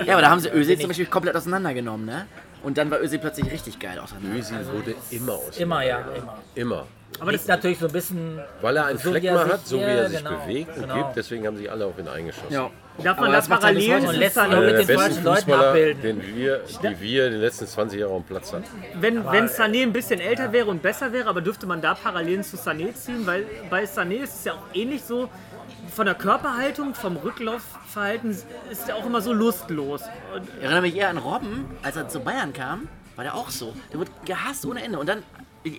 [0.05, 2.27] Ja, aber da haben sie Özil zum Beispiel komplett auseinandergenommen, ne?
[2.63, 4.35] Und dann war Özil plötzlich richtig geil danach.
[4.35, 5.57] Özil wurde immer aus.
[5.59, 6.39] Immer, ja, immer.
[6.55, 6.87] Immer.
[7.21, 8.41] Aber das ist natürlich so ein bisschen.
[8.61, 10.95] Weil er einen So er sich- hat, so wie er sich genau, bewegt und genau.
[11.05, 12.53] gibt, deswegen haben sich alle auf ihn eingeschossen.
[12.53, 12.71] Ja.
[13.03, 16.03] Darf man Aber da das zu Und lässt Einer mit den falschen Leuten abbilden.
[16.03, 18.65] den wir, die wir in den letzten 20 Jahren am Platz hatten.
[19.01, 22.43] Wenn, wenn Sané ein bisschen älter wäre und besser wäre, aber dürfte man da Parallelen
[22.43, 23.27] zu Sané ziehen?
[23.27, 25.29] Weil bei Sané ist es ja auch ähnlich so,
[25.97, 28.30] von der Körperhaltung, vom Rücklaufverhalten
[28.70, 30.03] ist er auch immer so lustlos.
[30.34, 32.86] Und Ich erinnere mich eher an Robben, als er zu Bayern kam,
[33.16, 33.72] war der auch so.
[33.90, 34.99] Der wird gehasst ohne Ende.
[34.99, 35.22] Und dann,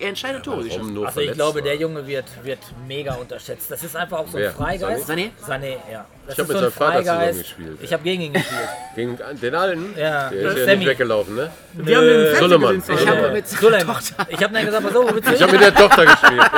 [0.00, 0.80] er entscheidet Tore geschossen.
[0.80, 1.62] Warum nur Also ich glaube, war.
[1.62, 3.70] der Junge wird, wird mega unterschätzt.
[3.70, 4.52] Das ist einfach auch so ein Wer?
[4.52, 5.08] Freigeist.
[5.10, 5.30] Sané?
[5.46, 6.04] Sané, ja.
[6.26, 7.38] Das Ich hab ist mit so ein seinem Vater zusammen Freigeist.
[7.40, 7.78] gespielt.
[7.80, 8.60] Ich habe gegen ihn gespielt.
[8.94, 9.94] Gegen den alten?
[9.96, 10.28] Ja.
[10.30, 10.76] Der ist ja Sammy.
[10.78, 11.50] nicht weggelaufen, ne?
[11.72, 12.98] wir haben den gesehen.
[12.98, 13.96] Ich habe mit Suleiman.
[14.28, 16.42] Ich habe dann gesagt, pass auf, Ich habe mit der Tochter gespielt.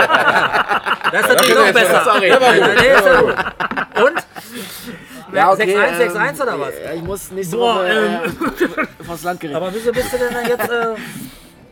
[1.12, 2.04] Das ist natürlich noch besser.
[2.04, 2.28] Sorry.
[2.28, 4.04] Ja, ja.
[4.04, 4.14] Und?
[5.34, 6.74] Ja, okay, 6-1, 6-1 ähm, oder was?
[6.84, 9.62] Ja, ich muss nächste Boah, Woche ähm, äh, vors Land gerichtet.
[9.62, 10.94] Aber wieso bist du denn dann jetzt äh,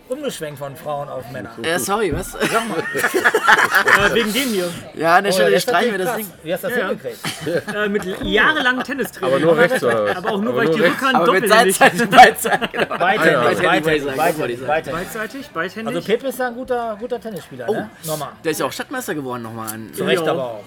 [0.08, 1.50] umgeschwenkt von Frauen auf Männer?
[1.62, 2.34] Äh, sorry, was?
[2.34, 4.70] äh, wegen dem hier.
[4.94, 6.16] Ja, an der Oh, Stelle das ist streichen wir das.
[6.16, 6.26] Ding.
[6.42, 6.88] Wie hast du das Ja, ja.
[6.88, 7.74] hingekriegt?
[7.74, 9.34] Äh, mit jahrelangen Tennistraining.
[9.34, 10.16] Aber nur rechts oder was?
[10.16, 10.96] Aber auch nur, weil ich die rechts.
[10.98, 11.78] Rückhand Aber mit doppel nicht.
[11.78, 12.94] Seitseite, Beidseitig, genau.
[12.94, 13.50] Ah, ja.
[13.50, 14.16] Ich beidhändig, sagen.
[14.16, 14.66] beidhändig.
[14.66, 15.96] Beidseitig, beidhändig.
[15.96, 17.72] Also Pepe ist ja ein guter, guter Tennisspieler, Oh.
[17.72, 17.90] ne?
[18.06, 18.28] Nochmal.
[18.44, 19.68] Der ist ja auch Stadtmeister geworden nochmal.
[19.72, 20.32] an- Zu Recht Ja.
[20.32, 20.64] aber auch.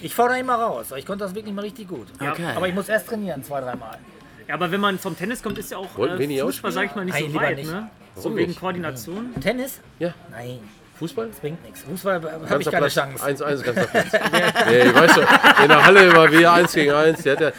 [0.00, 0.86] Ich fordere ihn mal raus.
[0.96, 2.06] Ich konnte das wirklich mal richtig gut.
[2.20, 2.44] Okay.
[2.54, 3.98] Aber ich muss erst trainieren, zwei, dreimal.
[4.46, 7.04] ja, aber wenn man vom Tennis kommt, ist ja auch äh, Fußball, sag ich mal,
[7.04, 7.56] nicht Nein, so weit.
[7.56, 7.70] nicht.
[7.70, 7.90] Ne?
[8.18, 8.60] So Warum wegen nicht?
[8.60, 9.34] Koordination.
[9.40, 9.80] Tennis?
[9.98, 10.58] Ja, Nein,
[10.98, 11.28] Fußball?
[11.40, 11.82] bringt nichts.
[11.82, 12.14] Fußball
[12.50, 12.94] habe ich keine Platz.
[12.94, 13.24] Chance.
[13.24, 14.06] 1-1, ganzer Platz.
[14.68, 15.22] nee, ich weiß schon,
[15.62, 17.22] in der Halle war wieder 1 gegen 1.
[17.22, 17.52] Der hat ja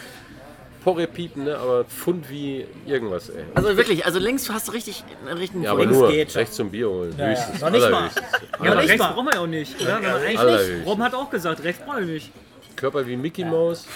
[0.84, 1.58] Porre piepen, ne?
[1.58, 3.44] aber Pfund wie irgendwas, ey.
[3.54, 6.40] Also wirklich, also links hast du richtig einen richtigen Ja, aber links nur geht schon.
[6.40, 7.14] rechts zum Bier holen.
[7.18, 7.26] ja.
[7.26, 7.60] Höchstens.
[7.60, 8.10] Noch nicht mal.
[8.10, 9.12] Ja, aber nicht rechts mal.
[9.12, 9.80] brauchen wir ja auch nicht.
[9.80, 10.00] Oder?
[10.00, 10.86] Man eigentlich Allerhöchstens.
[10.86, 12.32] Robben hat auch gesagt, rechts brauchen wir nicht.
[12.76, 13.86] Körper wie Mickey Maus.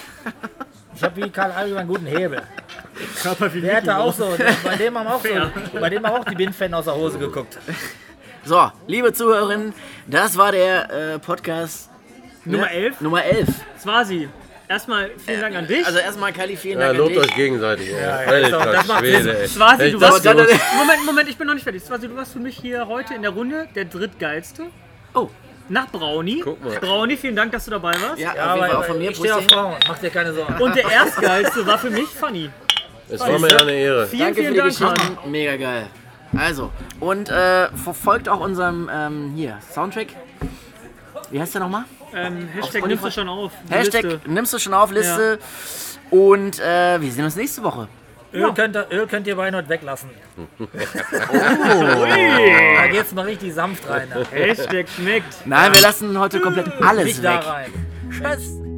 [0.95, 2.41] Ich habe wie Karl Allgemein einen guten Hebel.
[3.21, 5.51] Körper wie Der hatte auch so, bei dem haben auch Fair.
[5.73, 7.57] so, bei dem haben auch die Bindfan aus der Hose geguckt.
[8.43, 9.73] So, liebe Zuhörerinnen,
[10.07, 11.89] das war der äh, Podcast
[12.45, 12.71] Nummer ne?
[12.71, 13.47] 11, Nummer 11.
[13.81, 14.29] Swasi.
[14.67, 15.85] Erstmal vielen Dank an dich.
[15.85, 17.23] Also erstmal Kali, vielen Ja, Dank an lobt dich.
[17.23, 17.93] euch gegenseitig.
[17.93, 18.01] ey.
[18.01, 19.59] ja, Alter das macht Schwede, Echt, du
[19.99, 20.25] das warst.
[20.25, 20.47] los?
[20.77, 21.83] Moment, Moment, ich bin noch nicht fertig.
[21.83, 24.63] Swasi, du warst für mich hier heute in der Runde der drittgeilste.
[25.13, 25.29] Oh,
[25.69, 26.41] Nach Brownie.
[26.43, 26.79] Guck mal.
[26.79, 28.17] Brownie, vielen Dank, dass du dabei warst.
[28.19, 29.09] ja, Ja, auf jeden Fall auch aber von mir.
[29.11, 29.53] ich stehe auf Prost.
[29.53, 30.61] Frauen, mach dir keine Sorgen.
[30.61, 32.49] Und der erstgeilste war für mich Funny.
[33.09, 34.07] Es war mir eine Ehre.
[34.07, 34.93] Vielen, Danke für vielen die Dank, Mann.
[34.93, 35.31] Geschichten.
[35.31, 35.87] Mega geil.
[36.37, 40.07] Also, und äh, verfolgt auch unserem ähm, hier, Soundtrack.
[41.31, 41.85] Wie heißt der nochmal?
[42.13, 43.51] Ähm, Hashtag nimmst du schon auf.
[43.69, 44.21] Hashtag Liste.
[44.25, 45.39] nimmst du schon auf Liste.
[46.11, 47.87] Und äh, wir sehen uns nächste Woche.
[48.33, 50.09] Öl, könnt ihr, Öl könnt ihr heute weglassen.
[50.59, 50.67] Ui.
[52.77, 54.09] Da geht's mal richtig sanft rein.
[54.31, 55.45] Hashtag schmeckt.
[55.45, 57.47] Nein, wir lassen heute komplett alles Nicht da weg.
[57.47, 57.73] rein.
[58.11, 58.74] Tschüss.